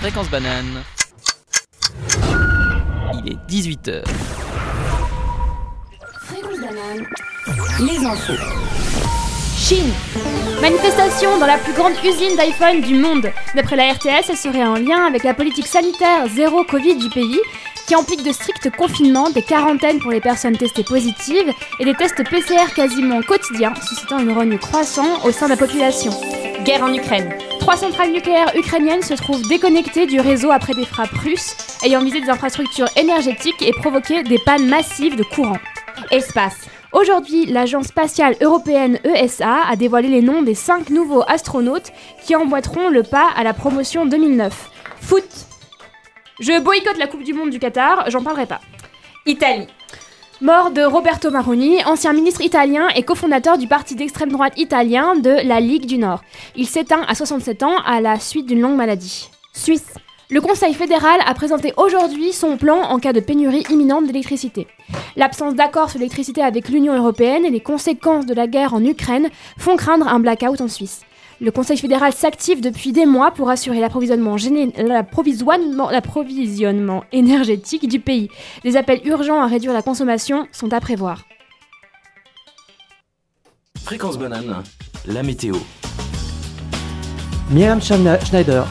Fréquence 0.00 0.30
banane. 0.30 0.82
Il 3.12 3.32
est 3.32 3.52
18h. 3.52 4.02
Fréquence 6.24 6.58
banane. 6.58 7.06
Les 7.80 8.06
infos. 8.06 8.32
Chine. 9.58 9.92
Manifestation 10.62 11.38
dans 11.38 11.46
la 11.46 11.58
plus 11.58 11.74
grande 11.74 11.92
usine 12.02 12.34
d'iPhone 12.34 12.80
du 12.80 12.94
monde. 12.94 13.30
D'après 13.54 13.76
la 13.76 13.92
RTS, 13.92 14.30
elle 14.30 14.36
serait 14.38 14.64
en 14.64 14.76
lien 14.76 15.04
avec 15.04 15.22
la 15.22 15.34
politique 15.34 15.66
sanitaire 15.66 16.26
zéro 16.34 16.64
Covid 16.64 16.96
du 16.96 17.10
pays, 17.10 17.40
qui 17.86 17.94
implique 17.94 18.24
de 18.24 18.32
stricts 18.32 18.70
confinements, 18.70 19.28
des 19.28 19.42
quarantaines 19.42 19.98
pour 19.98 20.12
les 20.12 20.20
personnes 20.20 20.56
testées 20.56 20.82
positives 20.82 21.52
et 21.78 21.84
des 21.84 21.94
tests 21.94 22.24
PCR 22.26 22.72
quasiment 22.74 23.20
quotidiens, 23.20 23.74
suscitant 23.86 24.18
une 24.18 24.32
rogne 24.32 24.56
croissante 24.56 25.26
au 25.26 25.30
sein 25.30 25.44
de 25.44 25.50
la 25.50 25.58
population. 25.58 26.12
Guerre 26.64 26.84
en 26.84 26.94
Ukraine. 26.94 27.34
Trois 27.60 27.76
centrales 27.76 28.12
nucléaires 28.12 28.52
ukrainiennes 28.56 29.02
se 29.02 29.14
trouvent 29.14 29.46
déconnectées 29.46 30.06
du 30.06 30.18
réseau 30.18 30.50
après 30.50 30.72
des 30.72 30.86
frappes 30.86 31.12
russes, 31.12 31.54
ayant 31.84 32.02
visé 32.02 32.20
des 32.20 32.30
infrastructures 32.30 32.88
énergétiques 32.96 33.62
et 33.62 33.72
provoqué 33.72 34.22
des 34.22 34.38
pannes 34.38 34.66
massives 34.66 35.14
de 35.14 35.22
courant. 35.22 35.58
Espace. 36.10 36.56
Aujourd'hui, 36.92 37.46
l'agence 37.46 37.88
spatiale 37.88 38.34
européenne 38.40 38.98
ESA 39.04 39.68
a 39.68 39.76
dévoilé 39.76 40.08
les 40.08 40.22
noms 40.22 40.42
des 40.42 40.54
cinq 40.54 40.90
nouveaux 40.90 41.22
astronautes 41.28 41.92
qui 42.24 42.34
emboîteront 42.34 42.88
le 42.88 43.02
pas 43.02 43.28
à 43.36 43.44
la 43.44 43.52
promotion 43.52 44.06
2009. 44.06 44.70
Foot. 45.00 45.28
Je 46.40 46.58
boycotte 46.60 46.98
la 46.98 47.06
Coupe 47.06 47.22
du 47.22 47.34
Monde 47.34 47.50
du 47.50 47.58
Qatar, 47.58 48.10
j'en 48.10 48.22
parlerai 48.22 48.46
pas. 48.46 48.60
Italie. 49.26 49.68
Mort 50.42 50.70
de 50.70 50.80
Roberto 50.80 51.30
Maroni, 51.30 51.84
ancien 51.84 52.14
ministre 52.14 52.40
italien 52.40 52.88
et 52.96 53.02
cofondateur 53.02 53.58
du 53.58 53.66
parti 53.66 53.94
d'extrême 53.94 54.32
droite 54.32 54.54
italien 54.56 55.14
de 55.14 55.46
la 55.46 55.60
Ligue 55.60 55.84
du 55.84 55.98
Nord. 55.98 56.22
Il 56.56 56.66
s'éteint 56.66 57.02
à 57.06 57.14
67 57.14 57.62
ans 57.62 57.76
à 57.84 58.00
la 58.00 58.18
suite 58.18 58.46
d'une 58.46 58.62
longue 58.62 58.76
maladie. 58.76 59.28
Suisse. 59.52 59.92
Le 60.30 60.40
Conseil 60.40 60.72
fédéral 60.72 61.20
a 61.26 61.34
présenté 61.34 61.74
aujourd'hui 61.76 62.32
son 62.32 62.56
plan 62.56 62.80
en 62.84 62.98
cas 62.98 63.12
de 63.12 63.20
pénurie 63.20 63.64
imminente 63.68 64.06
d'électricité. 64.06 64.66
L'absence 65.14 65.54
d'accord 65.54 65.90
sur 65.90 65.98
l'électricité 65.98 66.40
avec 66.42 66.70
l'Union 66.70 66.96
européenne 66.96 67.44
et 67.44 67.50
les 67.50 67.60
conséquences 67.60 68.24
de 68.24 68.32
la 68.32 68.46
guerre 68.46 68.72
en 68.72 68.82
Ukraine 68.82 69.28
font 69.58 69.76
craindre 69.76 70.08
un 70.08 70.20
blackout 70.20 70.62
en 70.62 70.68
Suisse. 70.68 71.02
Le 71.42 71.50
Conseil 71.50 71.78
fédéral 71.78 72.12
s'active 72.12 72.60
depuis 72.60 72.92
des 72.92 73.06
mois 73.06 73.30
pour 73.30 73.48
assurer 73.48 73.80
l'approvisionnement, 73.80 74.36
géné- 74.36 74.72
l'approvisionnement- 74.76 75.90
l'approvisionnement 75.90 77.02
énergétique 77.12 77.88
du 77.88 77.98
pays. 77.98 78.28
Des 78.62 78.76
appels 78.76 79.00
urgents 79.06 79.40
à 79.40 79.46
réduire 79.46 79.72
la 79.72 79.80
consommation 79.82 80.46
sont 80.52 80.72
à 80.74 80.80
prévoir. 80.80 81.22
Fréquence 83.82 84.18
banane, 84.18 84.62
la 85.06 85.22
météo. 85.22 85.56
Myriam 87.50 87.80
Schneider, 87.80 88.66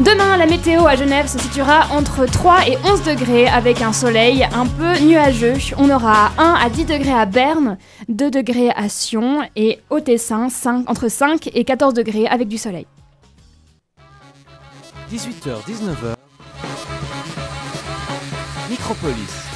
Demain, 0.00 0.38
la 0.38 0.46
météo 0.46 0.86
à 0.86 0.96
Genève 0.96 1.26
se 1.26 1.38
situera 1.38 1.88
entre 1.90 2.24
3 2.24 2.68
et 2.68 2.78
11 2.86 3.02
degrés 3.02 3.46
avec 3.46 3.82
un 3.82 3.92
soleil 3.92 4.44
un 4.44 4.64
peu 4.64 4.98
nuageux. 4.98 5.56
On 5.76 5.90
aura 5.90 6.32
1 6.38 6.54
à 6.54 6.70
10 6.70 6.86
degrés 6.86 7.12
à 7.12 7.26
Berne, 7.26 7.76
2 8.08 8.30
degrés 8.30 8.70
à 8.70 8.88
Sion 8.88 9.42
et 9.56 9.78
au 9.90 10.00
Tessin, 10.00 10.48
5 10.48 10.88
entre 10.88 11.08
5 11.08 11.50
et 11.52 11.64
14 11.64 11.92
degrés 11.92 12.26
avec 12.26 12.48
du 12.48 12.56
soleil. 12.56 12.86
18h, 15.12 15.66
19h. 15.68 16.14
Micropolis. 18.70 19.49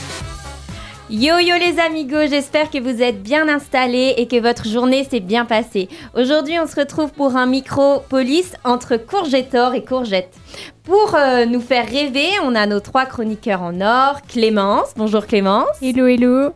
Yo 1.10 1.38
yo 1.38 1.54
les 1.58 1.78
amigos, 1.78 2.30
j'espère 2.30 2.70
que 2.70 2.78
vous 2.78 3.02
êtes 3.02 3.22
bien 3.22 3.46
installés 3.48 4.14
et 4.16 4.26
que 4.26 4.40
votre 4.40 4.66
journée 4.66 5.04
s'est 5.04 5.20
bien 5.20 5.44
passée. 5.44 5.88
Aujourd'hui, 6.14 6.58
on 6.58 6.66
se 6.66 6.76
retrouve 6.76 7.12
pour 7.12 7.36
un 7.36 7.44
micro-police 7.46 8.54
entre 8.64 8.96
Courgettor 8.96 9.74
et 9.74 9.84
Courgette. 9.84 10.34
Pour 10.82 11.14
euh, 11.14 11.44
nous 11.44 11.60
faire 11.60 11.86
rêver, 11.86 12.28
on 12.42 12.54
a 12.54 12.66
nos 12.66 12.80
trois 12.80 13.04
chroniqueurs 13.04 13.60
en 13.62 13.80
or. 13.82 14.22
Clémence, 14.26 14.94
bonjour 14.96 15.26
Clémence. 15.26 15.68
Hello, 15.82 16.06
hello. 16.06 16.52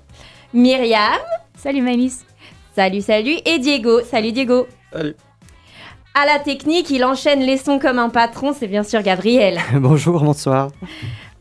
Myriam, 0.54 1.20
Salut 1.56 1.82
Malice. 1.82 2.24
salut 2.74 3.02
salut. 3.02 3.36
Et 3.44 3.58
Diego, 3.58 4.00
salut 4.10 4.32
Diego. 4.32 4.66
Salut. 4.92 5.14
À 6.14 6.24
la 6.24 6.38
technique, 6.38 6.88
il 6.90 7.04
enchaîne 7.04 7.40
les 7.40 7.58
sons 7.58 7.78
comme 7.78 7.98
un 7.98 8.08
patron, 8.08 8.54
c'est 8.58 8.66
bien 8.66 8.82
sûr 8.82 9.02
Gabriel. 9.02 9.60
Bonjour, 9.74 10.20
bonsoir. 10.24 10.70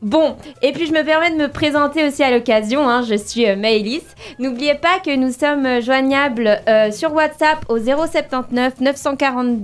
Bon, 0.01 0.35
et 0.61 0.73
puis 0.73 0.85
je 0.85 0.93
me 0.93 1.03
permets 1.03 1.31
de 1.31 1.37
me 1.37 1.47
présenter 1.47 2.07
aussi 2.07 2.21
à 2.21 2.29
l'occasion, 2.29 2.87
hein, 2.87 3.01
je 3.01 3.15
suis 3.15 3.47
euh, 3.47 3.55
Maëlys. 3.55 4.05
N'oubliez 4.37 4.75
pas 4.75 4.99
que 5.03 5.15
nous 5.15 5.31
sommes 5.31 5.65
euh, 5.65 5.81
joignables 5.81 6.61
euh, 6.67 6.91
sur 6.91 7.13
WhatsApp 7.13 7.65
au 7.69 7.79
079 7.79 8.79
940 8.79 9.59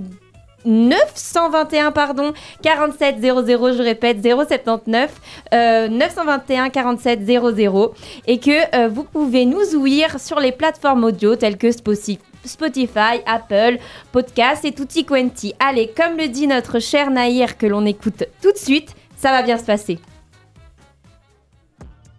921 0.64 1.92
pardon 1.92 2.32
47 2.62 3.20
00 3.20 3.72
je 3.74 3.82
répète 3.82 4.22
079 4.22 5.20
euh, 5.52 5.88
921 5.88 6.70
47 6.70 7.20
00 7.26 7.94
et 8.26 8.38
que 8.38 8.74
euh, 8.74 8.88
vous 8.88 9.04
pouvez 9.04 9.44
nous 9.44 9.74
ouïr 9.76 10.18
sur 10.18 10.40
les 10.40 10.52
plateformes 10.52 11.04
audio 11.04 11.36
telles 11.36 11.58
que 11.58 11.70
Spotify 11.70 13.20
Apple, 13.26 13.78
Podcast 14.12 14.64
et 14.64 14.72
tutti 14.72 15.04
quanti. 15.04 15.54
Allez, 15.58 15.92
comme 15.94 16.16
le 16.16 16.28
dit 16.28 16.46
notre 16.46 16.78
cher 16.78 17.10
Nahir 17.10 17.56
que 17.58 17.66
l'on 17.66 17.84
écoute 17.86 18.24
tout 18.42 18.52
de 18.52 18.58
suite, 18.58 18.94
ça 19.16 19.30
va 19.30 19.42
bien 19.42 19.58
se 19.58 19.64
passer. 19.64 19.98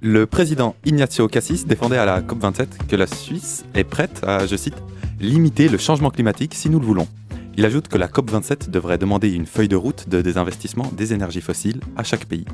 Le 0.07 0.27
président 0.27 0.75
Ignacio 0.85 1.27
Cassis 1.27 1.65
défendait 1.65 1.97
à 1.97 2.05
la 2.05 2.21
COP27 2.21 2.85
que 2.87 2.95
la 2.95 3.07
Suisse 3.07 3.65
est 3.73 3.83
prête 3.83 4.21
à, 4.23 4.45
je 4.45 4.55
cite, 4.55 4.75
limiter 5.19 5.67
le 5.67 5.79
changement 5.79 6.11
climatique 6.11 6.53
si 6.53 6.69
nous 6.69 6.79
le 6.79 6.85
voulons. 6.85 7.07
Il 7.57 7.65
ajoute 7.65 7.87
que 7.87 7.97
la 7.97 8.07
COP27 8.07 8.69
devrait 8.69 8.99
demander 8.99 9.31
une 9.31 9.47
feuille 9.47 9.67
de 9.67 9.75
route 9.75 10.07
de 10.07 10.21
désinvestissement 10.21 10.91
des 10.95 11.11
énergies 11.13 11.41
fossiles 11.41 11.79
à 11.97 12.03
chaque 12.03 12.25
pays. 12.25 12.45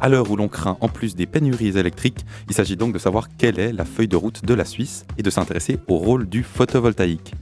À 0.00 0.08
l'heure 0.08 0.30
où 0.30 0.36
l'on 0.36 0.46
craint 0.46 0.78
en 0.80 0.88
plus 0.88 1.16
des 1.16 1.26
pénuries 1.26 1.76
électriques, 1.76 2.24
il 2.48 2.54
s'agit 2.54 2.76
donc 2.76 2.92
de 2.94 3.00
savoir 3.00 3.30
quelle 3.36 3.58
est 3.58 3.72
la 3.72 3.84
feuille 3.84 4.06
de 4.06 4.14
route 4.14 4.44
de 4.44 4.54
la 4.54 4.64
Suisse 4.64 5.06
et 5.18 5.24
de 5.24 5.30
s'intéresser 5.30 5.80
au 5.88 5.96
rôle 5.96 6.28
du 6.28 6.44
photovoltaïque. 6.44 7.34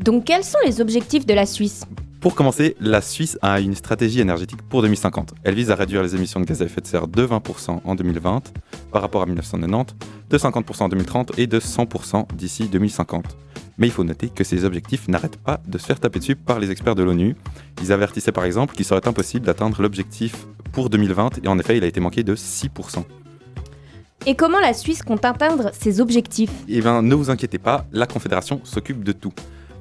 Donc 0.00 0.24
quels 0.24 0.42
sont 0.42 0.58
les 0.66 0.80
objectifs 0.80 1.26
de 1.26 1.34
la 1.34 1.46
Suisse? 1.46 1.84
Pour 2.20 2.34
commencer, 2.34 2.74
la 2.80 3.00
Suisse 3.00 3.38
a 3.42 3.60
une 3.60 3.76
stratégie 3.76 4.20
énergétique 4.20 4.60
pour 4.62 4.82
2050. 4.82 5.34
Elle 5.44 5.54
vise 5.54 5.70
à 5.70 5.76
réduire 5.76 6.02
les 6.02 6.16
émissions 6.16 6.40
de 6.40 6.46
gaz 6.46 6.62
à 6.62 6.64
effet 6.64 6.80
de 6.80 6.86
serre 6.88 7.06
de 7.06 7.24
20% 7.24 7.80
en 7.84 7.94
2020 7.94 8.42
par 8.90 9.02
rapport 9.02 9.22
à 9.22 9.26
1990, 9.26 9.94
de 10.28 10.36
50% 10.38 10.82
en 10.82 10.88
2030 10.88 11.38
et 11.38 11.46
de 11.46 11.60
100% 11.60 12.34
d'ici 12.34 12.64
2050. 12.68 13.24
Mais 13.78 13.86
il 13.86 13.92
faut 13.92 14.02
noter 14.02 14.30
que 14.30 14.42
ces 14.42 14.64
objectifs 14.64 15.06
n'arrêtent 15.06 15.36
pas 15.36 15.60
de 15.68 15.78
se 15.78 15.86
faire 15.86 16.00
taper 16.00 16.18
dessus 16.18 16.34
par 16.34 16.58
les 16.58 16.72
experts 16.72 16.96
de 16.96 17.04
l'ONU. 17.04 17.36
Ils 17.82 17.92
avertissaient 17.92 18.32
par 18.32 18.44
exemple 18.44 18.74
qu'il 18.74 18.84
serait 18.84 19.06
impossible 19.06 19.46
d'atteindre 19.46 19.80
l'objectif 19.80 20.48
pour 20.72 20.90
2020 20.90 21.44
et 21.44 21.48
en 21.48 21.56
effet 21.60 21.76
il 21.76 21.84
a 21.84 21.86
été 21.86 22.00
manqué 22.00 22.24
de 22.24 22.34
6%. 22.34 23.04
Et 24.26 24.34
comment 24.34 24.58
la 24.58 24.74
Suisse 24.74 25.02
compte 25.02 25.24
atteindre 25.24 25.70
ses 25.72 26.00
objectifs? 26.00 26.50
Eh 26.68 26.80
bien, 26.80 27.00
ne 27.00 27.14
vous 27.14 27.30
inquiétez 27.30 27.58
pas, 27.58 27.86
la 27.92 28.06
Confédération 28.06 28.60
s'occupe 28.64 29.04
de 29.04 29.12
tout. 29.12 29.32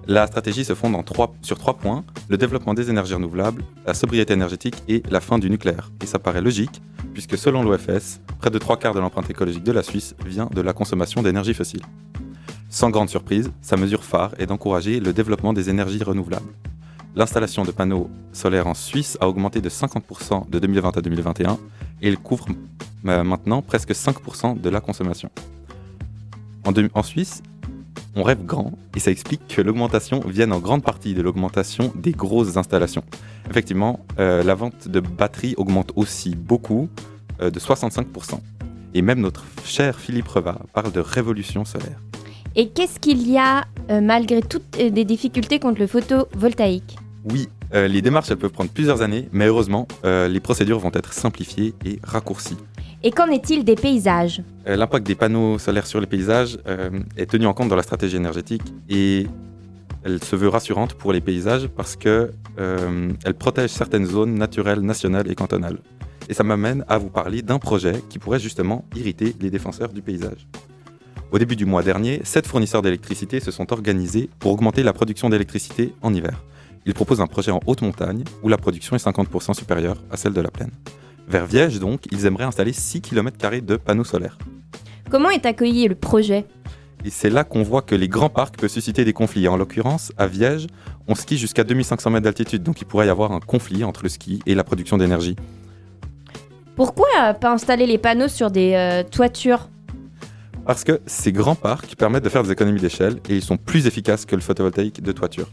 La 0.10 0.26
stratégie 0.26 0.64
se 0.64 0.74
fonde 0.74 0.96
sur 1.42 1.58
trois 1.58 1.74
points 1.74 2.06
le 2.30 2.38
développement 2.38 2.74
des 2.74 2.90
énergies 2.90 3.14
renouvelables, 3.14 3.62
la 3.86 3.94
sobriété 3.94 4.32
énergétique 4.32 4.82
et 4.88 5.04
la 5.10 5.20
fin 5.20 5.38
du 5.38 5.50
nucléaire. 5.50 5.92
Et 6.02 6.06
ça 6.06 6.18
paraît 6.18 6.40
logique, 6.40 6.82
puisque 7.14 7.38
selon 7.38 7.62
l'OFS, 7.62 8.22
près 8.40 8.50
de 8.50 8.58
trois 8.58 8.78
quarts 8.78 8.94
de 8.94 9.02
l'empreinte 9.02 9.30
écologique 9.30 9.64
de 9.64 9.72
la 9.74 9.84
Suisse 9.84 10.16
vient 10.26 10.46
de 10.46 10.62
la 10.62 10.72
consommation 10.72 11.22
d'énergie 11.22 11.54
fossile. 11.54 11.82
Sans 12.70 12.90
grande 12.90 13.10
surprise, 13.10 13.52
sa 13.62 13.76
mesure 13.76 14.06
phare 14.06 14.34
est 14.38 14.46
d'encourager 14.46 15.02
le 15.02 15.12
développement 15.12 15.52
des 15.52 15.70
énergies 15.70 16.04
renouvelables. 16.04 16.54
L'installation 17.14 17.66
de 17.66 17.72
panneaux 17.72 18.10
solaires 18.32 18.68
en 18.68 18.76
Suisse 18.76 19.18
a 19.20 19.28
augmenté 19.28 19.60
de 19.60 19.70
50% 19.70 20.50
de 20.50 20.60
2020 20.60 20.96
à 20.96 21.02
2021 21.02 21.58
et 22.02 22.08
il 22.08 22.18
couvre 22.18 22.46
euh, 23.08 23.24
maintenant 23.26 23.62
presque 23.62 23.92
5% 23.92 24.62
de 24.62 24.70
la 24.70 24.80
consommation. 24.80 25.30
En 26.94 27.04
Suisse, 27.04 27.42
on 28.16 28.24
rêve 28.24 28.44
grand 28.46 28.74
et 28.96 29.00
ça 29.00 29.12
explique 29.12 29.48
que 29.48 29.62
l'augmentation 29.62 30.22
vienne 30.22 30.52
en 30.52 30.60
grande 30.60 30.84
partie 30.84 31.14
de 31.14 31.22
l'augmentation 31.22 31.92
des 31.96 32.12
grosses 32.12 32.58
installations. 32.58 33.04
Effectivement, 33.50 34.06
euh, 34.20 34.44
la 34.44 34.56
vente 34.56 34.88
de 34.88 35.00
batteries 35.00 35.54
augmente 35.58 35.92
aussi 35.96 36.36
beaucoup, 36.36 36.90
euh, 37.42 37.50
de 37.50 37.60
65%. 37.60 38.40
Et 38.94 39.02
même 39.02 39.20
notre 39.20 39.46
cher 39.64 40.00
Philippe 40.00 40.28
Reva 40.28 40.60
parle 40.74 40.92
de 40.92 41.00
révolution 41.00 41.66
solaire. 41.66 42.02
Et 42.56 42.70
qu'est-ce 42.70 43.00
qu'il 43.00 43.30
y 43.30 43.38
a 43.38 43.66
euh, 43.92 44.02
malgré 44.02 44.42
toutes 44.42 44.78
des 44.78 45.06
difficultés 45.06 45.60
contre 45.60 45.80
le 45.80 45.88
photovoltaïque? 45.88 46.98
Oui, 47.30 47.50
les 47.74 48.02
démarches 48.02 48.32
elles 48.32 48.38
peuvent 48.38 48.52
prendre 48.52 48.72
plusieurs 48.72 49.02
années, 49.02 49.28
mais 49.34 49.48
heureusement, 49.48 49.86
les 50.06 50.40
procédures 50.40 50.80
vont 50.80 50.92
être 50.94 51.12
simplifiées 51.12 51.74
et 51.84 52.00
raccourcies. 52.02 52.56
Et 53.04 53.12
qu'en 53.12 53.28
est-il 53.28 53.64
des 53.64 53.76
paysages 53.76 54.42
Euh, 54.68 54.76
L'impact 54.76 55.06
des 55.06 55.14
panneaux 55.16 55.60
solaires 55.60 55.86
sur 55.86 56.02
les 56.02 56.08
paysages 56.08 56.58
euh, 56.68 56.90
est 57.16 57.30
tenu 57.30 57.46
en 57.46 57.54
compte 57.54 57.70
dans 57.70 57.76
la 57.76 57.84
stratégie 57.84 58.16
énergétique 58.16 58.64
et 58.90 59.28
elle 60.04 60.24
se 60.24 60.36
veut 60.36 60.48
rassurante 60.48 60.96
pour 60.96 61.14
les 61.14 61.22
paysages 61.22 61.68
parce 61.68 61.96
que 61.96 62.32
euh, 62.60 63.14
protège 63.38 63.70
certaines 63.70 64.06
zones 64.06 64.34
naturelles, 64.34 64.82
nationales 64.82 65.30
et 65.30 65.36
cantonales. 65.36 65.78
Et 66.28 66.34
ça 66.34 66.44
m'amène 66.44 66.84
à 66.88 66.98
vous 66.98 67.10
parler 67.10 67.42
d'un 67.42 67.60
projet 67.60 68.02
qui 68.10 68.18
pourrait 68.18 68.40
justement 68.40 68.84
irriter 68.96 69.36
les 69.40 69.52
défenseurs 69.52 69.90
du 69.94 70.02
paysage. 70.02 70.48
Au 71.32 71.38
début 71.38 71.56
du 71.56 71.66
mois 71.66 71.84
dernier, 71.84 72.22
sept 72.24 72.48
fournisseurs 72.48 72.82
d'électricité 72.82 73.40
se 73.40 73.52
sont 73.52 73.72
organisés 73.74 74.30
pour 74.40 74.52
augmenter 74.54 74.82
la 74.82 74.94
production 74.94 75.30
d'électricité 75.30 75.94
en 76.02 76.14
hiver. 76.14 76.44
Il 76.86 76.94
propose 76.94 77.22
un 77.22 77.28
projet 77.28 77.52
en 77.52 77.60
haute 77.68 77.82
montagne 77.82 78.24
où 78.42 78.50
la 78.50 78.58
production 78.58 78.96
est 78.96 79.06
50% 79.06 79.54
supérieure 79.54 79.98
à 80.10 80.18
celle 80.18 80.34
de 80.34 80.42
la 80.42 80.50
plaine. 80.50 80.72
Vers 81.28 81.46
Viège, 81.46 81.80
donc, 81.80 82.06
ils 82.12 82.26
aimeraient 82.26 82.46
installer 82.46 82.72
6 82.72 83.02
km 83.02 83.62
de 83.62 83.76
panneaux 83.76 84.06
solaires. 84.06 84.38
Comment 85.10 85.30
est 85.30 85.46
accueilli 85.46 85.88
le 85.88 85.96
projet? 85.96 86.46
Et 87.06 87.10
c'est 87.10 87.30
là 87.30 87.44
qu'on 87.44 87.64
voit 87.64 87.82
que 87.82 87.96
les 87.96 88.08
grands 88.08 88.30
parcs 88.30 88.58
peuvent 88.58 88.70
susciter 88.70 89.06
des 89.06 89.14
conflits. 89.14 89.48
En 89.48 89.58
l'occurrence, 89.58 90.12
à 90.18 90.28
Viège, 90.28 90.68
on 91.08 91.16
skie 91.16 91.38
jusqu'à 91.38 91.64
2500 91.64 92.10
mètres 92.10 92.24
d'altitude, 92.24 92.64
donc 92.64 92.82
il 92.82 92.86
pourrait 92.86 93.08
y 93.08 93.10
avoir 93.10 93.32
un 93.32 93.40
conflit 93.40 93.84
entre 93.84 94.04
le 94.04 94.10
ski 94.10 94.40
et 94.46 94.56
la 94.56 94.64
production 94.64 94.98
d'énergie. 94.98 95.36
Pourquoi 96.76 97.34
pas 97.34 97.52
installer 97.52 97.88
les 97.88 97.98
panneaux 97.98 98.28
sur 98.28 98.52
des 98.52 98.74
euh, 98.74 99.04
toitures? 99.04 99.70
Parce 100.66 100.84
que 100.84 101.02
ces 101.06 101.32
grands 101.32 101.56
parcs 101.56 101.96
permettent 101.96 102.24
de 102.24 102.30
faire 102.30 102.44
des 102.44 102.52
économies 102.52 102.82
d'échelle 102.82 103.20
et 103.30 103.36
ils 103.36 103.44
sont 103.44 103.58
plus 103.58 103.88
efficaces 103.88 104.26
que 104.26 104.36
le 104.36 104.42
photovoltaïque 104.42 105.02
de 105.02 105.12
toiture. 105.12 105.50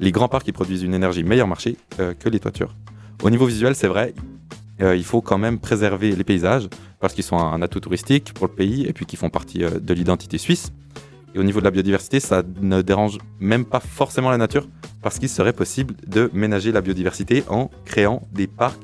Les 0.00 0.10
grands 0.10 0.28
parcs 0.28 0.48
ils 0.48 0.52
produisent 0.52 0.82
une 0.82 0.94
énergie 0.94 1.22
meilleur 1.22 1.46
marché 1.46 1.76
euh, 2.00 2.14
que 2.14 2.28
les 2.28 2.40
toitures. 2.40 2.74
Au 3.22 3.30
niveau 3.30 3.46
visuel, 3.46 3.74
c'est 3.74 3.86
vrai, 3.88 4.14
euh, 4.80 4.96
il 4.96 5.04
faut 5.04 5.20
quand 5.20 5.38
même 5.38 5.58
préserver 5.58 6.14
les 6.14 6.24
paysages 6.24 6.68
parce 7.00 7.14
qu'ils 7.14 7.24
sont 7.24 7.38
un, 7.38 7.62
atout 7.62 7.80
touristique 7.80 8.32
pour 8.34 8.46
le 8.46 8.52
pays 8.52 8.86
et 8.86 8.92
puis 8.92 9.06
qu'ils 9.06 9.18
font 9.18 9.30
partie 9.30 9.64
euh, 9.64 9.78
de 9.80 9.94
l'identité 9.94 10.38
suisse. 10.38 10.72
Et 11.34 11.38
au 11.38 11.42
niveau 11.42 11.60
de 11.60 11.64
la 11.64 11.70
biodiversité, 11.70 12.20
ça 12.20 12.42
ne 12.60 12.80
dérange 12.80 13.18
même 13.40 13.64
pas 13.64 13.80
forcément 13.80 14.30
la 14.30 14.38
nature 14.38 14.68
parce 15.02 15.18
qu'il 15.18 15.28
serait 15.28 15.52
possible 15.52 15.94
de 16.06 16.30
ménager 16.32 16.72
la 16.72 16.80
biodiversité 16.80 17.44
en 17.48 17.70
créant 17.84 18.22
des 18.32 18.46
parcs 18.46 18.80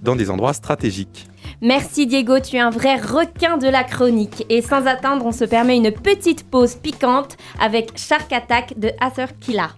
dans 0.00 0.16
des 0.16 0.30
endroits 0.30 0.52
stratégiques. 0.52 1.28
Merci 1.60 2.06
Diego, 2.06 2.40
tu 2.40 2.56
es 2.56 2.60
un 2.60 2.70
vrai 2.70 2.96
requin 2.96 3.56
de 3.56 3.68
la 3.68 3.84
chronique. 3.84 4.44
Et 4.48 4.62
sans 4.62 4.86
attendre, 4.86 5.24
on 5.26 5.32
se 5.32 5.44
permet 5.44 5.76
une 5.76 5.92
petite 5.92 6.48
pause 6.48 6.74
piquante 6.74 7.36
avec 7.60 7.96
Shark 7.96 8.32
Attack 8.32 8.78
de 8.78 8.90
Arthur 9.00 9.28
Killa. 9.40 9.70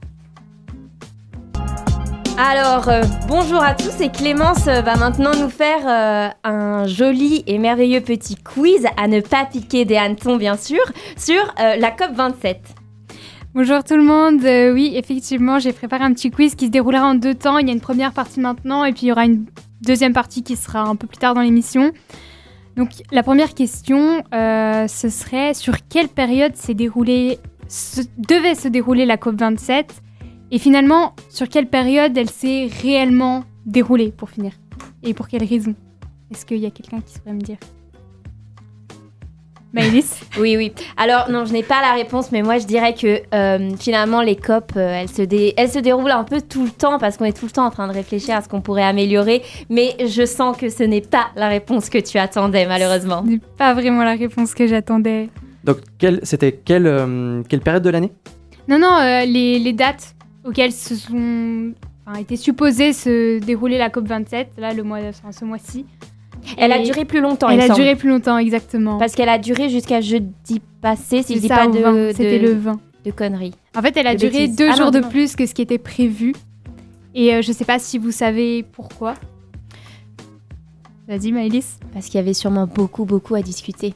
Alors, 2.36 2.88
euh, 2.88 3.02
bonjour 3.28 3.62
à 3.62 3.75
tous 3.75 4.00
et 4.00 4.10
Clémence 4.10 4.66
euh, 4.66 4.81
va 4.81 4.96
maintenant 4.96 5.31
nous 5.40 5.48
faire 5.48 5.86
euh, 5.86 6.28
un 6.42 6.86
joli 6.86 7.44
et 7.46 7.58
merveilleux 7.58 8.00
petit 8.00 8.34
quiz 8.34 8.86
à 8.96 9.06
ne 9.06 9.20
pas 9.20 9.44
piquer 9.44 9.84
des 9.84 9.96
hannetons 9.96 10.36
bien 10.36 10.56
sûr 10.56 10.81
sur 11.16 11.54
la 11.58 11.90
COP27. 11.90 12.56
Bonjour 13.54 13.84
tout 13.84 13.94
le 13.96 14.02
monde. 14.02 14.40
Oui, 14.75 14.92
effectivement, 14.96 15.60
j'ai 15.60 15.72
préparé 15.72 16.02
un 16.02 16.12
petit 16.12 16.31
quiz 16.32 16.56
qui 16.56 16.66
se 16.66 16.70
déroulera 16.72 17.06
en 17.06 17.14
deux 17.14 17.34
temps. 17.34 17.58
Il 17.58 17.69
y 17.69 17.70
a 17.70 17.72
une 17.72 17.81
première 17.81 18.12
partie 18.12 18.40
maintenant 18.40 18.84
et 18.84 18.92
puis 18.92 19.02
il 19.04 19.08
y 19.10 19.12
aura 19.12 19.26
une 19.26 19.46
deuxième 19.82 20.12
partie 20.12 20.42
qui 20.42 20.56
sera 20.56 20.81
un 20.81 20.96
peu 20.96 21.06
plus 21.06 21.19
tard 21.19 21.34
dans 21.34 21.40
l'émission. 21.40 21.92
Donc 22.76 22.88
la 23.12 23.22
première 23.22 23.54
question, 23.54 24.25
ce 24.32 25.08
serait 25.08 25.54
sur 25.54 25.75
quelle 25.88 26.08
période 26.08 26.56
s'est 26.56 26.75
déroulé, 26.75 27.38
se- 27.69 28.00
devait 28.19 28.56
se 28.56 28.66
dérouler 28.66 29.06
la 29.06 29.16
COP 29.19 29.36
27 29.38 29.86
et 30.50 30.58
finalement 30.58 31.14
sur 31.31 31.49
quelle 31.49 31.67
période 31.67 32.17
elle 32.17 32.31
s'est 32.31 32.69
réellement 32.82 33.44
déroulée 33.67 34.12
pour 34.17 34.31
finir? 34.31 34.52
Et 35.02 35.14
pour 35.14 35.29
quelles 35.29 35.44
raisons 35.44 35.75
Est-ce 36.31 36.44
qu'il 36.46 36.58
y 36.58 36.67
a 36.67 36.70
quelqu'un 36.70 37.00
qui 37.00 37.14
saurait 37.14 37.35
me 37.35 37.41
dire? 37.41 37.58
Maëlys? 39.73 40.20
Oui, 40.38 40.56
oui. 40.56 40.73
Alors, 40.96 41.31
non, 41.31 41.44
je 41.44 41.52
n'ai 41.52 41.62
pas 41.62 41.81
la 41.81 41.93
réponse, 41.94 42.31
mais 42.32 42.43
moi, 42.43 42.58
je 42.58 42.67
dirais 42.67 42.94
que 42.94 43.20
euh, 43.35 43.70
finalement, 43.79 44.20
les 44.23 44.37
COP, 44.37 44.73
euh, 44.76 45.00
elles, 45.00 45.08
se 45.08 45.23
dé- 45.23 45.52
elles 45.56 45.69
se 45.70 45.79
déroulent 45.81 46.11
un 46.12 46.25
peu 46.25 46.41
tout 46.41 46.64
le 46.64 46.70
temps 46.70 46.99
parce 46.99 47.17
qu'on 47.17 47.25
est 47.25 47.37
tout 47.37 47.44
le 47.46 47.50
temps 47.50 47.67
en 47.67 47.70
train 47.70 47.88
de 47.88 47.93
réfléchir 47.93 48.37
à 48.37 48.43
ce 48.43 48.49
qu'on 48.49 48.61
pourrait 48.61 48.85
améliorer. 48.85 49.43
Mais 49.70 49.96
je 50.06 50.25
sens 50.26 50.56
que 50.56 50.69
ce 50.70 50.82
n'est 50.85 51.00
pas 51.00 51.26
la 51.37 51.49
réponse 51.49 51.88
que 51.91 51.99
tu 51.99 52.19
attendais, 52.19 52.67
malheureusement. 52.67 53.23
Ce 53.25 53.31
n'est 53.31 53.41
pas 53.58 53.75
vraiment 53.75 54.05
la 54.05 54.14
réponse 54.14 54.55
que 54.55 54.67
j'attendais. 54.67 55.29
Donc, 55.64 55.79
quelle- 55.99 56.20
c'était 56.23 56.52
quelle, 56.52 56.87
euh, 56.87 57.43
quelle 57.49 57.61
période 57.61 57.82
de 57.82 57.91
l'année? 57.91 58.12
Non, 58.69 58.79
non, 58.79 58.96
euh, 59.00 59.25
les, 59.25 59.58
les 59.58 59.73
dates 59.73 60.13
auxquelles 60.44 60.73
se 60.73 60.94
sont 60.96 61.73
enfin, 62.06 62.19
été 62.19 62.37
supposées 62.37 62.93
se 62.93 63.38
dérouler 63.41 63.79
la 63.79 63.88
COP27, 63.88 64.46
là, 64.58 64.73
le 64.75 64.82
mois, 64.82 64.99
enfin, 65.08 65.32
ce 65.32 65.44
mois-ci. 65.44 65.87
Elle 66.58 66.73
a 66.73 66.79
duré 66.82 67.05
plus 67.06 67.20
longtemps, 67.20 67.49
Elle 67.49 67.61
a 67.61 67.67
semble. 67.69 67.79
duré 67.81 67.96
plus 67.96 68.11
longtemps, 68.11 68.37
exactement. 68.37 68.99
Parce 68.99 69.14
qu'elle 69.14 69.31
a 69.31 69.38
duré 69.38 69.70
jusqu'à 69.70 70.00
jeudi 70.02 70.61
passé, 70.82 71.23
si 71.23 71.37
je 71.37 71.41
dis 71.41 71.49
pas 71.49 71.67
de, 71.69 71.79
20, 71.79 71.93
de- 71.94 72.12
C'était 72.14 72.38
le 72.38 72.52
20. 72.52 72.79
de 73.06 73.11
conneries. 73.11 73.55
En 73.75 73.81
fait, 73.81 73.96
elle 73.96 74.06
a 74.06 74.14
de 74.14 74.19
duré 74.20 74.41
bêtises. 74.41 74.56
deux 74.56 74.67
Ah 74.69 74.73
non, 74.73 74.76
jours 74.76 74.91
de 74.91 75.00
plus 75.00 75.37
que 75.37 75.46
ce 75.46 75.55
qui 75.55 75.62
était 75.62 75.79
prévu. 75.79 76.35
Et 77.14 77.32
euh, 77.35 77.41
je 77.43 77.50
sais 77.52 77.64
pas 77.64 77.79
si 77.79 77.96
vous 77.96 78.11
savez 78.11 78.62
pourquoi. 78.62 79.14
Vas-y, 81.08 81.32
Maëlys. 81.32 81.79
Parce 81.93 82.06
qu'il 82.06 82.17
y 82.17 82.19
avait 82.19 82.35
sûrement 82.35 82.67
beaucoup, 82.67 83.05
beaucoup 83.05 83.35
à 83.35 83.43
discuter. 83.43 83.94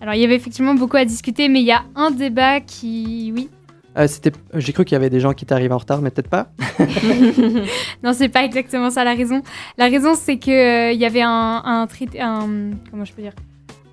Alors, 0.00 0.14
il 0.14 0.20
y 0.20 0.24
avait 0.24 0.36
effectivement 0.36 0.74
beaucoup 0.74 0.96
à 0.96 1.04
discuter, 1.04 1.48
mais 1.48 1.60
il 1.60 1.66
y 1.66 1.72
a 1.72 1.84
un 1.94 2.10
débat 2.10 2.60
qui. 2.60 3.32
Oui. 3.34 3.48
Euh, 3.96 4.06
c'était- 4.06 4.32
J'ai 4.54 4.72
cru 4.72 4.84
qu'il 4.84 4.94
y 4.94 4.96
avait 4.96 5.10
des 5.10 5.20
gens 5.20 5.32
qui 5.32 5.44
étaient 5.44 5.54
arrivés 5.54 5.72
en 5.72 5.78
retard, 5.78 6.02
mais 6.02 6.10
peut-être 6.10 6.28
pas. 6.28 6.48
Non, 8.02 8.12
c'est 8.12 8.28
pas 8.28 8.44
exactement 8.44 8.90
ça 8.90 9.04
la 9.04 9.14
raison. 9.14 9.42
La 9.78 9.86
raison, 9.86 10.14
c'est 10.14 10.36
que 10.36 10.90
euh, 10.90 10.92
y 10.92 11.04
avait 11.04 11.22
un, 11.22 11.86
comment 12.90 13.04
je 13.04 13.12
peux 13.12 13.22
dire, 13.22 13.32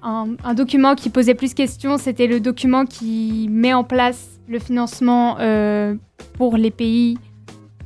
un, 0.01 0.53
document 0.53 0.95
qui 0.95 1.09
posait 1.09 1.35
plus 1.35 1.51
de 1.51 1.55
questions. 1.55 1.97
C'était 1.97 2.27
le 2.27 2.39
document 2.39 2.85
qui 2.85 3.47
met 3.49 3.73
en 3.73 3.83
place 3.83 4.39
le 4.47 4.59
financement 4.59 5.37
euh, 5.39 5.95
pour 6.33 6.57
les 6.57 6.71
pays 6.71 7.17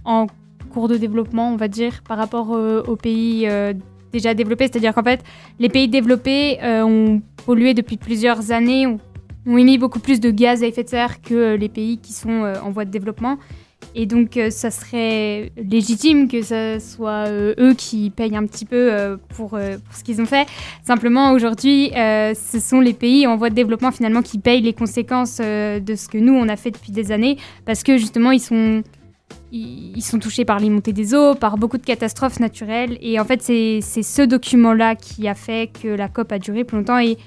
en 0.03 0.25
cours 0.71 0.87
de 0.87 0.97
développement, 0.97 1.51
on 1.51 1.55
va 1.55 1.67
dire, 1.67 2.01
par 2.07 2.17
rapport 2.17 2.55
euh, 2.55 2.81
aux 2.87 2.95
pays 2.95 3.47
déjà 4.11 4.33
développés. 4.33 4.65
C'est-à-dire 4.65 4.95
qu'en 4.95 5.03
fait, 5.03 5.23
les 5.59 5.69
pays 5.69 5.87
développés 5.87 6.57
ont 6.63 7.21
pollué 7.45 7.73
depuis 7.75 7.97
plusieurs 7.97 8.51
années, 8.51 8.87
ont, 8.87 8.99
ont 9.47 9.57
émis 9.57 9.77
beaucoup 9.77 9.99
plus 9.99 10.19
de 10.19 10.29
gaz 10.29 10.61
à 10.61 10.67
effet 10.67 10.83
de 10.83 10.89
serre 10.89 11.21
que 11.21 11.33
euh, 11.33 11.57
les 11.57 11.69
pays 11.69 11.97
qui 11.97 12.13
sont 12.13 12.44
euh, 12.44 12.55
en 12.61 12.69
voie 12.69 12.85
de 12.85 12.91
développement. 12.91 13.38
Et 13.95 14.05
donc, 14.05 14.38
euh, 14.38 14.49
ça 14.49 14.69
serait 14.69 15.51
légitime 15.55 16.27
que 16.27 16.41
ce 16.41 16.77
soit 16.79 17.29
eux 17.29 17.73
qui 17.75 18.09
payent 18.09 18.35
un 18.35 18.45
petit 18.45 18.65
peu 18.65 19.17
pour, 19.29 19.51
pour 19.51 19.59
ce 19.95 20.03
qu'ils 20.03 20.19
ont 20.21 20.25
fait. 20.25 20.47
Simplement, 20.83 21.31
aujourd'hui, 21.31 21.91
ce 21.94 22.59
sont 22.59 22.79
les 22.79 22.94
pays 22.94 23.25
en 23.27 23.38
voie 23.38 23.49
de 23.49 23.55
développement 23.55 23.91
finalement 23.91 24.21
qui 24.21 24.39
payent 24.39 24.61
les 24.61 24.73
conséquences 24.73 25.38
de 25.38 25.95
ce 25.95 26.09
que 26.09 26.17
nous, 26.17 26.33
on 26.33 26.49
a 26.49 26.55
fait 26.55 26.71
depuis 26.71 26.91
des 26.91 27.11
années, 27.11 27.38
parce 27.65 27.83
que 27.83 27.97
justement, 27.97 28.31
ils 28.31 28.39
sont, 28.39 28.83
ils 29.51 30.01
sont 30.01 30.19
touchés 30.19 30.45
par 30.45 30.59
les 30.59 30.69
montées 30.69 30.94
des 30.94 31.13
eaux, 31.13 31.35
par 31.35 31.57
beaucoup 31.57 31.77
de 31.77 31.85
catastrophes 31.85 32.39
naturelles. 32.39 32.97
Et 33.01 33.19
en 33.19 33.25
fait, 33.25 33.41
c'est 33.41 33.79
c'est 33.81 34.03
ce 34.03 34.23
document-là 34.23 34.95
qui 34.95 35.27
a 35.27 35.35
fait 35.35 35.71
que 35.71 35.88
la 35.88 36.07
COP 36.07 36.31
a 36.31 36.39
duré 36.39 36.63
plus 36.63 36.77
longtemps. 36.77 36.99
Et 36.99 37.17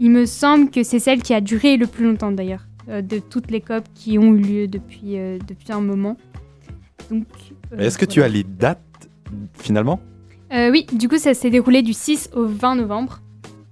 il 0.00 0.10
me 0.10 0.26
semble 0.26 0.70
que 0.70 0.82
c'est 0.82 0.98
celle 0.98 1.22
qui 1.22 1.34
a 1.34 1.40
duré 1.40 1.76
le 1.76 1.86
plus 1.86 2.04
longtemps 2.04 2.32
d'ailleurs 2.32 2.66
euh, 2.88 3.02
de 3.02 3.18
toutes 3.18 3.50
les 3.50 3.60
COP 3.60 3.84
qui 3.94 4.18
ont 4.18 4.34
eu 4.34 4.38
lieu 4.38 4.68
depuis, 4.68 5.18
euh, 5.18 5.38
depuis 5.46 5.72
un 5.72 5.80
moment. 5.80 6.16
Donc, 7.10 7.26
euh, 7.72 7.78
Est-ce 7.78 7.98
que 7.98 8.06
tu 8.06 8.22
as 8.22 8.28
les 8.28 8.44
dates 8.44 8.80
finalement? 9.54 10.00
Oui, 10.50 10.86
du 10.94 11.10
coup, 11.10 11.18
ça 11.18 11.34
s'est 11.34 11.50
déroulé 11.50 11.82
du 11.82 11.92
6 11.92 12.30
au 12.34 12.46
20 12.46 12.76
novembre. 12.76 13.20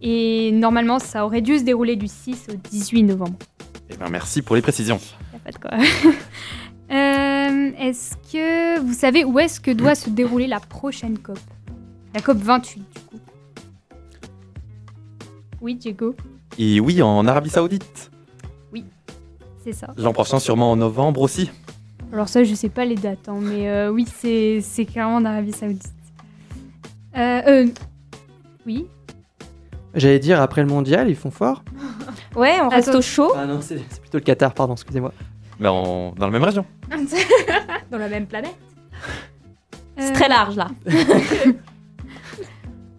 Et 0.03 0.53
normalement, 0.53 0.99
ça 0.99 1.25
aurait 1.25 1.41
dû 1.41 1.59
se 1.59 1.65
dérouler 1.65 1.97
du 1.97 2.07
6 2.07 2.49
au 2.53 2.57
18 2.71 3.05
novembre. 3.05 3.39
Eh 3.89 3.97
ben, 3.97 4.11
Merci 4.11 4.43
pour 4.43 4.57
les 4.57 4.63
précisions. 4.63 5.01
Y 5.33 5.37
a 5.37 5.39
pas 5.39 5.53
de 5.53 5.59
quoi. 5.59 5.71
Euh, 6.89 7.73
est-ce 7.81 8.15
que 8.33 8.79
vous 8.79 8.93
savez 8.93 9.25
où 9.25 9.41
est-ce 9.41 9.59
que 9.59 9.73
doit 9.73 9.97
se 9.97 10.09
dérouler 10.09 10.47
la 10.47 10.61
prochaine 10.61 11.19
COP? 11.19 11.37
La 12.15 12.21
COP 12.21 12.37
28, 12.39 12.79
du 12.79 13.01
coup. 13.01 13.26
Oui, 15.67 15.75
Diego, 15.75 16.15
Et 16.61 16.79
oui, 16.79 17.03
en 17.03 17.27
Arabie 17.27 17.51
Saoudite. 17.51 18.13
c'est 19.65 19.73
ça. 19.73 19.89
L'an 19.97 20.13
prochain, 20.13 20.39
sûrement 20.39 20.71
en 20.71 20.77
novembre 20.77 21.21
aussi. 21.23 21.51
Alors 22.13 22.29
ça, 22.29 22.45
je 22.45 22.55
sais 22.55 22.69
pas 22.69 22.85
les 22.85 22.95
dates, 22.95 23.29
hein, 23.29 23.39
mais 23.41 23.69
euh, 23.69 23.91
oui, 23.91 24.07
c'est 24.21 24.61
c'est 24.63 24.85
clairement 24.85 25.17
en 25.17 25.25
Arabie 25.25 25.51
Saoudite. 25.51 25.93
Euh, 27.17 27.43
euh, 27.49 27.67
oui. 28.65 28.87
J'allais 29.97 30.21
dire, 30.21 30.41
après 30.41 30.61
le 30.63 30.69
mondial, 30.69 31.11
ils 31.11 31.17
font 31.17 31.33
fort. 31.33 31.65
Ouais, 32.37 32.61
on 32.63 32.69
reste 32.69 32.89
Attends. 32.91 32.99
au 32.99 33.03
chaud. 33.03 33.33
Ah 33.35 33.45
non, 33.47 33.61
c'est 33.61 33.81
c'est 33.91 34.01
plutôt 34.01 34.19
le 34.19 34.23
Qatar, 34.23 34.55
pardon, 34.55 34.75
excusez-moi. 34.75 35.13
Mais 35.59 35.67
en- 35.67 36.13
dans 36.13 36.27
la 36.27 36.31
même 36.33 36.45
région. 36.45 36.65
Dans 37.91 37.99
la 37.99 38.09
même 38.09 38.27
planète. 38.27 38.55
C'est 39.99 40.13
très 40.13 40.29
large 40.29 40.55
là. 40.55 40.69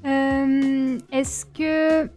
Euh, 0.06 0.98
Est-ce 1.14 1.46
que... 1.46 2.10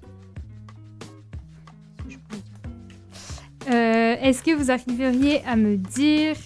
Est-ce 4.21 4.43
que 4.43 4.55
vous 4.55 4.71
arriveriez 4.71 5.43
à 5.47 5.57
me 5.57 5.77
dire 5.77 6.37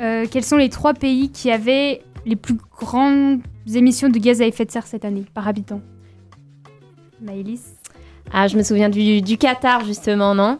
euh, 0.00 0.26
quels 0.30 0.44
sont 0.44 0.56
les 0.56 0.70
trois 0.70 0.94
pays 0.94 1.30
qui 1.30 1.50
avaient 1.50 2.02
les 2.24 2.36
plus 2.36 2.56
grandes 2.78 3.40
émissions 3.72 4.08
de 4.08 4.18
gaz 4.18 4.40
à 4.40 4.46
effet 4.46 4.64
de 4.64 4.70
serre 4.70 4.86
cette 4.86 5.04
année 5.04 5.24
par 5.34 5.46
habitant? 5.46 5.80
Maëlys? 7.20 7.74
Ah, 8.32 8.48
je 8.48 8.56
me 8.56 8.62
souviens 8.62 8.88
du, 8.88 9.20
du 9.20 9.36
Qatar 9.36 9.84
justement, 9.84 10.34
non? 10.34 10.58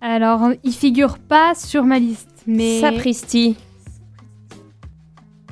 Alors, 0.00 0.50
il 0.62 0.72
figure 0.72 1.18
pas 1.18 1.54
sur 1.54 1.84
ma 1.84 1.98
liste, 1.98 2.42
mais... 2.46 2.80
Sapristi. 2.80 3.56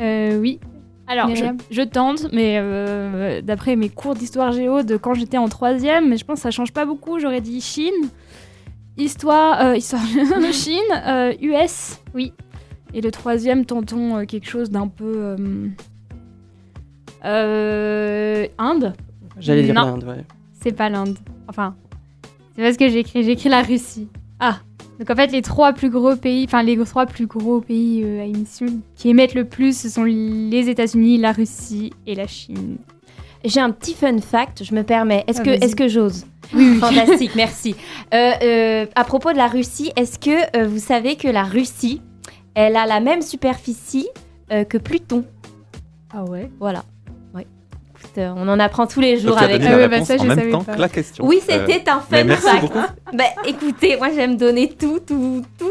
Euh, 0.00 0.38
oui. 0.38 0.60
Alors, 1.08 1.30
je 1.70 1.82
tente, 1.82 2.32
mais 2.32 2.58
euh, 2.60 3.40
d'après 3.40 3.76
mes 3.76 3.88
cours 3.88 4.14
d'histoire 4.14 4.50
géo 4.50 4.82
de 4.82 4.96
quand 4.96 5.14
j'étais 5.14 5.38
en 5.38 5.48
troisième, 5.48 6.08
mais 6.08 6.16
je 6.16 6.24
pense 6.24 6.38
que 6.38 6.42
ça 6.42 6.50
change 6.50 6.72
pas 6.72 6.84
beaucoup. 6.84 7.20
J'aurais 7.20 7.40
dit 7.40 7.60
Chine, 7.60 7.94
histoire, 8.96 9.60
euh, 9.60 9.76
histoire 9.76 10.02
Chine, 10.52 10.80
euh, 11.06 11.32
US, 11.40 12.00
oui. 12.14 12.32
Et 12.94 13.00
le 13.00 13.10
troisième, 13.10 13.64
tentons 13.66 14.16
euh, 14.18 14.24
quelque 14.24 14.48
chose 14.48 14.70
d'un 14.70 14.88
peu. 14.88 15.12
euh, 15.16 15.68
euh, 17.24 18.46
Inde 18.58 18.94
J'allais 19.38 19.64
dire 19.64 19.74
l'Inde, 19.74 20.04
ouais. 20.04 20.24
C'est 20.62 20.72
pas 20.72 20.88
l'Inde. 20.88 21.18
Enfin, 21.48 21.74
c'est 22.54 22.62
pas 22.62 22.72
ce 22.72 22.78
que 22.78 22.88
j'ai 22.88 23.00
écrit. 23.00 23.22
J'ai 23.22 23.32
écrit 23.32 23.48
la 23.48 23.62
Russie. 23.62 24.08
Ah 24.40 24.60
Donc 24.98 25.10
en 25.10 25.14
fait, 25.14 25.30
les 25.32 25.42
trois 25.42 25.72
plus 25.72 25.90
gros 25.90 26.16
pays, 26.16 26.44
enfin 26.44 26.62
les 26.62 26.76
trois 26.84 27.06
plus 27.06 27.26
gros 27.26 27.60
pays 27.60 28.02
euh, 28.02 28.22
à 28.22 28.24
émission 28.24 28.66
qui 28.94 29.10
émettent 29.10 29.34
le 29.34 29.44
plus, 29.44 29.76
ce 29.78 29.88
sont 29.88 30.04
les 30.04 30.68
États-Unis, 30.68 31.18
la 31.18 31.32
Russie 31.32 31.92
et 32.06 32.14
la 32.14 32.26
Chine. 32.26 32.78
J'ai 33.46 33.60
un 33.60 33.70
petit 33.70 33.94
fun 33.94 34.18
fact, 34.20 34.62
je 34.64 34.74
me 34.74 34.82
permets. 34.82 35.24
Est-ce 35.26 35.40
Ah, 35.40 35.44
que, 35.44 35.50
est 35.50 35.74
que 35.76 35.88
j'ose 35.88 36.26
Oui, 36.54 36.70
oui. 36.72 36.78
Fantastique, 36.78 37.32
merci. 37.36 37.74
Euh, 38.12 38.32
euh, 38.42 38.86
à 38.94 39.04
propos 39.04 39.32
de 39.32 39.36
la 39.38 39.46
Russie, 39.46 39.92
est-ce 39.96 40.18
que 40.18 40.56
euh, 40.56 40.66
vous 40.66 40.78
savez 40.78 41.16
que 41.16 41.28
la 41.28 41.44
Russie, 41.44 42.02
elle 42.54 42.76
a 42.76 42.86
la 42.86 43.00
même 43.00 43.22
superficie 43.22 44.08
euh, 44.52 44.64
que 44.64 44.78
Pluton? 44.78 45.24
Ah 46.12 46.24
ouais? 46.24 46.50
Voilà. 46.60 46.82
Écoute, 47.98 48.18
on 48.18 48.46
en 48.48 48.60
apprend 48.60 48.86
tous 48.86 49.00
les 49.00 49.16
jours 49.18 49.30
Donc 49.30 49.38
tu 49.38 49.44
as 49.44 49.48
avec. 49.48 49.62
donné 49.62 49.72
Ah 49.74 49.78
la 49.78 49.88
bah 49.88 49.94
réponse 49.94 50.08
ça, 50.08 50.16
je 50.18 50.22
en 50.22 50.26
même 50.26 50.50
temps 50.50 50.62
pas. 50.64 50.74
que 50.74 50.80
la 50.80 50.88
question. 50.90 51.24
Oui, 51.26 51.40
Euh, 51.48 51.64
c'était 51.66 51.88
un 51.90 52.02
mais 52.10 52.18
fun 52.18 52.24
merci 52.24 52.46
fact. 52.46 52.60
beaucoup. 52.62 52.78
Bah 53.14 53.24
écoutez, 53.46 53.96
moi 53.96 54.08
j'aime 54.14 54.36
donner 54.36 54.68
tout, 54.68 55.00
tout, 55.00 55.42
tout 55.58 55.70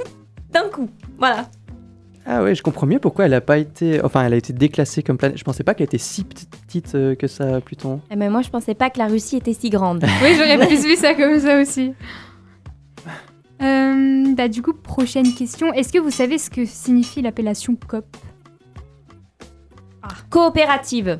d'un 0.51 0.67
coup. 0.69 0.89
Voilà. 1.19 1.45
Ah 2.27 2.41
ouais, 2.43 2.55
je 2.55 2.63
comprends 2.63 2.87
mieux 2.87 2.99
pourquoi 2.99 3.25
elle 3.25 3.33
a 3.35 3.41
pas 3.41 3.57
été. 3.59 4.03
Enfin, 4.03 4.25
elle 4.25 4.33
a 4.33 4.37
été 4.37 4.51
déclassée 4.51 5.03
comme 5.03 5.17
planète. 5.17 5.37
Je 5.37 5.43
pensais 5.43 5.63
pas 5.63 5.75
qu'elle 5.75 5.85
était 5.85 5.99
si 5.99 6.23
petite 6.23 6.95
euh, 6.95 7.13
que 7.15 7.27
ça, 7.27 7.61
Pluton. 7.61 8.01
Eh, 8.09 8.15
Mais 8.15 8.29
moi 8.29 8.41
je 8.41 8.49
pensais 8.49 8.73
pas 8.73 8.89
que 8.89 8.97
la 8.97 9.05
Russie 9.07 9.37
était 9.37 9.53
si 9.53 9.69
grande. 9.69 10.03
Oui, 10.23 10.29
j'aurais 10.35 10.57
plus 10.65 10.83
vu 10.83 10.95
ça 10.95 11.13
comme 11.13 11.39
ça 11.39 11.59
aussi. 11.61 11.93
Euh, 13.61 14.33
bah, 14.35 14.49
du 14.49 14.61
coup, 14.61 14.73
prochaine 14.73 15.33
question. 15.33 15.71
Est-ce 15.71 15.93
que 15.93 15.97
vous 15.97 16.11
savez 16.11 16.37
ce 16.37 16.49
que 16.49 16.65
signifie 16.65 17.21
l'appellation 17.21 17.77
COP? 17.87 18.05
Coopérative. 20.29 21.19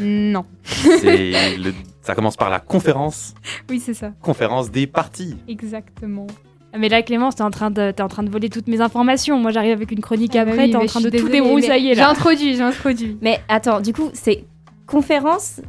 Non. 0.00 0.44
C'est 0.64 1.56
le- 1.56 1.72
Ça 2.02 2.14
commence 2.16 2.36
par 2.36 2.48
la 2.50 2.58
conférence, 2.58 3.34
Oui, 3.70 3.78
c'est 3.80 3.92
ça. 3.94 4.12
conférence 4.22 4.70
des 4.70 4.86
partis. 4.88 5.36
Exactement. 5.46 6.26
Ah, 6.72 6.78
mais 6.78 6.88
là, 6.88 7.02
Clémence, 7.02 7.36
t'es 7.36 7.42
en, 7.42 7.50
train 7.50 7.70
de- 7.70 7.90
t'es 7.92 8.02
en 8.02 8.08
train 8.08 8.22
de 8.22 8.30
voler 8.30 8.50
toutes 8.50 8.68
mes 8.68 8.80
informations. 8.80 9.38
Moi, 9.38 9.50
j'arrive 9.52 9.72
avec 9.72 9.90
une 9.90 10.00
chronique 10.00 10.36
Ah 10.36 10.44
bah 10.44 10.50
après, 10.52 10.64
oui, 10.66 10.70
t'es 10.70 10.76
en 10.76 10.84
train 10.86 11.00
de 11.00 11.08
suis 11.08 11.18
tout 11.18 11.28
désolée, 11.28 11.40
débroussailler 11.40 11.94
J'ai 11.94 12.00
là. 12.00 12.10
introduit, 12.10 12.54
j'ai 12.56 12.62
introduit. 12.62 13.16
Mais 13.22 13.40
attends, 13.48 13.80
du 13.80 13.92
coup, 13.94 14.10
c'est 14.12 14.44
conférence, 14.86 15.60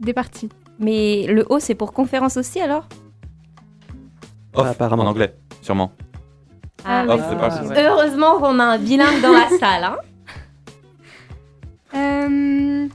Des 0.00 0.12
parties. 0.12 0.48
mais 0.80 1.26
le 1.28 1.46
O 1.48 1.58
c'est 1.60 1.74
pour 1.76 1.92
conférence 1.92 2.36
aussi 2.36 2.60
alors? 2.60 2.88
Off, 4.54 4.66
apparemment. 4.66 5.04
en 5.04 5.06
anglais, 5.06 5.34
sûrement. 5.62 5.92
Ah, 6.84 7.04
Off, 7.08 7.20
Ah. 7.40 7.58
Heureusement 7.76 8.38
qu'on 8.38 8.58
a 8.58 8.64
un 8.64 8.78
bilingue 8.78 9.20
dans 9.22 9.32
la 9.32 9.48
salle. 9.60 9.84
Hein. 9.84 9.96
Euh, 11.94 12.88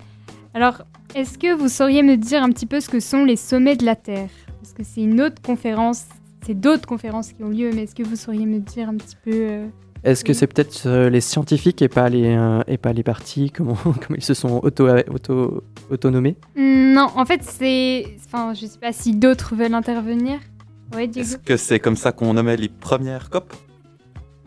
alors, 0.56 0.82
est-ce 1.14 1.38
que 1.38 1.54
vous 1.54 1.68
sauriez 1.70 2.02
me 2.02 2.18
dire 2.18 2.42
un 2.42 2.50
petit 2.50 2.66
peu 2.66 2.80
ce 2.80 2.90
que 2.90 3.00
sont 3.00 3.24
les 3.26 3.36
sommets 3.36 3.76
de 3.76 3.86
la 3.86 3.96
Terre? 3.96 4.30
Parce 4.60 4.74
que 4.74 4.84
c'est 4.84 5.02
une 5.02 5.22
autre 5.22 5.40
conférence, 5.42 6.06
c'est 6.48 6.60
d'autres 6.60 6.88
conférences 6.88 7.34
qui 7.34 7.44
ont 7.44 7.50
lieu, 7.50 7.70
mais 7.74 7.84
est-ce 7.84 7.94
que 7.96 8.04
vous 8.04 8.16
sauriez 8.16 8.46
me 8.46 8.60
dire 8.60 8.90
un 8.90 8.96
petit 8.96 9.16
peu 9.24 9.32
euh, 9.34 9.68
Est-ce 10.04 10.24
que 10.24 10.32
c'est 10.34 10.48
peut-être 10.48 10.84
euh, 10.88 11.10
les 11.10 11.22
scientifiques 11.22 11.82
et 11.82 11.90
pas 11.90 12.08
les, 12.10 12.36
euh, 12.36 12.62
et 12.68 12.78
pas 12.78 12.94
les 12.94 13.04
partis 13.04 13.52
comment, 13.52 13.76
comment 13.84 14.16
ils 14.16 14.24
se 14.24 14.34
sont 14.34 14.60
auto, 14.64 14.88
auto, 15.14 15.64
autonomés 15.90 16.38
Hmm, 16.56 16.94
Non, 16.94 17.08
en 17.16 17.26
fait, 17.26 17.44
c'est. 17.44 18.06
Enfin, 18.26 18.54
je 18.54 18.66
sais 18.66 18.80
pas 18.80 18.94
si 18.94 19.14
d'autres 19.16 19.56
veulent 19.56 19.74
intervenir. 19.74 20.40
Ouais. 20.96 21.10
Est-ce 21.16 21.38
que 21.38 21.58
c'est 21.58 21.80
comme 21.80 21.98
ça 21.98 22.12
qu'on 22.14 22.34
nommait 22.34 22.56
les 22.58 22.70
premières 22.70 23.30
COP? 23.30 23.54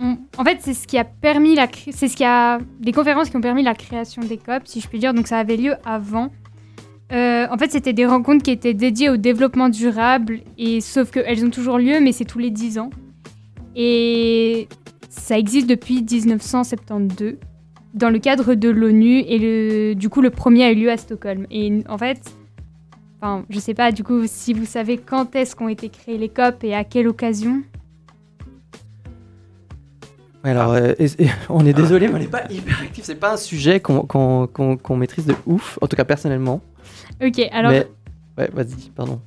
On- 0.02 0.16
En 0.38 0.44
fait, 0.44 0.56
c'est 0.60 0.72
ce 0.72 0.86
qui 0.86 0.96
a 0.96 1.04
permis 1.04 1.54
la. 1.54 1.68
C'est 1.92 2.08
ce 2.08 2.16
qui 2.16 2.24
a. 2.24 2.58
Les 2.82 2.92
conférences 2.92 3.28
qui 3.28 3.36
ont 3.36 3.42
permis 3.42 3.62
la 3.62 3.74
création 3.74 4.22
des 4.22 4.38
COP, 4.38 4.62
si 4.64 4.80
je 4.80 4.88
puis 4.88 4.98
dire. 4.98 5.12
Donc, 5.12 5.26
ça 5.26 5.38
avait 5.38 5.58
lieu 5.58 5.74
avant. 5.84 6.30
Euh, 7.12 7.46
en 7.50 7.58
fait, 7.58 7.72
c'était 7.72 7.92
des 7.92 8.06
rencontres 8.06 8.44
qui 8.44 8.50
étaient 8.50 8.74
dédiées 8.74 9.10
au 9.10 9.16
développement 9.16 9.68
durable, 9.68 10.40
et 10.58 10.80
sauf 10.80 11.10
qu'elles 11.10 11.44
ont 11.44 11.50
toujours 11.50 11.78
lieu, 11.78 12.00
mais 12.00 12.12
c'est 12.12 12.24
tous 12.24 12.38
les 12.38 12.50
10 12.50 12.78
ans. 12.78 12.90
Et 13.74 14.68
ça 15.08 15.38
existe 15.38 15.68
depuis 15.68 16.02
1972 16.02 17.36
dans 17.94 18.10
le 18.10 18.20
cadre 18.20 18.54
de 18.54 18.68
l'ONU, 18.68 19.18
et 19.18 19.38
le, 19.38 19.94
du 19.94 20.08
coup, 20.08 20.20
le 20.20 20.30
premier 20.30 20.64
a 20.64 20.72
eu 20.72 20.76
lieu 20.76 20.90
à 20.90 20.96
Stockholm. 20.96 21.46
Et 21.50 21.82
en 21.88 21.98
fait, 21.98 22.20
enfin, 23.20 23.44
je 23.50 23.58
sais 23.58 23.74
pas 23.74 23.90
du 23.90 24.04
coup 24.04 24.22
si 24.26 24.52
vous 24.52 24.64
savez 24.64 24.96
quand 24.96 25.34
est-ce 25.34 25.56
qu'ont 25.56 25.68
été 25.68 25.88
créées 25.88 26.18
les 26.18 26.28
COP 26.28 26.62
et 26.62 26.74
à 26.74 26.84
quelle 26.84 27.08
occasion. 27.08 27.62
Alors, 30.44 30.72
euh, 30.72 30.94
on 31.48 31.66
est 31.66 31.72
désolé, 31.72 32.08
mais 32.08 32.14
on 32.14 32.18
n'est 32.18 32.26
pas 32.26 32.44
hyper 32.48 32.80
actif. 32.80 33.04
C'est 33.04 33.16
pas 33.16 33.32
un 33.32 33.36
sujet 33.36 33.80
qu'on 33.80 34.96
maîtrise 34.96 35.26
de 35.26 35.34
ouf, 35.46 35.78
en 35.80 35.86
tout 35.88 35.96
cas 35.96 36.04
personnellement. 36.04 36.62
Ok, 37.22 37.40
alors. 37.52 37.72
Mais 37.72 37.86
ouais, 38.38 38.50
vas-y, 38.52 38.90
pardon. 38.94 39.20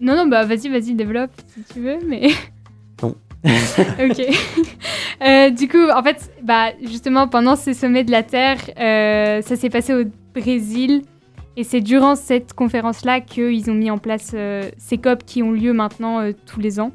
Non, 0.00 0.16
non, 0.16 0.26
bah 0.26 0.44
vas-y, 0.44 0.68
vas-y, 0.68 0.94
développe 0.94 1.32
si 1.48 1.62
tu 1.74 1.80
veux, 1.80 1.98
mais. 2.06 2.28
Non. 3.02 3.14
ok. 3.44 4.26
Euh, 5.22 5.50
du 5.50 5.68
coup, 5.68 5.88
en 5.88 6.02
fait, 6.02 6.32
bah, 6.42 6.70
justement, 6.82 7.28
pendant 7.28 7.54
ces 7.54 7.74
sommets 7.74 8.02
de 8.02 8.10
la 8.10 8.24
Terre, 8.24 8.58
euh, 8.76 9.40
ça 9.42 9.54
s'est 9.54 9.70
passé 9.70 9.94
au 9.94 10.04
Brésil. 10.34 11.02
Et 11.56 11.62
c'est 11.62 11.80
durant 11.80 12.16
cette 12.16 12.54
conférence-là 12.54 13.20
qu'ils 13.20 13.70
ont 13.70 13.74
mis 13.74 13.90
en 13.90 13.98
place 13.98 14.32
euh, 14.34 14.68
ces 14.78 14.98
COP 14.98 15.24
qui 15.24 15.44
ont 15.44 15.52
lieu 15.52 15.72
maintenant 15.72 16.28
tous 16.46 16.58
les 16.60 16.80
ans. 16.80 16.92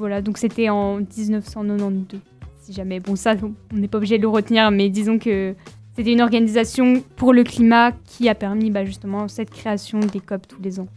Voilà, 0.00 0.22
donc 0.22 0.38
c'était 0.38 0.68
en 0.70 0.96
1992, 0.96 2.20
si 2.62 2.72
jamais. 2.72 3.00
Bon, 3.00 3.16
ça, 3.16 3.34
on 3.42 3.76
n'est 3.76 3.86
pas 3.86 3.98
obligé 3.98 4.16
de 4.16 4.22
le 4.22 4.28
retenir, 4.28 4.70
mais 4.70 4.88
disons 4.88 5.18
que 5.18 5.54
c'était 6.00 6.14
une 6.14 6.22
organisation 6.22 7.02
pour 7.16 7.34
le 7.34 7.44
climat 7.44 7.92
qui 8.06 8.30
a 8.30 8.34
permis 8.34 8.70
bah, 8.70 8.86
justement 8.86 9.28
cette 9.28 9.50
création 9.50 10.00
des 10.00 10.20
COP 10.20 10.48
tous 10.48 10.62
les 10.62 10.80
ans. 10.80 10.88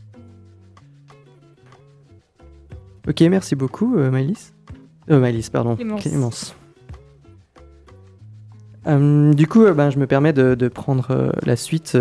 Ok, 3.06 3.20
merci 3.20 3.54
beaucoup, 3.58 3.98
euh, 3.98 4.10
Maëlys. 4.10 4.54
Euh, 5.12 5.20
Maëlys, 5.20 5.50
pardon. 5.50 5.76
Clémence. 5.76 6.02
Clémence. 6.04 6.56
Euh, 8.88 9.34
du 9.34 9.46
coup, 9.46 9.66
euh, 9.66 9.74
ben, 9.74 9.90
je 9.90 10.00
me 10.00 10.08
permets 10.08 10.32
de, 10.32 10.56
de 10.56 10.68
prendre 10.70 11.12
euh, 11.12 11.32
la 11.46 11.58
suite 11.58 11.98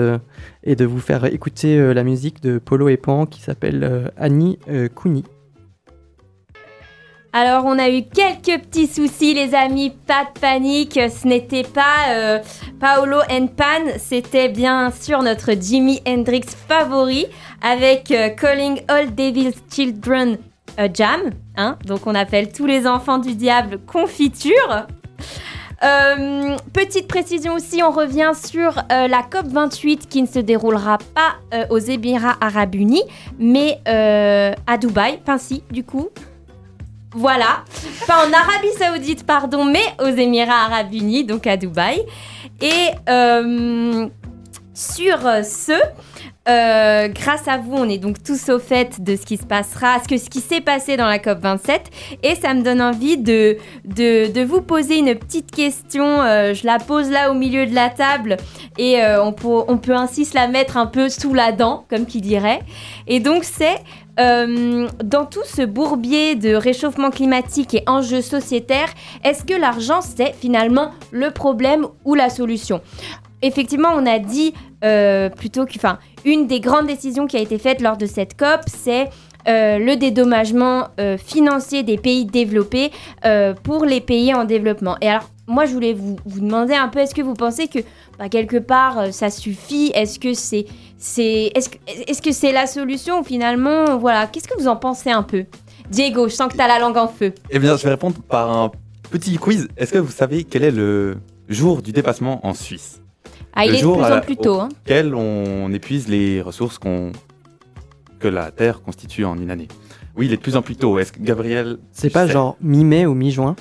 et 0.63 0.77
de 0.77 0.85
vous 0.85 1.01
faire 1.01 1.25
écouter 1.25 1.93
la 1.93 2.05
musique 2.05 2.41
de 2.41 2.59
Polo 2.59 2.89
et 2.89 2.97
Pan 2.97 3.27
qui 3.27 3.41
s'appelle 3.41 4.13
Annie 4.17 4.61
Cooney. 4.95 5.25
Alors, 7.35 7.65
on 7.65 7.79
a 7.79 7.89
eu 7.89 8.03
quelques 8.03 8.61
petits 8.63 8.87
soucis, 8.87 9.33
les 9.33 9.55
amis. 9.55 9.89
Pas 10.07 10.25
de 10.25 10.39
panique. 10.39 11.01
Ce 11.09 11.27
n'était 11.27 11.63
pas 11.63 12.11
euh, 12.11 12.39
Paolo 12.79 13.21
and 13.31 13.47
Pan. 13.57 13.95
C'était 13.97 14.51
bien 14.51 14.91
sûr 14.91 15.23
notre 15.23 15.53
Jimi 15.59 16.03
Hendrix 16.07 16.45
favori 16.69 17.25
avec 17.63 18.11
euh, 18.11 18.29
Calling 18.29 18.83
All 18.87 19.15
Devil's 19.15 19.57
Children 19.71 20.37
euh, 20.79 20.89
Jam. 20.93 21.31
Hein 21.57 21.79
Donc, 21.87 22.07
on 22.07 22.15
appelle 22.15 22.53
tous 22.53 22.67
les 22.67 22.87
enfants 22.87 23.19
du 23.19 23.35
diable 23.35 23.79
confiture. 23.79 24.87
Petite 26.73 27.09
précision 27.09 27.55
aussi, 27.55 27.83
on 27.83 27.91
revient 27.91 28.31
sur 28.37 28.77
la 28.89 29.23
COP28 29.23 30.07
qui 30.07 30.23
ne 30.23 30.29
se 30.29 30.39
déroulera 30.39 30.99
pas 30.99 31.67
aux 31.71 31.79
Émirats 31.79 32.37
Arabes 32.41 32.77
Unis, 32.77 33.03
mais 33.41 33.81
à 33.85 34.79
Dubaï. 34.79 35.19
Enfin, 35.27 35.39
du 35.73 35.83
coup. 35.83 36.09
Voilà. 37.15 37.65
Pas 38.07 38.27
en 38.27 38.33
Arabie 38.33 38.73
Saoudite, 38.79 39.27
pardon, 39.27 39.65
mais 39.65 39.85
aux 40.01 40.15
Émirats 40.15 40.65
Arabes 40.65 40.93
Unis, 40.93 41.25
donc 41.25 41.47
à 41.47 41.57
Dubaï. 41.57 42.03
Et 42.61 42.89
euh, 43.09 44.07
sur 44.75 45.19
ce, 45.45 45.79
euh, 46.49 47.07
grâce 47.07 47.47
à 47.47 47.59
vous, 47.59 47.75
on 47.75 47.89
est 47.89 47.99
donc 47.99 48.21
tous 48.21 48.49
au 48.49 48.59
fait 48.59 49.01
de 49.01 49.15
ce 49.15 49.25
qui 49.25 49.37
se 49.37 49.47
passera, 49.47 50.01
ce, 50.03 50.09
que, 50.09 50.19
ce 50.19 50.29
qui 50.29 50.41
s'est 50.41 50.61
passé 50.61 50.97
dans 50.97 51.07
la 51.07 51.19
COP27. 51.19 51.79
Et 52.25 52.35
ça 52.35 52.53
me 52.55 52.63
donne 52.63 52.83
envie 52.83 53.17
de, 53.17 53.57
de, 53.85 54.43
vous 54.43 54.61
poser 54.61 54.99
une 54.99 55.15
petite 55.15 55.53
question. 55.53 56.05
Euh, 56.05 56.53
je 56.53 56.67
la 56.67 56.79
pose 56.79 57.11
là 57.11 57.31
au 57.31 57.35
milieu 57.35 57.67
de 57.67 57.75
la 57.75 57.91
table 57.91 58.39
et 58.77 59.01
euh, 59.01 59.23
on, 59.23 59.33
peut, 59.33 59.63
on 59.69 59.79
peut 59.79 59.95
ainsi 59.95 60.25
se 60.25 60.35
la 60.35 60.49
mettre 60.49 60.77
un 60.77 60.87
peu 60.87 61.09
sous 61.09 61.33
la 61.33 61.53
dent, 61.53 61.85
comme 61.89 62.07
qui 62.07 62.21
dirait. 62.21 62.61
Et 63.07 63.21
donc 63.21 63.45
c'est 63.45 63.77
dans 64.19 65.25
tout 65.25 65.41
ce 65.47 65.63
bourbier 65.63 66.35
de 66.35 66.55
réchauffement 66.55 67.11
climatique 67.11 67.73
et 67.75 67.83
enjeux 67.87 68.21
sociétaires, 68.21 68.91
est-ce 69.25 69.43
que 69.43 69.55
l'argent 69.55 70.01
c'est 70.03 70.35
finalement 70.35 70.91
le 71.13 71.31
problème 71.31 71.87
ou 72.05 72.15
la 72.15 72.29
solution? 72.29 72.83
Effectivement, 73.41 73.89
on 73.97 74.05
a 74.05 74.19
dit 74.19 74.53
plutôt 75.35 75.65
que, 75.65 75.73
une 76.25 76.47
des 76.47 76.61
grandes 76.61 76.87
décisions 76.87 77.27
qui 77.27 77.37
a 77.37 77.41
été 77.41 77.59
faite 77.59 77.81
lors 77.81 77.97
de 77.97 78.07
cette 78.07 78.37
COP, 78.37 78.63
c'est 78.67 79.09
euh, 79.49 79.79
le 79.79 79.97
dédommagement 79.97 80.89
euh, 81.01 81.17
financier 81.19 81.83
des 81.83 81.99
pays 81.99 82.25
développés 82.25 82.93
euh, 83.25 83.55
pour 83.55 83.85
les 83.85 84.01
pays 84.01 84.33
en 84.35 84.45
développement. 84.45 84.97
Et 85.01 85.09
alors, 85.09 85.29
moi, 85.49 85.67
je 85.67 85.73
voulais 85.73 85.95
vous, 85.95 86.17
demander 86.27 86.75
un 86.75 86.89
peu, 86.89 87.01
est-ce 87.01 87.15
que 87.15 87.23
vous 87.23 87.35
pensez 87.35 87.67
que 87.67 87.81
bah, 88.19 88.29
quelque 88.29 88.59
part 88.59 89.13
ça 89.13 89.31
suffit? 89.31 89.91
Est-ce 89.95 90.21
que 90.21 90.35
c'est 90.35 90.67
est-ce 91.57 92.53
la 92.53 92.67
solution 92.69 93.25
finalement 93.25 93.99
voilà 93.99 94.29
Qu'est-ce 94.29 94.47
que 94.47 94.57
vous 94.57 94.69
en 94.69 94.77
pensez 94.77 95.11
un 95.11 95.25
peu? 95.25 95.45
Diego, 95.91 96.29
je 96.29 96.35
sens 96.35 96.49
que 96.49 96.57
tu 96.57 96.63
as 96.63 96.69
la 96.69 96.79
langue 96.79 96.97
en 96.97 97.09
feu. 97.09 97.35
Eh 97.51 97.59
bien, 97.59 97.77
je 97.77 97.83
vais 97.83 97.91
répondre 97.91 98.17
par 98.23 98.51
un 98.51 98.71
petit 99.11 99.37
quiz. 99.37 99.69
Est-ce 99.77 99.93
que 99.93 99.99
vous 99.99 100.13
savez 100.13 100.45
quel 100.45 100.63
est 100.63 100.71
le 100.71 101.17
jour 101.49 101.83
du 101.83 101.91
dépassement 101.91 102.47
en 102.47 102.55
Suisse? 102.55 103.02
Ah, 103.55 103.65
il 103.67 103.71
Le 103.71 103.75
est 103.75 103.79
de 103.79 103.83
jour 103.83 103.97
plus 103.97 104.05
à- 104.05 104.17
en 104.19 104.21
plus 104.21 104.37
tôt. 104.37 104.61
hein. 104.61 104.69
On 105.15 105.73
épuise 105.73 106.09
les 106.09 106.41
ressources 106.43 106.79
qu'on 106.79 107.13
que 108.19 108.29
la 108.29 108.51
Terre 108.51 108.83
constitue 108.83 109.25
en 109.25 109.37
une 109.37 109.51
année 109.51 109.69
Oui, 110.17 110.27
il 110.27 110.33
est 110.33 110.37
de 110.37 110.43
plus 110.43 110.57
en 110.57 110.63
plus 110.63 110.77
tôt. 110.77 110.99
Est-ce 110.99 111.13
que 111.13 111.21
Gabriel 111.21 111.79
C'est 111.91 112.11
pas 112.11 112.27
sais 112.27 112.33
genre 112.33 112.57
mi-mai 112.61 113.05
ou 113.07 113.15
mi-juin? 113.15 113.57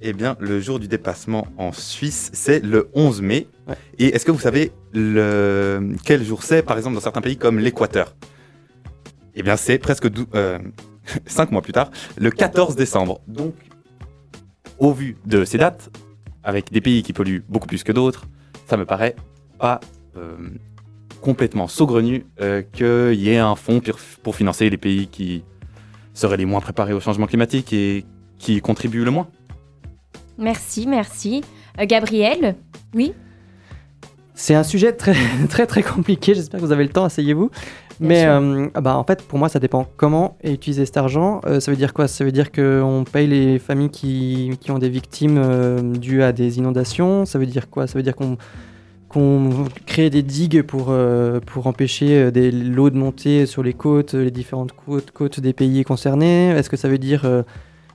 Eh 0.00 0.12
bien, 0.12 0.36
le 0.40 0.60
jour 0.60 0.78
du 0.80 0.88
dépassement 0.88 1.46
en 1.58 1.72
Suisse, 1.72 2.30
c'est 2.32 2.64
le 2.64 2.88
11 2.94 3.22
mai. 3.22 3.46
Ouais. 3.68 3.74
Et 3.98 4.06
est-ce 4.14 4.24
que 4.26 4.30
vous 4.32 4.40
savez 4.40 4.72
le... 4.92 5.94
quel 6.04 6.24
jour 6.24 6.42
c'est, 6.42 6.62
par 6.62 6.76
exemple, 6.76 6.94
dans 6.94 7.00
certains 7.00 7.20
pays 7.20 7.36
comme 7.36 7.58
l'Équateur? 7.58 8.14
Eh 9.34 9.42
bien, 9.42 9.56
c'est 9.56 9.78
presque 9.78 10.08
5 11.26 11.50
mois 11.52 11.62
plus 11.62 11.72
tard, 11.72 11.90
le 12.18 12.30
14 12.30 12.74
décembre. 12.76 13.20
Donc, 13.28 13.54
au 14.78 14.92
vu 14.92 15.16
de 15.26 15.44
ces 15.44 15.58
dates, 15.58 15.90
avec 16.42 16.72
des 16.72 16.80
pays 16.80 17.02
qui 17.04 17.12
polluent 17.12 17.44
beaucoup 17.48 17.68
plus 17.68 17.84
que 17.84 17.92
d'autres, 17.92 18.26
ça 18.66 18.76
me 18.76 18.84
paraît 18.84 19.16
pas 19.58 19.80
euh, 20.16 20.36
complètement 21.22 21.68
saugrenu 21.68 22.26
euh, 22.40 22.62
qu'il 22.62 23.20
y 23.20 23.30
ait 23.30 23.38
un 23.38 23.54
fonds 23.54 23.80
pour, 24.22 24.36
financer 24.36 24.68
les 24.68 24.76
pays 24.76 25.06
qui 25.06 25.44
seraient 26.14 26.36
les 26.36 26.44
moins 26.44 26.60
préparés 26.60 26.92
au 26.92 27.00
changement 27.00 27.26
climatique 27.26 27.72
et 27.72 28.04
qui 28.38 28.60
contribuent 28.60 29.04
le 29.04 29.10
moins. 29.10 29.28
Merci, 30.36 30.86
merci. 30.86 31.42
Euh, 31.80 31.86
Gabriel 31.86 32.56
C'est 34.34 34.54
un 34.54 34.64
sujet 34.64 34.92
très 34.92 35.14
très 35.48 35.66
très 35.66 35.82
compliqué. 35.82 36.34
J'espère 36.34 36.60
que 36.60 36.66
vous 36.66 36.72
avez 36.72 36.84
le 36.84 36.90
temps. 36.90 37.04
Asseyez-vous. 37.04 37.50
Mais 38.02 38.24
euh, 38.26 38.66
ah 38.74 38.80
bah, 38.80 38.96
en 38.96 39.04
fait, 39.04 39.22
pour 39.22 39.38
moi, 39.38 39.48
ça 39.48 39.60
dépend 39.60 39.86
comment 39.96 40.36
est 40.42 40.52
utilisé 40.52 40.84
cet 40.84 40.96
argent. 40.96 41.40
Euh, 41.46 41.60
ça 41.60 41.70
veut 41.70 41.76
dire 41.76 41.94
quoi? 41.94 42.08
Ça 42.08 42.24
veut 42.24 42.32
dire 42.32 42.50
qu'on 42.50 43.04
paye 43.10 43.26
les 43.26 43.58
familles 43.58 43.90
qui, 43.90 44.58
qui 44.60 44.70
ont 44.70 44.78
des 44.78 44.88
victimes 44.88 45.38
euh, 45.38 45.80
dues 45.80 46.22
à 46.22 46.32
des 46.32 46.58
inondations. 46.58 47.24
Ça 47.24 47.38
veut 47.38 47.46
dire 47.46 47.70
quoi? 47.70 47.86
Ça 47.86 47.98
veut 47.98 48.02
dire 48.02 48.16
qu'on 48.16 48.36
qu'on 49.12 49.66
crée 49.84 50.08
des 50.08 50.22
digues 50.22 50.62
pour, 50.62 50.86
euh, 50.88 51.38
pour 51.40 51.66
empêcher 51.66 52.32
des, 52.32 52.50
l'eau 52.50 52.88
de 52.88 52.96
monter 52.96 53.44
sur 53.44 53.62
les 53.62 53.74
côtes, 53.74 54.14
les 54.14 54.30
différentes 54.30 54.72
côtes, 54.72 55.10
côtes 55.10 55.38
des 55.38 55.52
pays 55.52 55.84
concernés 55.84 56.48
Est-ce 56.48 56.70
que 56.70 56.78
ça 56.78 56.88
veut 56.88 56.96
dire 56.96 57.26
euh, 57.26 57.42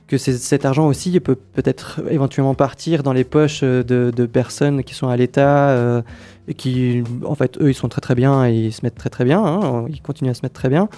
que 0.08 0.16
cet 0.16 0.64
argent 0.64 0.86
aussi 0.86 1.20
peut 1.20 1.34
peut-être 1.34 2.00
éventuellement 2.10 2.54
partir 2.54 3.02
dans 3.02 3.12
les 3.12 3.24
poches 3.24 3.60
euh, 3.62 3.82
de, 3.82 4.26
personnes 4.26 4.82
qui 4.82 4.94
sont 4.94 5.08
à 5.08 5.16
l'État 5.16 5.68
euh, 5.68 6.02
et 6.48 6.54
qui, 6.54 7.04
en 7.24 7.34
fait, 7.34 7.58
eux, 7.60 7.70
ils 7.70 7.74
sont 7.74 7.88
très 7.88 8.00
très 8.00 8.14
bien 8.14 8.46
et 8.46 8.54
ils 8.54 8.72
se 8.72 8.80
mettent 8.82 8.96
très 8.96 9.10
très 9.10 9.24
bien, 9.24 9.44
hein, 9.44 9.84
ils 9.90 10.00
continuent 10.00 10.30
à 10.30 10.34
se 10.34 10.40
mettre 10.42 10.54
très 10.54 10.70
bien. 10.70 10.88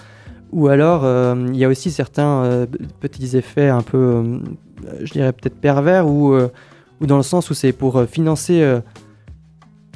Ou 0.52 0.68
alors, 0.68 1.02
euh, 1.04 1.34
il 1.48 1.56
y 1.56 1.64
a 1.64 1.68
aussi 1.68 1.90
certains 1.90 2.66
petits 3.00 3.36
effets 3.36 3.68
un 3.68 3.82
peu, 3.82 4.40
je 5.02 5.12
dirais 5.12 5.32
peut-être 5.32 5.56
pervers, 5.56 6.08
ou, 6.08 6.36
dans 7.00 7.16
le 7.16 7.22
sens 7.22 7.50
où 7.50 7.54
c'est 7.54 7.72
pour 7.72 8.04
financer... 8.04 8.80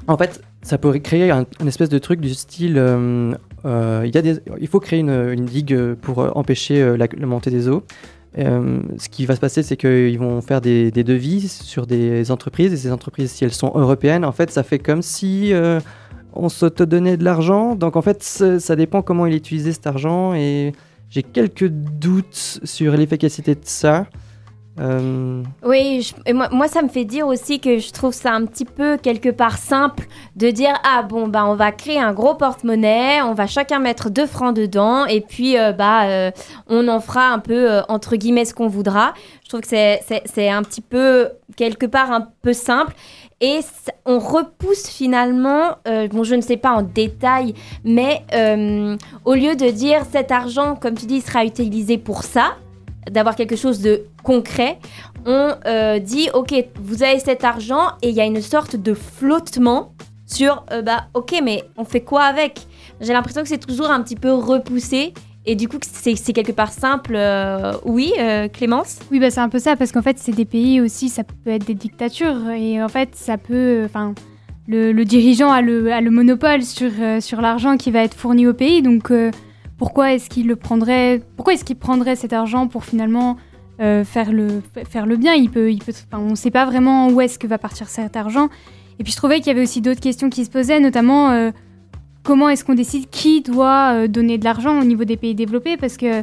en 0.07 0.17
fait, 0.17 0.41
ça 0.63 0.79
pourrait 0.79 1.01
créer 1.01 1.31
un, 1.31 1.47
espèce 1.67 1.89
de 1.89 1.99
truc 1.99 2.21
du 2.21 2.35
style... 2.35 2.77
il, 2.77 4.11
y 4.15 4.19
a 4.19 4.23
il 4.61 4.69
faut 4.69 4.81
créer 4.81 5.01
une, 5.01 5.45
digue 5.45 5.95
pour 5.95 6.37
empêcher 6.37 6.97
la 6.97 7.09
montée 7.27 7.51
des 7.51 7.69
eaux. 7.69 7.83
Euh, 8.37 8.81
ce 8.99 9.09
qui 9.09 9.27
va 9.27 9.37
se 9.37 9.41
passer, 9.41 9.63
c'est 9.63 9.77
qu'ils 9.77 10.19
vont 10.19 10.41
faire 10.41 10.61
des, 10.61 10.91
des 10.91 11.05
devis 11.05 11.49
sur 11.49 11.87
des 11.87 12.31
entreprises, 12.31 12.73
et 12.73 12.77
ces 12.77 12.91
entreprises, 12.91 13.31
si 13.31 13.45
elles 13.45 13.53
sont 13.53 13.73
européennes, 13.75 14.25
en 14.25 14.33
fait, 14.33 14.51
ça 14.51 14.63
fait 14.63 14.81
comme 14.81 15.03
si 15.03 15.53
euh, 15.53 15.79
on 16.33 16.49
s'autodonnait 16.49 17.17
de 17.17 17.25
l'argent. 17.25 17.77
Donc, 17.77 17.97
en 17.97 18.03
fait, 18.03 18.23
ça 18.23 18.77
dépend 18.77 19.03
comment 19.03 19.27
il 19.27 19.35
est 19.35 19.39
utilisé 19.39 19.73
cet 19.73 19.87
argent, 19.87 20.35
et 20.35 20.73
j'ai 21.11 21.23
quelques 21.23 21.69
doutes 21.69 22.61
sur 22.65 22.97
l'efficacité 22.97 23.55
de 23.55 23.61
ça. 23.63 24.07
Euh, 24.81 25.43
Oui, 25.65 26.13
moi, 26.51 26.67
ça 26.69 26.83
me 26.83 26.89
fait 26.89 27.05
dire 27.05 27.27
aussi 27.29 27.61
que 27.61 27.79
je 27.79 27.93
trouve 27.93 28.13
ça 28.13 28.33
un 28.33 28.45
petit 28.45 28.65
peu 28.65 28.97
quelque 28.97 29.29
part 29.29 29.57
simple 29.59 30.07
de 30.35 30.51
dire 30.51 30.75
ah 30.85 31.03
bon 31.03 31.29
bah 31.29 31.45
on 31.47 31.55
va 31.55 31.71
créer 31.71 32.01
un 32.01 32.13
gros 32.13 32.35
porte-monnaie, 32.35 33.23
on 33.23 33.35
va 33.35 33.47
chacun 33.47 33.79
mettre 33.79 34.11
2 34.11 34.27
francs 34.27 34.55
dedans 34.57 35.07
et 35.07 35.21
puis 35.21 35.57
euh, 35.57 35.71
bah 35.73 36.05
euh, 36.07 36.31
on 36.69 36.89
en 36.89 36.99
fera 36.99 37.29
un 37.31 37.39
peu 37.39 37.83
entre 37.89 38.17
guillemets 38.17 38.45
ce 38.45 38.53
qu'on 38.55 38.67
voudra. 38.67 39.15
Je 39.45 39.49
trouve 39.49 39.61
que 39.61 39.69
c'est- 39.69 40.49
un 40.49 40.63
petit 40.65 40.81
peu 40.81 41.29
quelque 41.57 41.87
part 41.87 42.11
un 42.11 42.27
peu 42.43 42.53
simple 42.53 42.95
et 43.41 43.61
on 44.07 44.19
repousse 44.19 44.89
finalement, 44.89 45.77
bon 46.11 46.25
je 46.25 46.35
ne 46.35 46.41
sais 46.41 46.57
pas 46.57 46.73
en 46.73 46.83
détail, 46.83 47.55
mais 47.85 48.23
au 49.25 49.35
lieu 49.35 49.55
de 49.55 49.71
dire 49.71 50.03
cet 50.11 50.33
argent 50.33 50.75
comme 50.75 50.95
tu 50.95 51.07
dis 51.07 51.21
sera 51.21 51.45
utilisé 51.45 51.99
pour 51.99 52.23
ça, 52.25 52.57
d'avoir 53.11 53.37
quelque 53.37 53.57
chose 53.57 53.81
de 53.81 54.03
concret, 54.23 54.79
on 55.27 55.55
euh, 55.67 55.99
dit 55.99 56.29
ok, 56.35 56.55
vous 56.81 57.03
avez 57.03 57.19
cet 57.19 57.45
argent 57.45 57.89
et 58.03 58.11
il 58.11 58.15
y 58.15 58.21
a 58.21 58.25
une 58.25 58.41
sorte 58.41 58.77
de 58.77 58.95
flottement 58.95 59.93
sur 60.27 60.65
euh, 60.73 60.83
bah 60.83 61.07
ok, 61.15 61.41
mais 61.43 61.65
on 61.77 61.85
fait 61.85 62.01
quoi 62.01 62.23
avec? 62.25 62.67
J'ai 63.01 63.13
l'impression 63.13 63.43
que 63.43 63.49
c'est 63.49 63.65
toujours 63.65 63.91
un 63.91 64.03
petit 64.03 64.17
peu 64.17 64.33
repoussé 64.33 65.13
et 65.47 65.57
du 65.57 65.69
coup 65.69 65.79
c'est 65.83 66.33
quelque 66.33 66.53
part 66.53 66.73
simple. 66.73 67.15
euh, 67.17 67.73
oui, 67.85 68.13
Clémence? 68.53 69.01
Oui, 69.11 69.21
bah, 69.21 69.31
c'est 69.31 69.41
un 69.41 69.49
peu 69.49 69.59
ça, 69.59 69.77
parce 69.77 69.93
qu'en 69.93 70.03
fait, 70.03 70.19
c'est 70.19 70.33
des 70.33 70.47
pays 70.47 70.81
aussi, 70.81 71.09
ça 71.09 71.23
peut 71.25 71.51
être 71.51 71.67
des 71.67 71.75
dictatures, 71.75 72.49
et 72.51 72.83
en 72.83 72.89
fait, 72.89 73.11
ça 73.15 73.37
peut. 73.37 73.83
Enfin, 73.85 74.15
le, 74.67 74.93
le 74.93 75.05
dirigeant 75.05 75.51
a 75.53 75.61
le, 75.61 75.93
a 75.93 76.01
le 76.01 76.11
monopole 76.11 76.63
sur, 76.63 76.91
sur 77.21 77.43
l'argent 77.43 77.77
qui 77.77 77.91
va 77.91 78.03
être 78.03 78.15
fourni 78.15 78.47
au 78.47 78.55
pays, 78.55 78.81
donc 78.81 79.13
pourquoi 79.79 80.13
est-ce 80.13 80.29
qu'il 80.31 80.47
le 80.47 80.57
prendrait 80.57 81.23
Pourquoi 81.37 81.55
est-ce 81.55 81.65
qu'il 81.65 81.77
prendrait 81.77 82.17
cet 82.17 82.33
argent 82.33 82.69
pour 82.69 82.85
finalement 82.85 83.37
euh, 83.81 84.05
faire, 84.05 84.33
le, 84.33 84.63
faire 84.89 85.07
le 85.07 85.17
bien? 85.17 85.35
Il 85.35 85.51
peut, 85.51 85.73
il 85.73 85.79
peut, 85.83 85.93
enfin, 86.11 86.23
On 86.23 86.31
ne 86.31 86.35
sait 86.37 86.51
pas 86.51 86.65
vraiment 86.65 87.09
où 87.09 87.21
est-ce 87.21 87.39
que 87.39 87.47
va 87.47 87.59
partir 87.59 87.89
cet 87.89 88.17
argent. 88.17 88.49
Et 88.99 89.03
puis, 89.05 89.13
je 89.13 89.17
trouvais 89.17 89.39
qu'il 89.39 89.49
y 89.49 89.51
avait 89.51 89.63
aussi 89.63 89.81
d'autres 89.81 90.01
questions 90.01 90.31
qui 90.31 90.45
se 90.45 90.51
posaient, 90.51 90.81
notamment. 90.81 91.31
euh, 91.31 91.51
Comment 92.23 92.49
est-ce 92.49 92.65
qu'on 92.65 92.75
décide 92.75 93.11
qui 93.11 93.43
doit 93.43 93.93
euh, 93.93 94.09
donner 94.09 94.39
de 94.39 94.45
l'argent 94.45 94.81
au 94.81 94.85
niveau 94.85 95.05
des 95.05 95.19
pays 95.19 95.35
développés? 95.35 95.77
Parce 95.77 95.99
que 95.99 96.23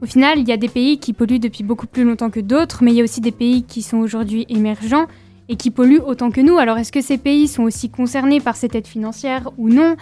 au 0.00 0.06
final, 0.06 0.38
il 0.38 0.48
y 0.48 0.52
a 0.52 0.56
des 0.56 0.68
pays 0.68 0.98
qui 0.98 1.12
polluent 1.12 1.40
depuis 1.40 1.64
beaucoup 1.64 1.88
plus 1.88 2.04
longtemps 2.04 2.30
que 2.30 2.38
d'autres, 2.38 2.84
mais 2.84 2.92
il 2.92 2.96
y 2.98 3.00
a 3.00 3.04
aussi 3.04 3.20
des 3.20 3.32
pays 3.32 3.64
qui 3.64 3.82
sont 3.82 3.98
aujourd'hui 3.98 4.46
émergents 4.48 5.06
et 5.48 5.56
qui 5.56 5.72
polluent 5.72 6.02
autant 6.06 6.30
que 6.30 6.40
nous. 6.40 6.56
Alors 6.58 6.78
est-ce 6.78 6.92
que 6.92 7.00
ces 7.00 7.18
pays 7.18 7.48
sont 7.48 7.64
aussi 7.64 7.90
concernés 7.90 8.38
par 8.38 8.54
cette 8.54 8.76
aide 8.76 8.86
financière 8.86 9.50
ou 9.58 9.68
non? 9.68 9.96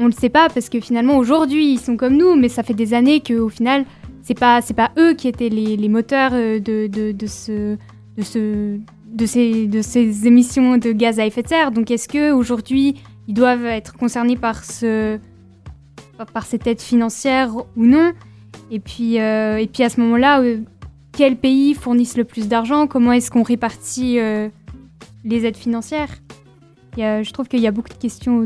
On 0.00 0.04
ne 0.04 0.08
le 0.08 0.12
sait 0.16 0.30
pas 0.30 0.48
parce 0.48 0.68
que 0.70 0.80
finalement 0.80 1.16
aujourd'hui 1.18 1.72
ils 1.74 1.78
sont 1.78 1.96
comme 1.96 2.16
nous, 2.16 2.34
mais 2.34 2.48
ça 2.48 2.62
fait 2.62 2.74
des 2.74 2.94
années 2.94 3.20
qu'au 3.20 3.48
final 3.50 3.84
c'est 4.22 4.38
pas 4.38 4.60
c'est 4.62 4.74
pas 4.74 4.90
eux 4.98 5.12
qui 5.14 5.28
étaient 5.28 5.48
les, 5.50 5.76
les 5.76 5.88
moteurs 5.88 6.32
euh, 6.32 6.58
de, 6.58 6.86
de, 6.86 7.12
de 7.12 7.26
ce 7.26 7.76
de 8.16 8.22
ce 8.22 8.78
de 9.06 9.26
ces, 9.26 9.66
de 9.66 9.82
ces 9.82 10.26
émissions 10.26 10.76
de 10.78 10.92
gaz 10.92 11.18
à 11.20 11.26
effet 11.26 11.42
de 11.42 11.48
serre. 11.48 11.70
Donc 11.70 11.90
est-ce 11.90 12.08
que 12.08 12.32
aujourd'hui 12.32 12.94
ils 13.28 13.34
doivent 13.34 13.66
être 13.66 13.92
concernés 13.96 14.36
par 14.36 14.64
ce 14.64 15.18
par 16.32 16.46
cette 16.46 16.66
aide 16.66 16.80
financière 16.80 17.54
ou 17.56 17.84
non? 17.84 18.12
Et 18.70 18.78
puis, 18.78 19.18
euh, 19.18 19.56
et 19.58 19.66
puis 19.66 19.82
à 19.82 19.88
ce 19.88 20.00
moment-là, 20.00 20.40
euh, 20.42 20.58
quels 21.12 21.36
pays 21.36 21.74
fournissent 21.74 22.16
le 22.16 22.24
plus 22.24 22.46
d'argent? 22.46 22.86
Comment 22.86 23.12
est-ce 23.12 23.30
qu'on 23.30 23.42
répartit 23.42 24.18
euh, 24.20 24.48
les 25.24 25.44
aides 25.46 25.56
financières? 25.56 26.10
A- 26.98 27.22
Je 27.22 27.32
trouve 27.32 27.48
qu'il 27.48 27.60
y 27.60 27.66
a 27.66 27.72
beaucoup 27.72 27.88
de 27.88 27.94
questions 27.94 28.44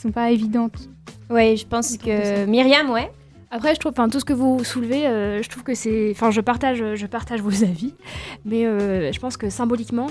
sont 0.00 0.10
pas 0.10 0.30
évidentes. 0.30 0.88
Oui, 1.30 1.56
je 1.56 1.66
pense 1.66 1.96
que 1.96 2.46
Myriam, 2.46 2.90
ouais. 2.90 3.10
Après, 3.50 3.74
je 3.74 3.80
trouve, 3.80 3.92
enfin, 3.92 4.08
tout 4.08 4.20
ce 4.20 4.24
que 4.24 4.32
vous 4.32 4.62
soulevez, 4.62 5.06
euh, 5.06 5.42
je 5.42 5.48
trouve 5.48 5.64
que 5.64 5.74
c'est, 5.74 6.10
enfin, 6.12 6.30
je 6.30 6.40
partage, 6.40 6.94
je 6.94 7.06
partage 7.06 7.40
vos 7.40 7.64
avis, 7.64 7.94
mais 8.44 8.64
euh, 8.64 9.10
je 9.12 9.18
pense 9.18 9.36
que 9.36 9.50
symboliquement, 9.50 10.06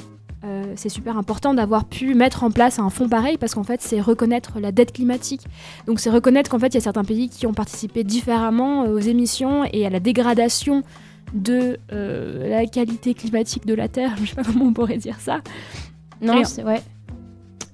euh, 0.46 0.74
c'est 0.76 0.90
super 0.90 1.18
important 1.18 1.54
d'avoir 1.54 1.86
pu 1.86 2.16
mettre 2.16 2.44
en 2.44 2.52
place 2.52 2.80
un 2.80 2.90
fonds 2.90 3.10
pareil 3.10 3.38
parce 3.38 3.56
qu'en 3.56 3.64
fait, 3.64 3.82
c'est 3.82 4.00
reconnaître 4.00 4.60
la 4.60 4.72
dette 4.72 4.94
climatique. 4.94 5.42
Donc, 5.86 6.00
c'est 6.00 6.10
reconnaître 6.10 6.50
qu'en 6.50 6.60
fait, 6.60 6.68
il 6.68 6.76
y 6.76 6.78
a 6.78 6.82
certains 6.82 7.04
pays 7.04 7.30
qui 7.30 7.46
ont 7.46 7.54
participé 7.54 8.04
différemment 8.04 8.84
aux 8.84 9.00
émissions 9.00 9.66
et 9.74 9.86
à 9.86 9.90
la 9.90 10.00
dégradation 10.00 10.84
de 11.34 11.78
euh, 11.92 12.50
la 12.50 12.66
qualité 12.68 13.14
climatique 13.14 13.66
de 13.66 13.74
la 13.74 13.90
Terre. 13.90 14.16
Je 14.22 14.30
sais 14.30 14.36
pas 14.36 14.44
comment 14.44 14.66
on 14.66 14.74
pourrait 14.74 14.98
dire 14.98 15.20
ça. 15.20 15.42
Non, 16.22 16.44
c'est 16.46 16.64
ouais. 16.64 16.82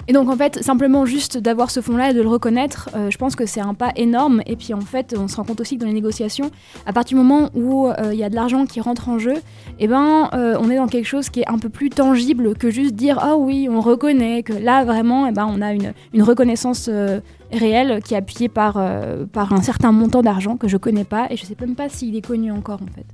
Et 0.08 0.14
donc 0.14 0.30
en 0.30 0.36
fait, 0.36 0.62
simplement 0.64 1.06
juste 1.06 1.38
d'avoir 1.38 1.72
ce 1.72 1.82
fonds-là 1.82 2.12
et 2.12 2.14
de 2.14 2.22
le 2.22 2.28
reconnaître, 2.28 2.90
euh, 2.96 3.10
je 3.10 3.18
pense 3.18 3.36
que 3.36 3.46
c'est 3.46 3.62
un 3.62 3.74
pas 3.74 3.92
énorme. 3.96 4.42
Et 4.46 4.56
puis 4.56 4.74
en 4.74 4.82
fait, 4.82 5.16
on 5.18 5.28
se 5.28 5.36
rend 5.36 5.44
compte 5.44 5.62
aussi 5.62 5.78
que 5.78 5.82
dans 5.82 5.88
les 5.88 5.94
négociations, 5.94 6.52
à 6.86 6.94
partir 6.94 7.18
du 7.18 7.24
moment 7.24 7.50
où 7.56 7.88
euh, 7.88 8.14
il 8.14 8.20
y 8.20 8.24
a 8.24 8.30
de 8.30 8.36
l'argent 8.36 8.66
qui 8.66 8.82
rentre 8.82 9.10
en 9.10 9.18
jeu, 9.18 9.36
eh 9.80 9.88
ben, 9.88 10.30
euh, 10.34 10.58
on 10.60 10.70
est 10.70 10.78
dans 10.78 10.88
quelque 10.88 11.08
chose 11.08 11.30
qui 11.30 11.42
est 11.42 11.50
un 11.50 11.58
peu 11.58 11.70
plus 11.70 11.90
tangible 11.90 12.56
que 12.56 12.70
juste 12.70 12.94
dire 12.94 13.18
ah 13.20 13.36
oui, 13.36 13.68
on 13.70 13.82
reconnaît 13.82 14.44
que 14.44 14.54
là 14.54 14.86
vraiment, 14.86 15.26
eh 15.26 15.32
ben, 15.32 15.48
on 15.50 15.62
a 15.62 15.74
une, 15.74 15.94
une 16.14 16.24
reconnaissance 16.24 16.88
euh, 16.92 17.20
réelle 17.52 18.02
qui 18.04 18.14
est 18.14 18.18
appuyée 18.18 18.50
par, 18.50 18.76
euh, 18.78 19.26
par 19.26 19.54
un 19.54 19.62
certain 19.62 19.92
montant 19.92 20.22
d'argent 20.22 20.58
que 20.58 20.68
je 20.68 20.78
connais 20.78 21.04
pas 21.04 21.28
et 21.30 21.38
je 21.38 21.46
sais 21.46 21.56
même 21.60 21.76
pas 21.76 21.90
s'il 21.90 22.16
est 22.16 22.26
connu 22.26 22.52
encore 22.52 22.82
en 22.82 22.94
fait. 22.94 23.06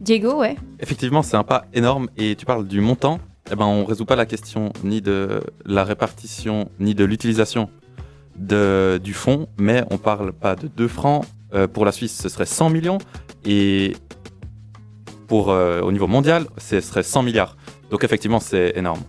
Diego, 0.00 0.40
ouais. 0.40 0.56
Effectivement, 0.80 1.22
c'est 1.22 1.36
un 1.36 1.44
pas 1.44 1.64
énorme 1.72 2.08
et 2.16 2.34
tu 2.34 2.44
parles 2.44 2.66
du 2.66 2.80
montant. 2.80 3.18
Eh 3.50 3.56
ben, 3.56 3.64
on 3.66 3.84
résout 3.84 4.04
pas 4.04 4.16
la 4.16 4.26
question 4.26 4.72
ni 4.84 5.00
de 5.00 5.42
la 5.66 5.84
répartition 5.84 6.70
ni 6.78 6.94
de 6.94 7.04
l'utilisation 7.04 7.68
du 8.36 9.12
fonds, 9.14 9.46
mais 9.58 9.84
on 9.90 9.98
parle 9.98 10.32
pas 10.32 10.56
de 10.56 10.68
2 10.68 10.88
francs. 10.88 11.24
Euh, 11.54 11.68
pour 11.68 11.84
la 11.84 11.92
Suisse, 11.92 12.18
ce 12.18 12.28
serait 12.30 12.46
100 12.46 12.70
millions 12.70 12.98
et 13.44 13.94
pour, 15.28 15.50
euh, 15.50 15.80
au 15.82 15.92
niveau 15.92 16.06
mondial, 16.06 16.46
ce 16.56 16.80
serait 16.80 17.02
100 17.02 17.22
milliards. 17.22 17.56
Donc 17.90 18.04
effectivement, 18.04 18.40
c'est 18.40 18.72
énorme. 18.74 19.00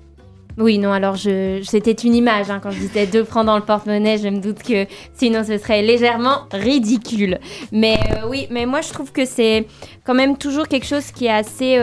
Oui, 0.58 0.78
non, 0.78 0.92
alors 0.92 1.16
c'était 1.18 1.94
une 1.94 2.14
image. 2.14 2.50
hein, 2.52 2.60
quand 2.62 2.70
je 2.70 2.80
disais 2.80 3.08
2 3.08 3.24
francs 3.24 3.46
dans 3.46 3.56
le 3.58 3.64
porte-monnaie, 3.64 4.18
je 4.18 4.28
me 4.28 4.40
doute 4.40 4.62
que 4.62 4.86
sinon 5.14 5.44
ce 5.44 5.58
serait 5.58 5.82
légèrement 5.82 6.42
ridicule. 6.52 7.40
Mais 7.72 7.98
euh, 8.12 8.28
oui, 8.30 8.48
mais 8.52 8.66
moi 8.66 8.82
je 8.82 8.90
trouve 8.90 9.12
que 9.12 9.26
c'est 9.26 9.66
quand 10.04 10.14
même 10.14 10.38
toujours 10.38 10.68
quelque 10.68 10.86
chose 10.86 11.12
qui 11.12 11.26
est 11.28 11.32
assez. 11.32 11.78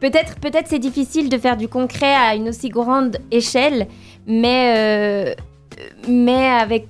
Peut-être, 0.00 0.38
peut-être 0.40 0.66
c'est 0.68 0.78
difficile 0.78 1.28
de 1.28 1.38
faire 1.38 1.56
du 1.56 1.68
concret 1.68 2.14
à 2.14 2.34
une 2.34 2.50
aussi 2.50 2.68
grande 2.68 3.16
échelle, 3.30 3.86
mais, 4.26 4.74
euh, 4.76 5.34
mais 6.08 6.46
avec 6.48 6.88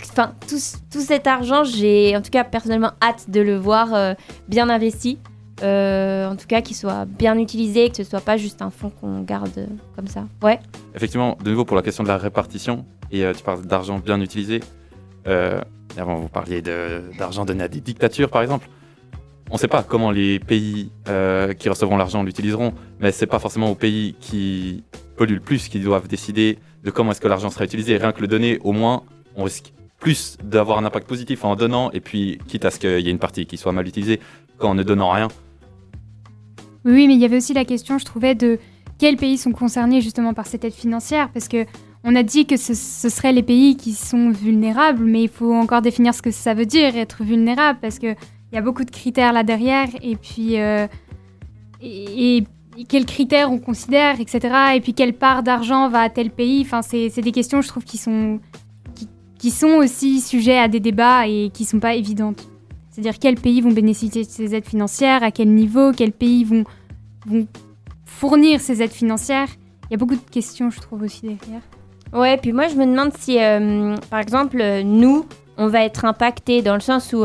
tout, 0.49 0.57
tout 0.91 1.01
cet 1.01 1.27
argent, 1.27 1.63
j'ai 1.63 2.17
en 2.17 2.23
tout 2.23 2.31
cas 2.31 2.43
personnellement 2.43 2.93
hâte 3.01 3.31
de 3.31 3.41
le 3.41 3.57
voir 3.57 3.95
euh, 3.95 4.15
bien 4.49 4.69
investi. 4.69 5.19
Euh, 5.63 6.29
en 6.29 6.37
tout 6.37 6.47
cas, 6.47 6.61
qu'il 6.61 6.77
soit 6.77 7.07
bien 7.07 7.39
utilisé, 7.39 7.89
que 7.89 7.97
ce 7.97 8.05
soit 8.05 8.21
pas 8.21 8.37
juste 8.37 8.61
un 8.61 8.71
fonds 8.71 8.91
qu'on 8.91 9.23
garde 9.23 9.69
comme 9.95 10.09
ça. 10.09 10.25
Ouais. 10.43 10.61
Effectivement, 10.95 11.39
de 11.43 11.51
nouveau 11.51 11.65
pour 11.65 11.77
la 11.77 11.83
question 11.83 12.03
de 12.03 12.09
la 12.09 12.19
répartition, 12.19 12.85
et 13.11 13.25
tu 13.35 13.43
parles 13.43 13.65
d'argent 13.65 13.99
bien 13.99 14.21
utilisé. 14.21 14.61
avant, 15.25 16.17
vous 16.17 16.29
parliez 16.29 16.61
d'argent 16.61 17.47
donné 17.47 17.65
à 17.65 17.69
des 17.69 17.81
dictatures, 17.81 18.29
par 18.29 18.43
exemple. 18.43 18.69
On 19.51 19.55
ne 19.55 19.59
sait 19.59 19.69
pas 19.69 19.85
comment 19.85 20.11
les 20.11 20.41
pays 20.41 20.91
euh, 21.09 21.53
qui 21.53 21.69
recevront 21.69 21.97
l'argent 21.97 22.23
l'utiliseront, 22.25 22.73
mais 22.99 23.13
c'est 23.13 23.27
pas 23.27 23.39
forcément 23.39 23.71
aux 23.71 23.77
pays 23.77 24.17
qui 24.21 24.83
polluent 25.17 25.35
le 25.35 25.41
plus 25.41 25.69
qui 25.69 25.79
doivent 25.79 26.09
décider 26.09 26.59
de 26.83 26.91
comment 26.91 27.13
est-ce 27.13 27.21
que 27.21 27.29
l'argent 27.29 27.49
sera 27.51 27.65
utilisé. 27.65 27.97
Rien 27.97 28.13
que 28.13 28.21
le 28.21 28.27
donner, 28.27 28.59
au 28.65 28.73
moins, 28.73 29.05
on 29.37 29.45
risque 29.45 29.73
plus 30.01 30.37
d'avoir 30.43 30.79
un 30.79 30.85
impact 30.85 31.07
positif 31.07 31.45
en 31.45 31.55
donnant, 31.55 31.91
et 31.93 32.01
puis 32.01 32.39
quitte 32.49 32.65
à 32.65 32.71
ce 32.71 32.81
qu'il 32.81 33.01
y 33.01 33.09
ait 33.09 33.11
une 33.11 33.21
partie 33.21 33.47
qui 33.47 33.57
soit 33.57 33.73
mal 33.73 33.87
utilisée, 33.87 34.21
qu'en 34.59 34.75
ne 34.75 34.83
donnant 34.83 35.11
rien. 35.11 35.29
Oui, 36.85 37.07
mais 37.07 37.15
il 37.15 37.21
y 37.21 37.25
avait 37.25 37.37
aussi 37.37 37.55
la 37.55 37.65
question, 37.65 37.99
je 37.99 38.05
trouvais, 38.05 38.35
de 38.35 38.59
quels 38.99 39.17
pays 39.17 39.39
sont 39.39 39.53
concernés 39.53 40.01
justement 40.01 40.35
par 40.35 40.47
cette 40.47 40.65
aide 40.65 40.75
financière, 40.75 41.31
parce 41.33 41.49
que 41.49 41.67
on 42.05 42.15
a 42.15 42.23
dit 42.23 42.47
que 42.47 42.57
ce, 42.57 42.75
ce 42.75 43.09
seraient 43.09 43.33
les 43.33 43.43
pays 43.43 43.77
qui 43.77 43.93
sont 43.93 44.31
vulnérables, 44.31 45.05
mais 45.05 45.23
il 45.23 45.29
faut 45.29 45.55
encore 45.55 45.83
définir 45.83 46.15
ce 46.15 46.23
que 46.23 46.31
ça 46.31 46.55
veut 46.55 46.67
dire 46.67 46.97
être 46.97 47.25
vulnérable, 47.25 47.79
parce 47.81 47.99
que 47.99 48.15
y 48.57 48.59
a 48.59 48.63
beaucoup 48.63 48.85
de 48.85 48.91
critères 48.91 49.33
là 49.33 49.43
derrière, 49.43 49.89
et 50.03 50.17
puis 50.17 50.59
euh, 50.59 50.87
et, 51.83 52.45
quels 52.89 53.07
critères 53.07 53.51
on 53.51 53.59
considère, 53.59 54.21
etc. 54.21 54.41
Et 54.75 54.81
puis 54.81 54.93
quelle 54.93 55.15
part 55.15 55.43
d'argent 55.43 55.89
va 55.89 56.03
à 56.03 56.11
tel 56.11 56.31
pays. 56.31 56.61
Enfin, 56.61 56.83
c'est 56.83 57.21
des 57.23 57.33
questions, 57.33 57.63
je 57.63 57.69
trouve, 57.69 57.85
qui 57.85 57.97
sont 57.97 58.39
qui, 58.95 59.09
qui 59.39 59.51
sont 59.51 59.77
aussi 59.79 60.21
sujets 60.21 60.59
à 60.59 60.69
des 60.69 60.81
débats 60.81 61.27
et 61.27 61.51
qui 61.53 61.65
sont 61.65 61.81
pas 61.81 61.95
évidentes. 61.95 62.47
C'est-à-dire 62.91 63.19
quels 63.19 63.37
pays 63.37 63.61
vont 63.61 63.73
bénéficier 63.73 64.25
de 64.25 64.29
ces 64.29 64.55
aides 64.55 64.67
financières, 64.67 65.23
à 65.23 65.31
quel 65.31 65.55
niveau, 65.55 65.93
quels 65.93 66.13
pays 66.13 66.45
vont, 66.45 66.65
vont 67.27 67.47
fournir 68.05 68.61
ces 68.61 68.83
aides 68.83 68.93
financières? 68.93 69.49
Il 69.89 69.93
y 69.93 69.95
a 69.95 69.99
beaucoup 69.99 70.17
de 70.17 70.31
questions, 70.31 70.71
je 70.71 70.81
trouve, 70.81 71.03
aussi 71.03 71.23
derrière. 71.23 71.63
Ouais, 72.13 72.37
puis 72.39 72.53
moi 72.53 72.69
je 72.69 72.77
me 72.77 72.87
demande 72.87 73.13
si, 73.19 73.39
euh, 73.39 73.97
par 74.11 74.21
exemple, 74.21 74.61
euh, 74.61 74.83
nous, 74.83 75.27
on 75.59 75.69
va 75.69 75.85
être 75.85 76.05
impacté 76.05 76.63
dans 76.63 76.75
le 76.75 76.81
sens 76.81 77.13
où 77.13 77.25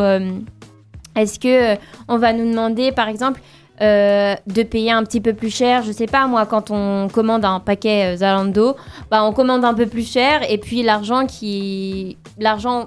est-ce 1.15 1.39
que 1.39 1.73
euh, 1.73 1.75
on 2.07 2.17
va 2.17 2.33
nous 2.33 2.49
demander, 2.49 2.91
par 2.91 3.07
exemple, 3.07 3.41
euh, 3.81 4.35
de 4.47 4.63
payer 4.63 4.91
un 4.91 5.03
petit 5.03 5.21
peu 5.21 5.33
plus 5.33 5.53
cher, 5.53 5.83
je 5.83 5.91
sais 5.91 6.05
pas 6.05 6.27
moi, 6.27 6.45
quand 6.45 6.69
on 6.69 7.07
commande 7.09 7.43
un 7.43 7.59
paquet 7.59 8.13
euh, 8.13 8.17
Zalando, 8.17 8.75
bah 9.09 9.23
on 9.23 9.33
commande 9.33 9.65
un 9.65 9.73
peu 9.73 9.87
plus 9.87 10.09
cher 10.09 10.41
et 10.49 10.59
puis 10.59 10.83
l'argent 10.83 11.25
qui, 11.25 12.17
l'argent 12.37 12.85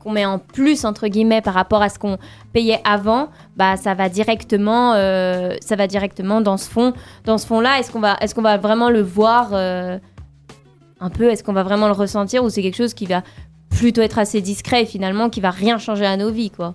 qu'on 0.00 0.12
met 0.12 0.26
en 0.26 0.38
plus 0.38 0.84
entre 0.84 1.08
guillemets 1.08 1.40
par 1.40 1.54
rapport 1.54 1.80
à 1.80 1.88
ce 1.88 1.98
qu'on 1.98 2.18
payait 2.52 2.80
avant, 2.84 3.28
bah 3.56 3.78
ça 3.78 3.94
va 3.94 4.10
directement, 4.10 4.92
ça 4.92 5.76
va 5.76 5.86
directement 5.86 6.42
dans 6.42 6.58
ce 6.58 6.68
fond, 6.68 6.92
dans 7.24 7.38
ce 7.38 7.46
fond 7.46 7.60
là. 7.60 7.78
Est-ce 7.78 7.90
qu'on 7.90 8.00
va, 8.00 8.18
est-ce 8.20 8.34
qu'on 8.34 8.42
va 8.42 8.58
vraiment 8.58 8.90
le 8.90 9.00
voir 9.00 9.54
un 9.54 11.10
peu? 11.10 11.30
Est-ce 11.30 11.42
qu'on 11.42 11.54
va 11.54 11.62
vraiment 11.62 11.86
le 11.86 11.94
ressentir 11.94 12.44
ou 12.44 12.50
c'est 12.50 12.60
quelque 12.60 12.76
chose 12.76 12.92
qui 12.92 13.06
va 13.06 13.22
plutôt 13.70 14.02
être 14.02 14.18
assez 14.18 14.42
discret 14.42 14.82
et 14.82 14.86
finalement 14.86 15.30
qui 15.30 15.40
va 15.40 15.50
rien 15.50 15.78
changer 15.78 16.04
à 16.04 16.18
nos 16.18 16.30
vies 16.30 16.50
quoi? 16.50 16.74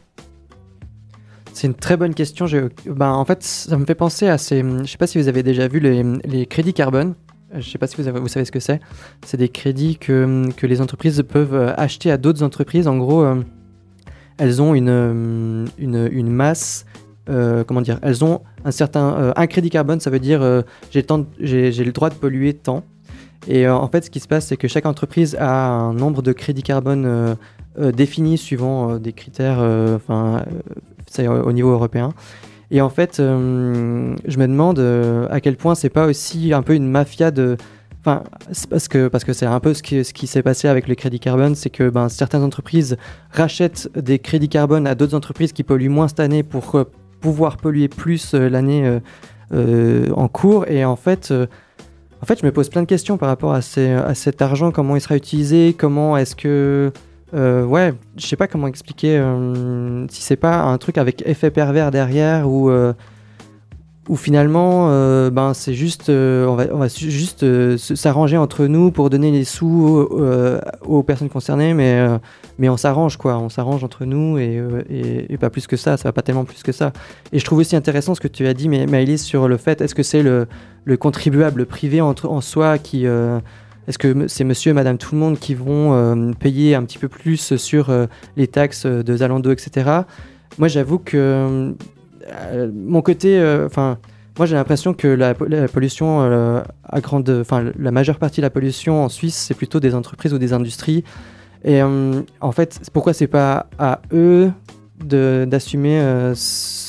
C'est 1.60 1.68
une 1.68 1.74
très 1.74 1.98
bonne 1.98 2.14
question. 2.14 2.46
Ben, 2.86 3.12
en 3.12 3.26
fait, 3.26 3.44
ça 3.44 3.78
me 3.78 3.84
fait 3.84 3.94
penser 3.94 4.30
à 4.30 4.38
ces. 4.38 4.62
Je 4.62 4.86
sais 4.86 4.98
pas 4.98 5.08
si 5.08 5.18
vous 5.18 5.28
avez 5.28 5.44
déjà 5.44 5.68
vu 5.68 5.82
les, 5.82 6.46
crédits 6.46 6.72
carbone. 6.72 7.16
Euh, 7.54 7.58
Je 7.60 7.70
sais 7.70 7.78
pas 7.78 7.86
si 7.86 7.98
vous, 7.98 8.08
avez- 8.08 8.22
vous 8.22 8.30
savez 8.30 8.46
ce 8.46 8.52
que 8.54 8.62
c'est. 8.62 8.80
C'est 9.26 9.36
des 9.36 9.50
crédits 9.50 9.98
que, 9.98 10.48
que 10.56 10.66
les 10.66 10.80
entreprises 10.80 11.22
peuvent 11.28 11.54
euh, 11.54 11.74
acheter 11.76 12.12
à 12.12 12.18
d'autres 12.18 12.44
entreprises. 12.44 12.88
En 12.88 12.98
gros, 12.98 13.24
euh, 13.24 13.44
elles 14.38 14.62
ont 14.62 14.74
une, 14.74 15.68
une, 15.78 16.30
masse. 16.30 16.86
comment 17.28 17.82
dire 17.82 18.00
Elles 18.04 18.24
ont 18.24 18.40
un 18.64 18.72
certain. 18.72 19.34
un 19.36 19.48
crédit 19.48 19.70
carbone, 19.70 20.00
ça 20.00 20.10
veut 20.10 20.20
dire 20.22 20.64
j'ai 20.92 21.02
le 21.04 21.92
droit 21.92 22.10
de 22.10 22.16
polluer 22.16 22.54
tant. 22.54 22.86
Et 23.50 23.68
en 23.68 23.90
fait, 23.90 24.06
ce 24.06 24.10
qui 24.10 24.22
se 24.22 24.30
passe, 24.30 24.46
c'est 24.46 24.56
que 24.56 24.70
chaque 24.70 24.86
entreprise 24.86 25.36
a 25.38 25.68
un 25.68 25.94
nombre 25.94 26.22
de 26.22 26.32
crédits 26.32 26.64
carbone 26.64 27.36
défini 27.78 28.38
suivant 28.38 28.98
des 28.98 29.12
critères. 29.12 29.60
Euh, 31.18 31.24
Enfin, 31.24 31.32
euh, 31.32 31.34
c'est 31.34 31.44
au 31.46 31.50
au 31.50 31.52
niveau 31.52 31.72
européen. 31.72 32.14
Et 32.72 32.82
en 32.82 32.90
fait, 32.90 33.20
euh, 33.20 34.16
je 34.28 34.38
me 34.38 34.48
demande 34.48 34.80
euh, 34.80 35.28
à 35.32 35.40
quel 35.42 35.56
point 35.56 35.74
c'est 35.76 35.90
pas 35.90 36.06
aussi 36.06 36.54
un 36.54 36.62
peu 36.62 36.76
une 36.76 36.88
mafia 36.88 37.32
de. 37.32 37.58
Enfin, 38.02 38.24
parce 38.70 38.88
que 38.88 39.08
parce 39.10 39.24
que 39.24 39.34
c'est 39.34 39.46
un 39.48 39.60
peu 39.60 39.74
ce 39.74 39.82
qui, 39.84 40.06
ce 40.06 40.14
qui 40.14 40.28
s'est 40.28 40.44
passé 40.44 40.68
avec 40.68 40.88
le 40.88 40.96
crédit 40.96 41.20
carbone, 41.20 41.56
c'est 41.56 41.70
que 41.72 41.90
ben, 41.90 42.10
certaines 42.10 42.44
entreprises 42.44 42.96
rachètent 43.32 43.90
des 43.96 44.20
crédits 44.20 44.50
carbone 44.50 44.88
à 44.88 44.96
d'autres 44.96 45.16
entreprises 45.16 45.52
qui 45.52 45.64
polluent 45.64 45.90
moins 45.90 46.08
cette 46.08 46.20
année 46.20 46.44
pour 46.44 46.76
euh, 46.76 46.84
pouvoir 47.22 47.58
polluer 47.58 47.88
plus 47.90 48.34
l'année 48.34 49.00
en 49.52 50.28
cours. 50.30 50.66
Et 50.70 50.86
en 50.86 50.96
fait, 50.96 51.34
en 52.22 52.26
fait, 52.26 52.40
je 52.40 52.46
me 52.46 52.52
pose 52.52 52.70
plein 52.70 52.82
de 52.82 52.88
questions 52.88 53.18
par 53.18 53.28
rapport 53.30 53.54
à, 53.54 53.62
ces- 53.62 53.92
à 53.92 54.14
cet 54.16 54.42
argent, 54.42 54.72
comment 54.72 54.96
il 54.96 55.02
sera 55.02 55.18
utilisé, 55.18 55.74
comment 55.78 56.16
est-ce 56.16 56.36
que 56.36 56.92
euh, 57.34 57.64
ouais, 57.64 57.94
je 58.18 58.26
sais 58.26 58.36
pas 58.36 58.48
comment 58.48 58.68
expliquer 58.68 59.18
euh, 59.18 60.08
si 60.10 60.22
c'est 60.22 60.36
pas 60.36 60.64
un 60.64 60.78
truc 60.78 60.98
avec 60.98 61.24
effet 61.28 61.52
pervers 61.52 61.92
derrière 61.92 62.50
ou 62.50 62.70
euh, 62.70 62.94
ou 64.08 64.16
finalement 64.16 64.88
euh, 64.90 65.30
ben 65.30 65.54
c'est 65.54 65.76
juste 65.76 66.10
euh, 66.10 66.48
on 66.48 66.56
va 66.56 66.66
on 66.74 66.78
va 66.78 66.88
juste 66.88 67.46
s'arranger 67.78 68.38
entre 68.38 68.66
nous 68.66 68.90
pour 68.90 69.12
donner 69.12 69.30
les 69.30 69.44
sous 69.44 70.08
aux 70.84 71.04
personnes 71.04 71.30
concernées 71.30 71.76
mais 71.76 72.08
mais 72.58 72.68
on 72.68 72.78
s'arrange 72.78 73.18
quoi, 73.18 73.38
on 73.38 73.50
s'arrange 73.50 73.84
entre 73.84 74.06
nous 74.06 74.40
et, 74.40 74.62
et, 75.30 75.38
pas 75.38 75.50
plus 75.50 75.68
que 75.68 75.78
ça, 75.78 75.98
ça 75.98 76.10
va 76.10 76.14
pas 76.14 76.24
tellement 76.24 76.44
plus 76.44 76.62
que 76.62 76.74
ça. 76.74 76.92
Et 77.32 77.40
je 77.40 77.46
trouve 77.46 77.60
aussi 77.60 77.78
intéressant 77.78 78.16
ce 78.16 78.20
que 78.20 78.28
tu 78.28 78.48
as 78.48 78.56
dit 78.56 78.70
mais 78.70 78.88
Maëlys 78.88 79.24
sur 79.24 79.48
le 79.48 79.58
fait 79.58 79.82
est-ce 79.82 79.94
que 79.94 80.04
c'est 80.04 80.24
le, 80.24 80.48
le 80.84 80.98
contribuable 80.98 81.68
privé 81.68 82.02
entre, 82.02 82.28
en 82.28 82.42
soi 82.42 82.80
qui 82.80 83.06
est-ce 83.90 83.98
que 83.98 84.28
c'est 84.28 84.44
monsieur 84.44 84.70
et 84.70 84.74
madame 84.74 85.00
tout 85.00 85.16
le 85.16 85.20
monde 85.20 85.40
qui 85.40 85.56
vont 85.56 85.94
euh, 85.94 86.32
payer 86.40 86.76
un 86.76 86.84
petit 86.84 87.00
peu 87.00 87.08
plus 87.08 87.56
sur 87.58 87.90
euh, 87.90 88.06
les 88.38 88.48
taxes 88.48 88.86
de 88.86 89.18
Zalando, 89.18 89.52
etc. 89.52 89.90
Moi, 90.60 90.68
j'avoue 90.68 91.00
que 91.00 91.74
euh, 92.32 92.72
mon 92.72 93.02
côté, 93.02 93.40
euh, 93.40 93.66
enfin, 93.66 93.98
moi 94.38 94.46
j'ai 94.46 94.56
l'impression 94.56 94.94
que 94.94 95.08
la, 95.08 95.34
la 95.48 95.68
pollution, 95.68 96.22
euh, 96.22 96.62
à 96.84 97.02
grande, 97.02 97.30
enfin, 97.42 97.72
la 97.80 97.92
majeure 97.92 98.20
partie 98.20 98.42
de 98.42 98.46
la 98.46 98.52
pollution 98.52 99.04
en 99.04 99.10
Suisse, 99.10 99.36
c'est 99.36 99.56
plutôt 99.56 99.80
des 99.80 99.96
entreprises 99.96 100.34
ou 100.36 100.38
des 100.38 100.54
industries. 100.54 101.04
Et 101.64 101.82
euh, 101.82 102.22
en 102.42 102.52
fait, 102.52 102.80
pourquoi 102.94 103.14
c'est 103.14 103.28
pas 103.28 103.68
à 103.80 104.02
eux 104.14 104.52
d'assumer 105.04 106.00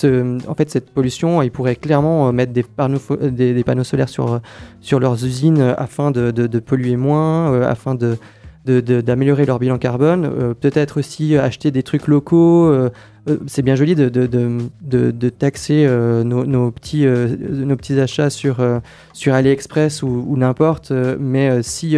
euh, 0.05 0.39
en 0.47 0.55
fait, 0.55 0.71
cette 0.71 0.91
pollution. 0.91 1.43
Ils 1.43 1.51
pourraient 1.51 1.77
clairement 1.77 2.29
euh, 2.29 2.33
mettre 2.33 2.53
des 2.53 2.63
panneaux, 2.63 2.99
fo- 2.99 3.19
euh, 3.21 3.31
des, 3.31 3.65
panneaux 3.65 3.85
solaires 3.85 4.09
sur, 4.09 4.41
leurs 5.01 5.25
usines 5.25 5.75
afin 5.77 6.11
de, 6.11 6.59
polluer 6.59 6.97
moins, 6.97 7.63
afin 7.63 7.97
d'améliorer 8.67 9.47
leur 9.47 9.59
bilan 9.59 9.79
carbone, 9.79 10.55
peut-être 10.61 10.99
aussi 10.99 11.37
acheter 11.37 11.71
des 11.71 11.83
trucs 11.83 12.07
locaux. 12.07 12.73
c'est 13.47 13.63
bien 13.63 13.75
joli 13.75 13.95
de, 13.95 15.29
taxer 15.31 15.87
nos, 16.25 16.71
petits, 16.71 17.07
achats 18.01 18.31
sur, 18.31 18.61
AliExpress 19.27 20.03
ou, 20.03 20.37
n'importe, 20.37 20.93
mais 21.19 21.63
si 21.63 21.97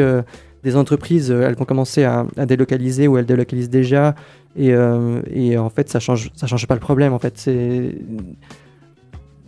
des 0.65 0.77
entreprises 0.77 1.31
elles 1.31 1.57
vont 1.57 1.65
commencer 1.65 2.05
à 2.05 2.27
délocaliser 2.47 3.09
ou 3.09 3.19
elles 3.19 3.27
délocalisent 3.27 3.71
déjà, 3.71 4.15
et, 4.57 4.73
euh, 4.73 5.23
et 5.33 5.57
en 5.57 5.71
fait 5.71 5.89
ça 5.89 6.01
change, 6.01 6.31
ça 6.35 6.47
change 6.47 6.67
pas 6.67 6.75
le 6.75 6.81
problème. 6.81 7.13
En 7.13 7.19
fait, 7.19 7.39
c'est 7.39 7.97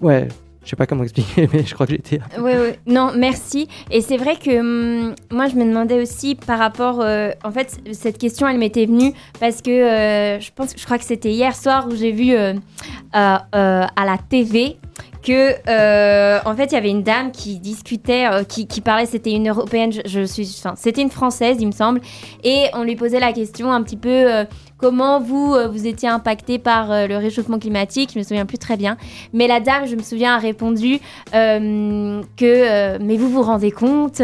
ouais, 0.01 0.29
je 0.65 0.71
sais 0.71 0.77
pas 0.77 0.87
comment 0.87 1.03
expliquer, 1.03 1.49
mais 1.53 1.65
je 1.65 1.75
crois 1.75 1.87
que 1.87 1.95
été 1.95 2.21
Oui, 2.39 2.53
oui. 2.59 2.71
Non, 2.87 3.13
merci. 3.17 3.69
Et 3.91 4.01
c'est 4.01 4.17
vrai 4.17 4.37
que 4.37 4.61
hum, 4.61 5.15
moi, 5.31 5.49
je 5.49 5.57
me 5.57 5.65
demandais 5.65 6.01
aussi 6.01 6.35
par 6.35 6.59
rapport. 6.59 7.01
euh, 7.01 7.31
en 7.45 7.51
fait, 7.51 7.79
cette 7.93 8.19
question, 8.19 8.49
elle 8.49 8.59
m'était 8.59 8.87
venue 8.87 9.13
parce 9.41 9.61
que 9.61 9.71
euh, 9.71 10.41
je 10.41 10.51
pense, 10.55 10.75
je 10.77 10.85
crois 10.85 10.99
que 10.99 11.05
c'était 11.05 11.33
hier 11.33 11.55
soir 11.55 11.87
où 11.89 11.95
j'ai 11.95 12.13
vu 12.13 12.35
à 13.13 13.45
la 13.53 14.19
TV 14.29 14.77
que 15.23 15.53
en 16.47 16.55
fait 16.55 16.67
il 16.67 16.73
y 16.73 16.77
avait 16.77 16.91
une 16.91 17.03
dame 17.03 17.33
qui 17.33 17.59
discutait 17.59 18.27
qui, 18.47 18.81
parlait 18.83 19.07
c'était 19.07 19.33
une 19.33 19.49
européenne 19.49 19.91
je, 20.05 20.25
suis 20.27 20.55
enfin 20.59 20.75
c'était 20.77 21.01
une 21.01 21.11
française 21.11 21.57
il 21.61 21.67
me 21.67 21.73
semble 21.73 22.03
et 22.43 22.67
on 22.75 22.83
lui 22.83 22.95
posait 22.95 23.21
la 23.21 23.33
question 23.33 23.73
un 23.73 23.83
petit 23.83 23.97
peu 23.97 24.45
comment 24.79 25.21
vous, 25.21 25.55
euh, 25.55 25.69
vous 25.69 25.87
étiez 25.87 26.09
impacté 26.09 26.59
par 26.59 26.91
euh, 26.91 27.07
le 27.07 27.17
réchauffement 27.17 27.59
climatique? 27.59 28.11
Je 28.13 28.19
me 28.19 28.25
souviens 28.25 28.47
plus 28.47 28.59
très 28.59 28.77
bien. 28.77 28.97
Mais 29.33 29.47
la 29.47 29.61
dame, 29.61 29.87
je 29.87 29.97
me 29.97 30.03
souviens, 30.03 30.35
a 30.35 30.39
répondu 30.39 31.01
euh, 31.35 32.23
que, 32.37 32.99
mais 32.99 33.17
vous 33.17 33.29
vous 33.29 33.43
rendez 33.43 33.71
compte, 33.71 34.21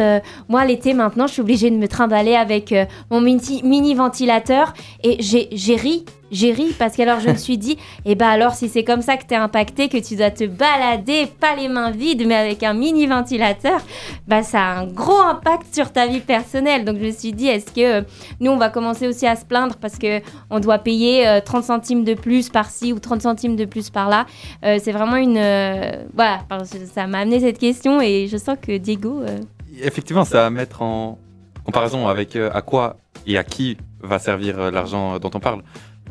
moi 0.49 0.65
l'été 0.65 0.95
maintenant, 0.95 1.27
je 1.27 1.35
suis 1.35 1.43
obligée 1.43 1.71
de 1.71 1.77
me 1.77 1.89
trimballer 1.89 2.35
avec 2.35 2.75
mon 3.11 3.21
mini, 3.21 3.95
ventilateur. 3.95 4.75
Et 5.03 5.17
j'ai 5.21 5.77
ri. 5.77 6.05
J'ai 6.31 6.53
ri 6.53 6.75
parce 6.79 6.97
qu'alors 6.97 7.21
je 7.21 7.29
me 7.29 7.37
suis 7.37 7.59
dit, 7.59 7.77
et 8.05 8.15
bah 8.15 8.29
alors 8.29 8.55
si 8.55 8.69
c'est 8.69 8.85
comme 8.85 9.03
ça 9.03 9.17
que 9.17 9.25
t'es 9.25 9.37
impacté, 9.37 9.89
que 9.89 9.99
tu 9.99 10.17
dois 10.17 10.31
te 10.31 10.45
balader, 10.45 11.27
pas 11.41 11.57
les 11.57 11.69
mains 11.69 11.91
vides, 11.91 12.27
mais 12.27 12.37
avec 12.37 12.63
un 12.63 12.73
mini 12.75 13.07
ventilateur, 13.07 13.81
bah 14.29 14.43
ça 14.43 14.61
a 14.61 14.81
un 14.81 14.87
gros 14.87 15.21
impact 15.21 15.75
sur 15.75 15.93
ta 15.93 16.07
vie 16.07 16.21
personnelle. 16.21 16.85
Donc 16.85 16.99
je 16.99 17.07
me 17.07 17.11
suis 17.11 17.33
dit, 17.33 17.49
est-ce 17.49 17.73
que 17.73 18.01
euh, 18.01 18.03
nous 18.41 18.51
on 18.51 18.57
va 18.57 18.71
commencer 18.71 19.09
aussi 19.09 19.27
à 19.27 19.37
se 19.37 19.45
plaindre 19.45 19.77
parce 19.77 19.99
que 19.99 20.21
on 20.51 20.61
doit 20.61 20.79
payer 20.79 21.27
euh, 21.27 21.41
30 21.41 21.65
centimes 21.65 22.05
de 22.05 22.15
plus 22.15 22.49
par-ci 22.49 22.93
ou 22.93 22.99
30 22.99 23.23
centimes 23.23 23.57
de 23.57 23.65
plus 23.65 23.91
par-là? 23.91 24.27
Euh, 24.65 24.79
C'est 24.81 24.93
vraiment 24.93 25.17
une, 25.17 25.37
euh, 25.39 26.05
voilà, 26.15 26.41
ça 26.93 27.07
m'a 27.07 27.19
amené 27.19 27.41
cette 27.41 27.59
question 27.59 28.01
et 28.01 28.29
je 28.29 28.37
sens 28.37 28.57
que 28.61 28.77
Diego. 28.77 29.23
Effectivement, 29.83 30.25
ça 30.25 30.47
à 30.47 30.51
mettre 30.51 30.83
en 30.83 31.19
comparaison 31.65 32.09
avec 32.09 32.37
à 32.37 32.63
quoi 32.63 32.97
et 33.27 33.37
à 33.39 33.45
qui 33.45 33.77
va 34.03 34.19
servir 34.19 34.71
l'argent 34.71 35.19
dont 35.19 35.31
on 35.35 35.41
parle. 35.41 35.63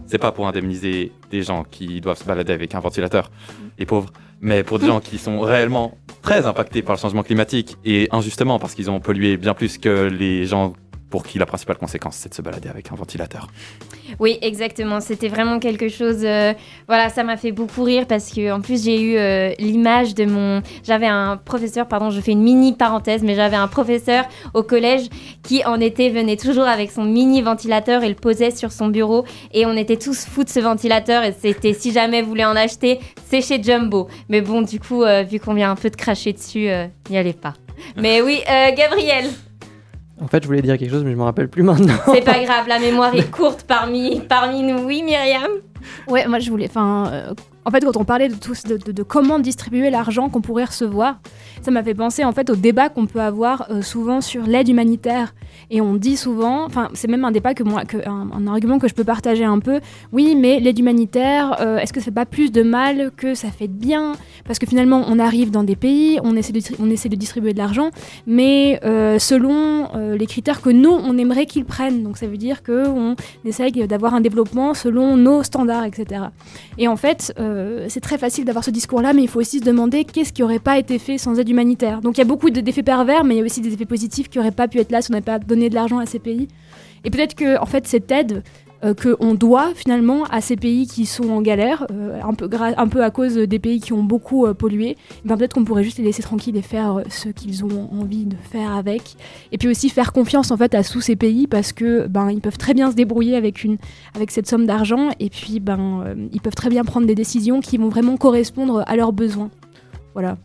C'est 0.10 0.18
pas 0.18 0.32
pour 0.32 0.48
indemniser 0.48 1.12
des 1.30 1.44
gens 1.44 1.64
qui 1.64 2.02
doivent 2.02 2.18
se 2.18 2.24
balader 2.24 2.52
avec 2.52 2.74
un 2.74 2.80
ventilateur, 2.80 3.30
les 3.78 3.86
pauvres, 3.86 4.12
mais 4.42 4.64
pour 4.64 4.80
des 4.80 4.88
gens 4.88 5.02
qui 5.02 5.20
sont 5.20 5.40
réellement 5.40 6.00
très 6.24 6.48
impactés 6.48 6.82
par 6.82 6.96
le 6.96 7.00
changement 7.00 7.22
climatique 7.22 7.78
et 7.86 8.08
injustement 8.12 8.58
parce 8.58 8.74
qu'ils 8.74 8.90
ont 8.90 9.00
pollué 9.00 9.38
bien 9.38 9.54
plus 9.54 9.78
que 9.78 10.08
les 10.08 10.48
gens 10.48 10.74
pour 11.10 11.24
qui 11.24 11.40
la 11.40 11.46
principale 11.46 11.78
conséquence 11.78 12.16
c'est 12.16 12.30
de 12.30 12.34
se 12.34 12.42
balader 12.42 12.70
avec 12.70 12.92
un 12.92 12.96
ventilateur. 12.96 13.48
Oui, 14.20 14.38
exactement. 14.42 15.02
C'était 15.02 15.28
vraiment 15.28 15.60
quelque 15.60 15.90
chose. 15.90 16.24
euh, 16.24 16.54
voilà, 16.88 17.10
ça 17.10 17.24
m'a 17.24 17.38
fait 17.38 17.52
beaucoup 17.52 17.84
rire 17.84 18.06
parce 18.08 18.32
que 18.32 18.52
en 18.52 18.62
plus 18.62 18.84
j'ai 18.84 19.02
eu 19.02 19.18
euh, 19.18 19.54
l'image 19.60 20.16
de 20.16 20.26
mon. 20.26 20.62
J'avais 20.84 21.08
un 21.08 21.38
professeur, 21.38 21.88
pardon, 21.88 22.10
je 22.10 22.20
fais 22.22 22.32
une 22.32 22.42
mini 22.42 22.74
parenthèse, 22.74 23.24
mais 23.24 23.36
j'avais 23.36 23.56
un 23.56 23.68
professeur 23.68 24.26
au 24.54 24.64
collège 24.64 25.10
qui 25.44 25.64
en 25.66 25.80
été 25.80 26.10
venait 26.10 26.38
toujours 26.38 26.66
avec 26.66 26.92
son 26.92 27.04
mini 27.04 27.42
ventilateur 27.42 28.04
et 28.04 28.10
le 28.10 28.16
posait 28.16 28.52
sur 28.52 28.72
son 28.72 28.88
bureau 28.88 29.26
et 29.54 29.66
on 29.66 29.74
était 29.74 29.98
tous 29.98 30.26
fous 30.26 30.44
de 30.44 30.50
ce 30.50 30.60
ventilateur 30.60 31.24
et 31.24 31.34
c'était 31.34 31.74
si 31.74 31.92
jamais 31.92 32.22
vous 32.22 32.30
voulez 32.30 32.46
en 32.46 32.56
acheter, 32.56 33.00
c'est 33.26 33.42
chez 33.42 33.62
Jumbo. 33.62 34.08
Mais 34.30 34.42
bon, 34.42 34.62
du 34.62 34.80
coup, 34.80 35.04
euh, 35.04 35.24
vu 35.24 35.40
qu'on 35.40 35.54
vient 35.54 35.72
un 35.72 35.76
peu 35.76 35.90
de 35.90 35.96
cracher 35.96 36.34
dessus, 36.34 36.70
n'y 37.10 37.18
allez 37.18 37.34
pas. 37.34 37.54
Mais 37.96 38.22
oui, 38.22 38.42
Gabriel, 38.76 39.30
En 40.22 40.28
fait, 40.28 40.44
je 40.44 40.48
voulais 40.48 40.62
dire 40.62 40.78
quelque 40.78 40.92
chose, 40.92 41.04
mais 41.04 41.12
je 41.12 41.16
me 41.18 41.24
rappelle 41.24 41.48
plus 41.48 41.64
maintenant. 41.64 41.94
c'est 42.06 42.24
pas 42.24 42.44
grave, 42.44 42.68
la 42.68 42.80
mémoire 42.88 43.14
est 43.16 43.30
courte 43.32 43.64
parmi, 43.68 44.22
parmi 44.22 44.64
nous. 44.64 44.84
Oui, 44.84 45.02
Myriam? 45.04 45.52
Ouais, 46.08 46.28
moi 46.28 46.40
je 46.40 46.50
voulais. 46.50 46.68
Enfin, 46.68 47.10
euh, 47.12 47.34
en 47.70 47.72
fait, 47.72 47.86
quand 47.86 47.98
on 47.98 48.04
parlait 48.04 48.30
de, 48.30 48.34
tout, 48.34 48.54
de, 48.66 49.04
comment 49.04 49.38
distribuer 49.38 49.92
l'argent 49.92 50.30
qu'on 50.30 50.42
pourrait 50.42 50.64
recevoir, 50.64 51.20
ça 51.62 51.70
m'a 51.70 51.84
fait 51.84 51.94
penser 51.94 52.24
en 52.24 52.32
fait 52.32 52.50
au 52.50 52.56
débat 52.56 52.90
qu'on 52.90 53.06
peut 53.06 53.22
avoir 53.22 53.68
euh, 53.70 53.84
souvent 53.84 54.22
sur 54.22 54.48
l'aide 54.48 54.70
humanitaire. 54.70 55.36
Et 55.70 55.80
on 55.80 55.94
dit 55.94 56.18
souvent, 56.18 56.66
enfin, 56.66 56.90
c'est 56.96 57.08
même 57.08 57.26
un 57.26 57.32
débat 57.32 57.54
que 57.54 57.62
moi, 57.62 57.84
un, 58.08 58.48
argument 58.48 58.80
que 58.80 58.88
je 58.88 58.96
peux 58.96 59.04
partager 59.04 59.44
un 59.44 59.60
peu. 59.60 59.82
Oui, 60.12 60.36
mais 60.36 60.60
l'aide 60.60 60.80
humanitaire, 60.80 61.58
euh, 61.62 61.78
est-ce 61.78 61.94
que 61.94 62.00
ça 62.00 62.06
fait 62.06 62.12
pas 62.12 62.26
plus 62.26 62.52
de 62.52 62.64
mal 62.64 63.12
que 63.16 63.36
ça 63.36 63.52
fait 63.52 63.68
de 63.68 63.74
bien? 63.74 64.14
Parce 64.46 64.58
que 64.58 64.66
finalement, 64.66 65.04
on 65.08 65.20
arrive 65.20 65.52
dans 65.52 65.64
des 65.64 65.76
pays, 65.76 66.20
on 66.24 66.36
essaie 66.36 66.54
de, 66.54 66.62
on 66.80 66.90
essaie 66.90 67.10
de 67.10 67.16
distribuer 67.16 67.54
de 67.54 67.60
l'argent, 67.60 67.92
mais 68.26 68.80
euh, 68.84 69.20
selon 69.20 69.90
les 69.96 70.26
critères 70.26 70.62
que 70.62 70.72
nous, 70.72 70.90
on 70.90 71.18
aimerait 71.20 71.46
qu'ils 71.46 71.66
prennent. 71.66 72.02
Donc 72.02 72.18
ça 72.18 72.26
veut 72.26 72.38
dire 72.38 72.64
que 72.64 72.88
on 72.88 73.16
essaye 73.46 73.72
d'avoir 73.72 74.16
un 74.16 74.22
développement 74.22 74.74
selon 74.74 75.18
nos 75.18 75.44
standards, 75.44 75.86
etc. 75.86 76.26
Et 76.80 76.88
en 76.88 76.96
fait, 76.96 77.34
c'est 77.88 78.00
très 78.02 78.18
facile 78.18 78.46
d'avoir 78.46 78.64
ce 78.64 78.72
discours-là, 78.72 79.14
mais 79.14 79.24
il 79.24 79.28
faut 79.28 79.40
aussi 79.40 79.60
se 79.60 79.64
demander 79.64 80.04
qu'est-ce 80.06 80.34
qui 80.34 80.42
n'aurait 80.42 80.60
pas 80.60 80.78
été 80.78 81.00
fait 81.00 81.18
sans 81.18 81.40
aide 81.40 81.50
humanitaire. 81.50 82.02
Donc 82.02 82.18
il 82.18 82.20
y 82.20 82.22
a 82.22 82.26
beaucoup 82.26 82.50
de- 82.50 82.62
d'effets 82.62 82.84
pervers, 82.84 83.24
mais 83.24 83.36
il 83.36 83.38
y 83.40 83.42
a 83.42 83.46
aussi 83.46 83.62
des 83.62 83.74
effets 83.74 83.86
positifs 83.86 84.30
qui 84.30 84.38
n'auraient 84.38 84.52
pas 84.52 84.68
pu 84.68 84.80
être 84.80 84.92
là 84.92 85.02
si 85.02 85.12
on 85.12 85.14
n'avait 85.14 85.24
pas 85.26 85.40
donné 85.40 85.70
de 85.70 85.76
l'argent 85.76 86.00
à 86.00 86.06
ces 86.06 86.20
pays. 86.20 86.48
Et 87.04 87.10
peut-être 87.12 87.36
que, 87.36 87.60
en 87.60 87.66
fait, 87.66 87.88
cette 87.88 88.12
aide 88.12 88.44
euh, 88.84 88.94
qu'on 88.94 89.34
doit 89.34 89.74
finalement 89.76 90.24
à 90.26 90.42
ces 90.42 90.56
pays 90.56 90.88
qui 90.88 91.06
sont 91.06 91.30
en 91.30 91.42
galère, 91.42 91.86
euh, 91.92 92.20
un, 92.22 92.88
peu 92.88 93.04
à 93.04 93.12
cause 93.12 93.36
des 93.36 93.60
pays 93.60 93.80
qui 93.80 93.94
ont 93.94 94.04
beaucoup 94.04 94.46
euh, 94.46 94.54
pollué, 94.54 94.96
eh 95.24 95.28
ben, 95.28 95.38
peut-être 95.38 95.54
qu'on 95.54 95.66
pourrait 95.66 95.84
juste 95.84 95.98
les 95.98 96.04
laisser 96.04 96.24
tranquilles 96.24 96.56
et 96.56 96.62
faire 96.62 97.00
euh, 97.00 97.04
ce 97.10 97.30
qu'ils 97.30 97.66
ont 97.66 97.90
envie 97.92 98.26
de 98.26 98.36
faire 98.36 98.74
avec. 98.74 99.16
Et 99.52 99.58
puis 99.58 99.68
aussi 99.68 99.90
faire 99.90 100.14
confiance 100.14 100.52
en 100.52 100.58
fait 100.58 100.74
à 100.76 100.84
tous 100.84 101.02
ces 101.02 101.16
pays 101.16 101.48
parce 101.48 101.74
que 101.74 102.08
ben 102.08 102.32
ils 102.32 102.42
peuvent 102.42 102.58
très 102.58 102.74
bien 102.74 102.90
se 102.92 102.96
débrouiller 102.96 103.36
avec 103.36 104.32
cette 104.32 104.48
somme 104.48 104.66
d'argent 104.66 105.10
et 105.20 105.30
puis 105.30 105.60
ben 105.60 106.16
ils 106.32 106.42
peuvent 106.42 106.56
très 106.56 106.70
bien 106.70 106.84
prendre 106.84 107.08
des 107.08 107.16
décisions 107.16 107.60
qui 107.60 107.78
vont 107.78 107.90
vraiment 107.90 108.18
correspondre 108.18 108.84
à 108.88 108.96
leurs 108.96 109.14
besoins. 109.14 109.50
Voilà. 110.14 110.38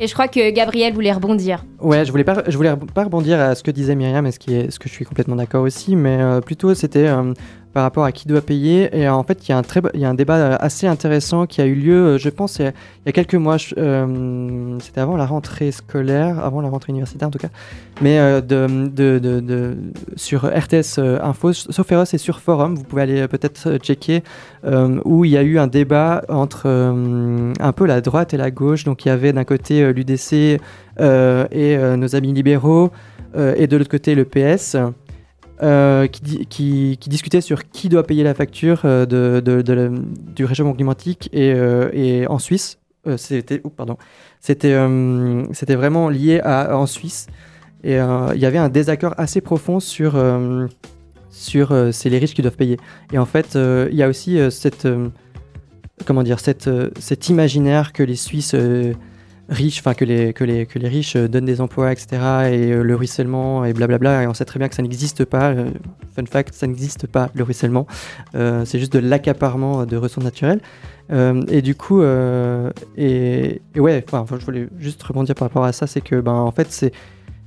Et 0.00 0.06
je 0.06 0.12
crois 0.14 0.28
que 0.28 0.50
Gabriel 0.50 0.92
voulait 0.94 1.12
rebondir. 1.12 1.64
Ouais, 1.80 2.04
je 2.04 2.10
voulais 2.10 2.24
pas, 2.24 2.42
je 2.48 2.56
rebondir 3.04 3.40
à 3.40 3.54
ce 3.54 3.62
que 3.62 3.70
disait 3.70 3.94
Myriam, 3.94 4.26
et 4.26 4.32
ce 4.32 4.38
que 4.38 4.88
je 4.88 4.92
suis 4.92 5.04
complètement 5.04 5.36
d'accord 5.36 5.62
aussi, 5.62 5.96
mais 5.96 6.18
euh, 6.20 6.40
plutôt 6.40 6.74
c'était 6.74 7.06
euh, 7.06 7.34
par 7.72 7.82
rapport 7.82 8.04
à 8.04 8.12
qui 8.12 8.28
doit 8.28 8.40
payer. 8.40 8.96
Et 8.96 9.08
en 9.08 9.22
fait, 9.22 9.48
il 9.48 9.50
y, 9.50 9.52
a 9.52 9.58
un 9.58 9.62
y 9.94 10.04
a 10.04 10.08
un 10.08 10.14
débat 10.14 10.36
euh, 10.36 10.56
assez 10.60 10.86
intéressant 10.86 11.46
qui 11.46 11.60
a 11.60 11.66
eu 11.66 11.74
lieu, 11.74 11.94
euh, 11.94 12.18
je 12.18 12.28
pense, 12.28 12.58
il 12.58 12.72
y 13.06 13.08
a, 13.08 13.12
quelques 13.12 13.34
mois. 13.34 13.56
euh, 13.78 14.78
c'était 14.80 15.00
avant 15.00 15.16
la 15.16 15.26
rentrée 15.26 15.72
scolaire, 15.72 16.38
avant 16.44 16.60
la 16.60 16.68
rentrée 16.68 16.90
universitaire 16.90 17.28
en 17.28 17.30
tout 17.30 17.38
cas, 17.38 17.50
mais 18.00 18.18
de, 18.42 18.88
de, 18.88 19.18
de, 19.18 19.76
sur 20.16 20.44
RTS 20.44 20.98
Info, 20.98 21.52
sauf 21.52 21.90
erreur, 21.92 22.06
c'est 22.06 22.18
sur 22.18 22.40
Forum, 22.40 22.74
vous 22.74 22.84
pouvez 22.84 23.02
aller 23.02 23.28
peut-être 23.28 23.78
checker, 23.78 24.22
où 25.04 25.24
il 25.24 25.30
y 25.30 25.36
a 25.36 25.42
eu 25.42 25.58
un 25.58 25.66
débat 25.66 26.22
entre 26.28 26.68
un 26.68 27.72
peu 27.72 27.86
la 27.86 28.00
droite 28.00 28.34
et 28.34 28.36
la 28.36 28.50
gauche. 28.50 28.84
Donc 28.84 29.04
il 29.04 29.08
y 29.08 29.10
avait 29.10 29.32
d'un 29.32 29.44
côté 29.44 29.92
l'UDC 29.92 30.32
et 30.32 31.76
nos 31.96 32.16
amis 32.16 32.32
libéraux, 32.32 32.90
et 33.36 33.66
de 33.66 33.76
l'autre 33.76 33.90
côté 33.90 34.14
le 34.14 34.24
PS, 34.24 34.76
euh, 35.62 36.08
qui, 36.08 36.46
qui, 36.46 37.08
discutaient 37.08 37.40
sur 37.40 37.68
qui 37.68 37.88
doit 37.88 38.02
payer 38.04 38.24
la 38.24 38.34
facture 38.34 38.82
euh, 38.84 39.06
de, 39.06 39.92
du 40.34 40.44
réchauffement 40.44 40.74
climatique 40.74 41.28
et, 41.32 41.52
euh, 41.54 42.26
en 42.28 42.40
Suisse. 42.40 42.78
c'était 43.16 43.62
pardon 43.76 43.96
c'était 44.40 44.76
c'était 45.52 45.76
vraiment 45.76 46.08
lié 46.08 46.40
à 46.40 46.76
en 46.76 46.86
Suisse 46.86 47.28
et 47.84 47.94
il 47.94 48.40
y 48.40 48.46
avait 48.46 48.58
un 48.58 48.70
désaccord 48.70 49.14
assez 49.18 49.40
profond 49.40 49.78
sur 49.78 50.20
sur 51.30 51.92
c'est 51.92 52.10
les 52.10 52.18
riches 52.18 52.34
qui 52.34 52.42
doivent 52.42 52.56
payer 52.56 52.78
et 53.12 53.18
en 53.18 53.26
fait 53.26 53.54
il 53.54 53.94
y 53.94 54.02
a 54.02 54.08
aussi 54.08 54.38
cette 54.50 54.88
comment 56.06 56.24
dire 56.24 56.40
cette 56.40 56.70
cet 56.98 57.28
imaginaire 57.28 57.92
que 57.92 58.02
les 58.02 58.16
Suisses 58.16 58.56
riches, 59.52 59.78
enfin 59.80 59.94
que 59.94 60.04
les, 60.04 60.32
que, 60.32 60.44
les, 60.44 60.66
que 60.66 60.78
les 60.78 60.88
riches 60.88 61.16
euh, 61.16 61.28
donnent 61.28 61.44
des 61.44 61.60
emplois, 61.60 61.92
etc. 61.92 62.06
Et 62.50 62.72
euh, 62.72 62.82
le 62.82 62.96
ruissellement 62.96 63.64
et 63.64 63.72
blablabla. 63.72 64.22
Et 64.22 64.26
on 64.26 64.34
sait 64.34 64.44
très 64.44 64.58
bien 64.58 64.68
que 64.68 64.74
ça 64.74 64.82
n'existe 64.82 65.24
pas. 65.24 65.50
euh, 65.50 65.70
fun 66.14 66.24
fact, 66.26 66.54
ça 66.54 66.66
n'existe 66.66 67.06
pas 67.06 67.30
le 67.34 67.44
ruissellement. 67.44 67.86
C'est 68.34 68.78
juste 68.78 68.92
de 68.92 68.98
l'accaparement 68.98 69.86
de 69.86 69.96
ressources 69.96 70.24
naturelles. 70.24 70.60
Et 71.10 71.62
du 71.62 71.74
coup, 71.74 72.02
et, 72.96 73.62
ouais, 73.76 74.04
enfin, 74.12 74.38
je 74.38 74.44
voulais 74.44 74.68
juste 74.78 75.02
rebondir 75.02 75.34
par 75.34 75.48
rapport 75.48 75.64
à 75.64 75.72
ça, 75.72 75.86
c'est 75.86 76.00
que 76.00 76.20
ben 76.20 76.32
en 76.32 76.52
fait 76.52 76.70
c'est 76.70 76.92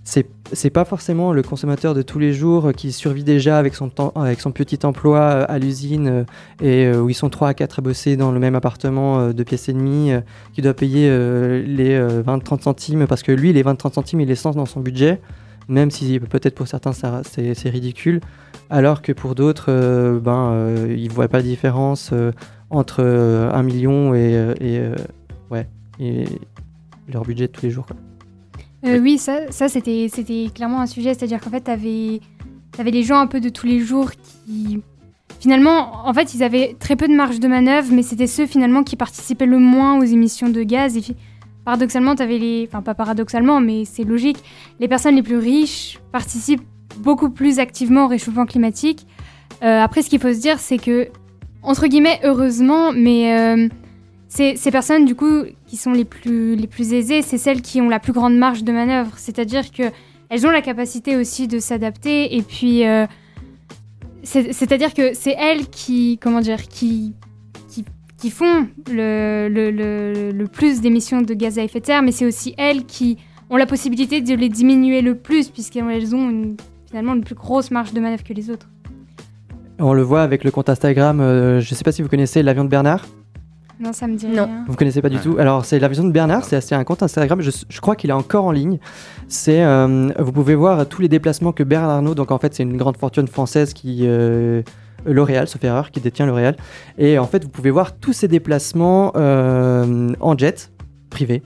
c'est 0.05 0.69
pas 0.69 0.85
forcément 0.85 1.33
le 1.33 1.41
consommateur 1.41 1.95
de 1.95 2.03
tous 2.03 2.19
les 2.19 2.31
jours 2.31 2.71
qui 2.73 2.91
survit 2.91 3.23
déjà 3.23 3.57
avec 3.57 3.73
son 3.73 3.89
petit 3.89 4.79
emploi 4.85 5.19
euh, 5.19 5.45
à 5.49 5.57
l'usine 5.57 6.07
euh, 6.07 6.23
et 6.61 6.85
euh, 6.85 7.01
où 7.01 7.09
ils 7.09 7.15
sont 7.15 7.29
3 7.29 7.49
à 7.49 7.53
4 7.55 7.79
à 7.79 7.81
bosser 7.81 8.15
dans 8.15 8.31
le 8.31 8.39
même 8.39 8.53
appartement 8.53 9.33
de 9.33 9.43
pièces 9.43 9.67
et 9.67 9.73
demie 9.73 10.11
qui 10.53 10.61
doit 10.61 10.75
payer 10.75 11.09
les 11.09 11.99
20-30 11.99 12.61
centimes 12.61 13.07
parce 13.07 13.23
que 13.23 13.31
lui, 13.31 13.51
les 13.51 13.63
20-30 13.63 13.93
centimes, 13.93 14.21
il 14.21 14.27
les 14.27 14.35
sent 14.35 14.51
dans 14.55 14.67
son 14.67 14.79
budget, 14.79 15.19
même 15.67 15.89
si 15.89 16.19
peut-être 16.19 16.55
pour 16.55 16.67
certains 16.67 16.91
c'est 16.93 17.69
ridicule, 17.69 18.21
alors 18.69 19.01
que 19.01 19.11
pour 19.11 19.33
d'autres, 19.33 20.19
ben, 20.23 20.87
ils 20.87 21.11
voient 21.11 21.27
pas 21.27 21.37
la 21.37 21.43
différence 21.43 22.13
entre 22.69 23.03
un 23.03 23.63
million 23.63 24.13
et, 24.13 24.91
leur 27.11 27.23
budget 27.23 27.47
de 27.47 27.51
tous 27.51 27.65
les 27.65 27.71
jours. 27.71 27.87
Euh, 28.85 28.99
oui, 28.99 29.17
ça, 29.17 29.51
ça 29.51 29.67
c'était, 29.67 30.07
c'était 30.13 30.47
clairement 30.53 30.81
un 30.81 30.85
sujet. 30.85 31.13
C'est-à-dire 31.13 31.39
qu'en 31.39 31.49
fait, 31.49 31.63
tu 31.63 31.71
avais, 31.71 32.91
les 32.91 33.03
gens 33.03 33.19
un 33.19 33.27
peu 33.27 33.39
de 33.39 33.49
tous 33.49 33.65
les 33.65 33.79
jours 33.79 34.11
qui. 34.11 34.81
Finalement, 35.39 36.07
en 36.07 36.13
fait, 36.13 36.33
ils 36.33 36.43
avaient 36.43 36.75
très 36.79 36.95
peu 36.95 37.07
de 37.07 37.13
marge 37.13 37.39
de 37.39 37.47
manœuvre, 37.47 37.89
mais 37.91 38.03
c'était 38.03 38.27
ceux 38.27 38.45
finalement 38.45 38.83
qui 38.83 38.95
participaient 38.95 39.45
le 39.45 39.59
moins 39.59 39.99
aux 39.99 40.03
émissions 40.03 40.49
de 40.49 40.63
gaz. 40.63 40.97
Et 40.97 41.01
paradoxalement, 41.65 42.15
tu 42.15 42.23
avais 42.23 42.37
les. 42.37 42.67
Enfin, 42.67 42.81
pas 42.81 42.93
paradoxalement, 42.95 43.59
mais 43.59 43.85
c'est 43.85 44.03
logique. 44.03 44.37
Les 44.79 44.87
personnes 44.87 45.15
les 45.15 45.23
plus 45.23 45.37
riches 45.37 45.99
participent 46.11 46.63
beaucoup 46.97 47.29
plus 47.29 47.59
activement 47.59 48.05
au 48.05 48.07
réchauffement 48.07 48.45
climatique. 48.45 49.05
Euh, 49.63 49.81
après, 49.81 50.01
ce 50.01 50.09
qu'il 50.09 50.19
faut 50.19 50.33
se 50.33 50.39
dire, 50.39 50.59
c'est 50.59 50.77
que, 50.77 51.09
entre 51.63 51.87
guillemets, 51.87 52.19
heureusement, 52.23 52.91
mais. 52.93 53.37
euh, 53.39 53.67
ces, 54.27 54.55
personnes, 54.71 55.05
du 55.05 55.15
coup, 55.15 55.43
qui 55.67 55.77
sont 55.77 55.91
les 55.93 56.03
plus, 56.05 56.55
les 56.55 56.67
plus 56.67 56.93
aisées, 56.93 57.21
c'est 57.21 57.37
celles 57.37 57.61
qui 57.61 57.79
ont 57.81 57.89
la 57.89 57.99
plus 57.99 58.11
grande 58.13 58.35
marge 58.37 58.63
de 58.63 58.71
manœuvre. 58.71 59.11
C'est-à-dire 59.17 59.71
que 59.71 59.83
elles 60.29 60.45
ont 60.47 60.49
la 60.51 60.61
capacité 60.61 61.15
aussi 61.15 61.47
de 61.47 61.59
s'adapter. 61.59 62.35
Et 62.35 62.41
puis, 62.41 62.85
euh, 62.85 63.05
c'est- 64.23 64.51
c'est-à-dire 64.53 64.93
que 64.93 65.13
c'est 65.13 65.35
elles 65.37 65.67
qui, 65.69 66.17
comment 66.21 66.41
dire, 66.41 66.63
qui, 66.67 67.13
qui, 68.17 68.29
font 68.31 68.67
le, 68.89 69.47
le, 69.51 69.69
le, 69.69 70.31
le 70.31 70.47
plus 70.47 70.81
d'émissions 70.81 71.21
de 71.21 71.33
gaz 71.35 71.59
à 71.59 71.63
effet 71.63 71.79
de 71.79 71.85
serre, 71.85 72.01
mais 72.01 72.11
c'est 72.11 72.25
aussi 72.25 72.55
elles 72.57 72.83
qui 72.85 73.17
ont 73.51 73.57
la 73.57 73.67
possibilité 73.67 74.19
de 74.21 74.33
les 74.33 74.49
diminuer 74.49 75.01
le 75.01 75.13
plus, 75.15 75.49
puisqu'elles 75.49 76.15
ont 76.15 76.55
finalement 76.89 77.13
une 77.13 77.23
plus 77.23 77.35
grosse 77.35 77.69
marge 77.69 77.93
de 77.93 77.99
manœuvre 77.99 78.23
que 78.23 78.33
les 78.33 78.49
autres. 78.49 78.67
On 79.77 79.93
le 79.93 80.01
voit 80.01 80.23
avec 80.23 80.43
le 80.43 80.49
compte 80.49 80.69
Instagram, 80.69 81.19
euh, 81.19 81.59
je 81.61 81.75
sais 81.75 81.83
pas 81.83 81.91
si 81.91 82.01
vous 82.01 82.07
connaissez 82.09 82.41
l'avion 82.41 82.63
de 82.63 82.69
Bernard. 82.69 83.05
Non, 83.79 83.91
ça 83.93 84.07
me 84.07 84.15
dit 84.15 84.27
Non. 84.27 84.45
rien. 84.45 84.65
Vous 84.67 84.75
connaissez 84.75 85.01
pas 85.01 85.09
du 85.09 85.17
Ouais. 85.17 85.21
tout. 85.21 85.35
Alors 85.37 85.65
c'est 85.65 85.79
l'avion 85.79 86.03
de 86.05 86.11
Bernard, 86.11 86.45
c'est 86.45 86.61
c'est 86.61 86.75
un 86.75 86.83
compte 86.83 87.03
Instagram. 87.03 87.41
Je, 87.41 87.51
je 87.67 87.81
crois 87.81 87.95
qu'il 87.95 88.09
est 88.09 88.13
encore 88.13 88.45
en 88.45 88.51
ligne. 88.51 88.77
C'est, 89.27 89.63
euh, 89.63 90.09
vous 90.19 90.31
pouvez 90.31 90.55
voir 90.55 90.87
tous 90.87 91.01
les 91.01 91.09
déplacements 91.09 91.51
que 91.51 91.63
Bernard 91.63 91.89
Arnault. 91.89 92.15
Donc 92.15 92.31
en 92.31 92.37
fait 92.39 92.53
c'est 92.53 92.63
une 92.63 92.77
grande 92.77 92.97
fortune 92.97 93.27
française 93.27 93.73
qui 93.73 94.01
euh, 94.03 94.61
L'Oréal, 95.05 95.47
sauf 95.47 95.63
erreur, 95.63 95.91
qui 95.91 95.99
détient 95.99 96.25
L'Oréal. 96.25 96.55
Et 96.97 97.19
en 97.19 97.27
fait 97.27 97.43
vous 97.43 97.49
pouvez 97.49 97.69
voir 97.71 97.95
tous 97.97 98.13
ces 98.13 98.27
déplacements 98.27 99.11
euh, 99.15 100.13
en 100.19 100.37
jet 100.37 100.71
privé. 101.09 101.43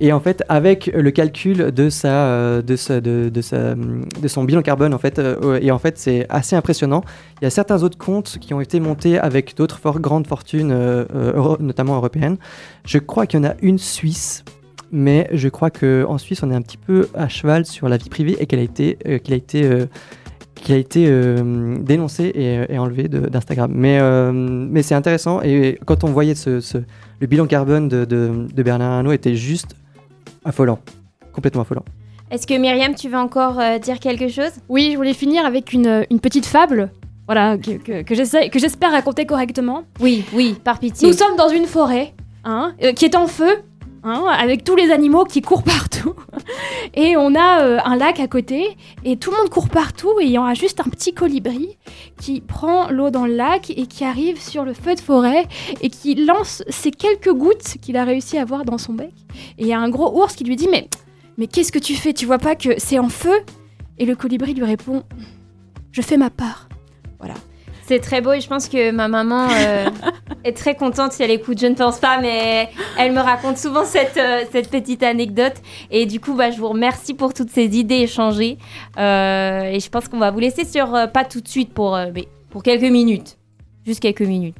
Et 0.00 0.12
en 0.12 0.20
fait, 0.20 0.42
avec 0.48 0.86
le 0.86 1.10
calcul 1.10 1.70
de 1.70 1.90
sa, 1.90 2.26
euh, 2.26 2.62
de 2.62 4.28
son 4.28 4.44
bilan 4.44 4.62
carbone, 4.62 4.94
en 4.94 4.98
fait, 4.98 5.18
euh, 5.18 5.58
et 5.60 5.70
en 5.70 5.78
fait, 5.78 5.98
c'est 5.98 6.26
assez 6.28 6.56
impressionnant. 6.56 7.02
Il 7.40 7.44
y 7.44 7.46
a 7.46 7.50
certains 7.50 7.82
autres 7.82 7.98
comptes 7.98 8.38
qui 8.40 8.54
ont 8.54 8.60
été 8.60 8.80
montés 8.80 9.18
avec 9.18 9.56
d'autres 9.56 9.80
grandes 9.98 10.26
fortunes, 10.26 10.72
euh, 10.72 11.56
notamment 11.60 11.96
européennes. 11.96 12.36
Je 12.84 12.98
crois 12.98 13.26
qu'il 13.26 13.40
y 13.40 13.46
en 13.46 13.48
a 13.48 13.54
une 13.62 13.78
suisse, 13.78 14.44
mais 14.90 15.28
je 15.32 15.48
crois 15.48 15.70
qu'en 15.70 16.18
Suisse, 16.18 16.42
on 16.42 16.50
est 16.50 16.54
un 16.54 16.62
petit 16.62 16.76
peu 16.76 17.08
à 17.14 17.28
cheval 17.28 17.64
sur 17.64 17.88
la 17.88 17.96
vie 17.96 18.10
privée 18.10 18.36
et 18.38 18.46
qu'elle 18.46 18.60
a 18.60 18.62
été, 18.62 18.98
a 19.06 19.34
été, 19.34 19.86
qui 20.62 20.72
a 20.72 20.76
été 20.76 21.06
euh, 21.08 21.76
dénoncé 21.80 22.24
et, 22.24 22.72
et 22.72 22.78
enlevé 22.78 23.08
de- 23.08 23.28
d'Instagram. 23.28 23.70
Mais, 23.74 23.98
euh, 24.00 24.32
mais 24.32 24.82
c'est 24.82 24.94
intéressant 24.94 25.42
et 25.42 25.78
quand 25.84 26.04
on 26.04 26.08
voyait 26.08 26.34
ce, 26.36 26.60
ce- 26.60 26.78
le 27.20 27.26
bilan 27.26 27.46
carbone 27.46 27.88
de, 27.88 28.04
de, 28.04 28.46
de 28.52 28.62
Bernard 28.62 28.92
Arnault 28.92 29.12
était 29.12 29.34
juste 29.34 29.74
affolant, 30.44 30.78
complètement 31.32 31.62
affolant. 31.62 31.84
Est-ce 32.30 32.46
que 32.46 32.54
Myriam, 32.54 32.94
tu 32.94 33.08
veux 33.08 33.18
encore 33.18 33.58
euh, 33.60 33.78
dire 33.78 33.98
quelque 34.00 34.28
chose? 34.28 34.52
Oui, 34.68 34.90
je 34.92 34.96
voulais 34.96 35.12
finir 35.14 35.44
avec 35.44 35.72
une, 35.72 36.06
une 36.10 36.20
petite 36.20 36.46
fable. 36.46 36.90
Voilà, 37.26 37.56
que, 37.58 37.72
que, 37.72 38.02
que 38.02 38.58
j'espère 38.58 38.90
raconter 38.92 39.26
correctement. 39.26 39.82
Oui, 40.00 40.24
oui, 40.34 40.56
par 40.64 40.78
pitié. 40.78 41.06
Nous 41.08 41.14
sommes 41.14 41.36
dans 41.36 41.48
une 41.48 41.66
forêt, 41.66 42.14
hein, 42.44 42.72
euh, 42.82 42.92
qui 42.92 43.04
est 43.04 43.14
en 43.16 43.26
feu, 43.26 43.50
hein, 44.04 44.26
avec 44.26 44.64
tous 44.64 44.76
les 44.76 44.90
animaux 44.90 45.24
qui 45.24 45.42
courent 45.42 45.62
partout. 45.62 46.14
Et 46.94 47.16
on 47.16 47.34
a 47.34 47.62
euh, 47.62 47.78
un 47.84 47.96
lac 47.96 48.20
à 48.20 48.26
côté, 48.26 48.76
et 49.04 49.16
tout 49.16 49.30
le 49.30 49.36
monde 49.38 49.48
court 49.48 49.68
partout, 49.68 50.20
et 50.20 50.24
il 50.24 50.30
y 50.30 50.38
en 50.38 50.44
a 50.44 50.54
juste 50.54 50.80
un 50.80 50.90
petit 50.90 51.14
colibri 51.14 51.78
qui 52.20 52.40
prend 52.40 52.90
l'eau 52.90 53.10
dans 53.10 53.24
le 53.24 53.34
lac 53.34 53.70
et 53.70 53.86
qui 53.86 54.04
arrive 54.04 54.40
sur 54.40 54.64
le 54.64 54.74
feu 54.74 54.94
de 54.94 55.00
forêt 55.00 55.46
et 55.80 55.88
qui 55.88 56.14
lance 56.14 56.62
ces 56.68 56.90
quelques 56.90 57.32
gouttes 57.32 57.76
qu'il 57.80 57.96
a 57.96 58.04
réussi 58.04 58.36
à 58.36 58.42
avoir 58.42 58.64
dans 58.64 58.78
son 58.78 58.92
bec. 58.92 59.12
Et 59.58 59.62
il 59.62 59.66
y 59.68 59.72
a 59.72 59.78
un 59.78 59.88
gros 59.88 60.20
ours 60.20 60.34
qui 60.34 60.44
lui 60.44 60.56
dit 60.56 60.68
Mais, 60.70 60.88
mais 61.38 61.46
qu'est-ce 61.46 61.72
que 61.72 61.78
tu 61.78 61.94
fais? 61.94 62.12
Tu 62.12 62.26
vois 62.26 62.38
pas 62.38 62.56
que 62.56 62.78
c'est 62.78 62.98
en 62.98 63.08
feu? 63.08 63.40
Et 63.98 64.04
le 64.04 64.16
colibri 64.16 64.52
lui 64.52 64.64
répond 64.64 65.04
Je 65.92 66.02
fais 66.02 66.16
ma 66.16 66.30
part. 66.30 66.68
C'est 67.92 68.00
très 68.00 68.22
beau 68.22 68.32
et 68.32 68.40
je 68.40 68.48
pense 68.48 68.70
que 68.70 68.90
ma 68.90 69.06
maman 69.06 69.48
euh, 69.50 69.84
est 70.44 70.56
très 70.56 70.74
contente 70.74 71.12
si 71.12 71.22
elle 71.22 71.30
écoute. 71.30 71.60
Je 71.60 71.66
ne 71.66 71.74
pense 71.74 71.98
pas, 71.98 72.18
mais 72.22 72.70
elle 72.98 73.12
me 73.12 73.20
raconte 73.20 73.58
souvent 73.58 73.84
cette, 73.84 74.16
euh, 74.16 74.44
cette 74.50 74.70
petite 74.70 75.02
anecdote. 75.02 75.52
Et 75.90 76.06
du 76.06 76.18
coup, 76.18 76.32
bah, 76.34 76.50
je 76.50 76.56
vous 76.56 76.68
remercie 76.68 77.12
pour 77.12 77.34
toutes 77.34 77.50
ces 77.50 77.64
idées 77.76 77.96
échangées. 77.96 78.56
Euh, 78.98 79.64
et 79.64 79.78
je 79.78 79.90
pense 79.90 80.08
qu'on 80.08 80.18
va 80.18 80.30
vous 80.30 80.38
laisser 80.38 80.64
sur, 80.64 80.94
euh, 80.94 81.06
pas 81.06 81.26
tout 81.26 81.42
de 81.42 81.48
suite, 81.48 81.74
pour, 81.74 81.94
euh, 81.94 82.06
mais 82.14 82.28
pour 82.48 82.62
quelques 82.62 82.90
minutes. 82.90 83.36
Juste 83.84 84.00
quelques 84.00 84.22
minutes. 84.22 84.56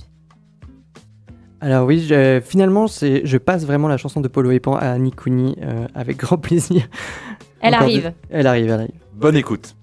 Alors 1.62 1.86
oui, 1.86 2.04
je- 2.06 2.42
finalement, 2.44 2.86
c'est, 2.86 3.22
je 3.24 3.38
passe 3.38 3.64
vraiment 3.64 3.88
la 3.88 3.96
chanson 3.96 4.20
de 4.20 4.28
Polo 4.28 4.50
et 4.50 4.60
Pan 4.60 4.74
à 4.74 4.98
Nikuni 4.98 5.56
euh, 5.62 5.86
avec 5.94 6.18
grand 6.18 6.36
plaisir. 6.36 6.82
Elle 7.62 7.72
Encore 7.72 7.86
arrive. 7.86 8.02
deux- 8.02 8.12
Elle 8.28 8.46
arrive, 8.46 8.64
elle 8.66 8.72
arrive. 8.72 8.90
Bonne 9.14 9.36
écoute. 9.36 9.74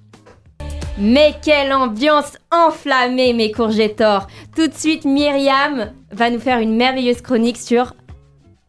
Mais 1.02 1.34
quelle 1.42 1.72
ambiance 1.72 2.38
enflammée, 2.52 3.32
mes 3.32 3.54
courgettors 3.54 4.28
Tout 4.54 4.68
de 4.68 4.74
suite, 4.74 5.06
Myriam 5.06 5.94
va 6.12 6.30
nous 6.30 6.40
faire 6.40 6.60
une 6.60 6.76
merveilleuse 6.76 7.22
chronique 7.22 7.56
sur 7.56 7.96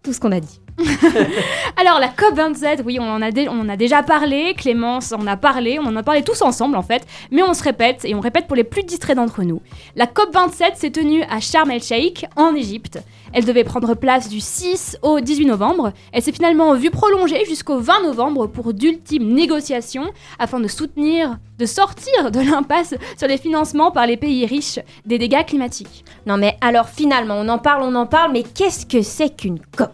tout 0.05 0.13
ce 0.13 0.21
qu'on 0.21 0.31
a 0.31 0.39
dit. 0.39 0.61
Alors 1.77 1.99
la 1.99 2.09
COP27, 2.09 2.83
oui, 2.85 2.99
on 3.01 3.05
en, 3.05 3.21
a 3.23 3.77
déjà 3.77 4.03
parlé, 4.03 4.55
Clémence 4.55 5.13
en 5.13 5.27
a 5.27 5.37
parlé, 5.37 5.79
on 5.79 5.87
en 5.87 5.97
a 5.97 6.03
parlé 6.03 6.23
tous 6.23 6.43
ensemble 6.43 6.77
en 6.77 6.83
fait, 6.83 7.07
mais 7.31 7.43
on 7.43 7.55
se 7.55 7.63
répète, 7.63 8.05
et 8.05 8.15
on 8.15 8.21
répète 8.21 8.47
pour 8.47 8.57
les 8.57 8.65
plus 8.65 8.83
distraits 8.83 9.17
d'entre 9.17 9.43
nous. 9.43 9.61
La 9.97 10.07
COP27 10.07 10.77
s'est 10.77 10.91
tenue 10.91 11.23
à 11.25 11.41
Sharm 11.41 11.71
el-Sheikh, 11.71 12.27
en 12.37 12.55
Égypte. 12.55 12.99
Elle 13.33 13.45
devait 13.45 13.65
prendre 13.65 13.95
place 13.95 14.29
du 14.29 14.41
6 14.41 14.99
au 15.03 15.21
18 15.21 15.47
novembre. 15.47 15.93
Elle 16.13 16.23
s'est 16.23 16.33
finalement 16.33 16.75
vue 16.75 16.91
prolongée 16.91 17.45
jusqu'au 17.45 17.79
20 17.79 18.03
novembre 18.03 18.49
pour 18.49 18.75
d'ultimes 18.75 19.33
négociations 19.33 20.11
afin 20.39 20.59
de 20.59 20.67
soutenir, 20.67 21.39
de 21.59 21.67
sortir 21.67 22.31
de 22.33 22.41
l'impasse 22.41 22.95
sur 23.17 23.29
les 23.29 23.39
financements 23.39 23.93
par 23.93 24.07
les 24.07 24.17
pays 24.17 24.47
riches 24.47 24.81
des 25.07 25.19
dégâts 25.19 25.47
climatiques. 25.47 26.05
Non 26.27 26.39
mais 26.39 26.57
alors 26.61 26.89
finalement, 26.89 27.37
on 27.39 27.49
en 27.49 27.59
parle, 27.59 27.83
on 27.85 27.95
en 27.95 28.07
parle, 28.07 28.33
mais 28.33 28.43
qu'est-ce 28.43 28.85
que 28.85 29.03
c'est 29.03 29.37
qu'une 29.37 29.61
COP 29.77 29.93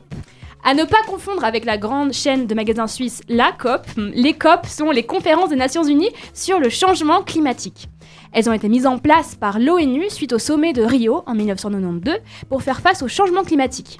À 0.68 0.74
ne 0.74 0.82
pas 0.82 1.00
confondre 1.06 1.44
avec 1.44 1.64
la 1.64 1.78
grande 1.78 2.12
chaîne 2.12 2.48
de 2.48 2.54
magasins 2.56 2.88
suisses 2.88 3.22
La 3.28 3.52
COP, 3.52 3.86
les 3.96 4.32
COP 4.32 4.66
sont 4.66 4.90
les 4.90 5.04
conférences 5.04 5.50
des 5.50 5.54
Nations 5.54 5.84
Unies 5.84 6.10
sur 6.34 6.58
le 6.58 6.70
changement 6.70 7.22
climatique. 7.22 7.88
Elles 8.32 8.50
ont 8.50 8.52
été 8.52 8.68
mises 8.68 8.84
en 8.84 8.98
place 8.98 9.36
par 9.36 9.60
l'ONU 9.60 10.10
suite 10.10 10.32
au 10.32 10.40
sommet 10.40 10.72
de 10.72 10.82
Rio 10.82 11.22
en 11.26 11.34
1992 11.36 12.16
pour 12.48 12.64
faire 12.64 12.80
face 12.80 13.02
au 13.02 13.06
changement 13.06 13.44
climatique. 13.44 13.98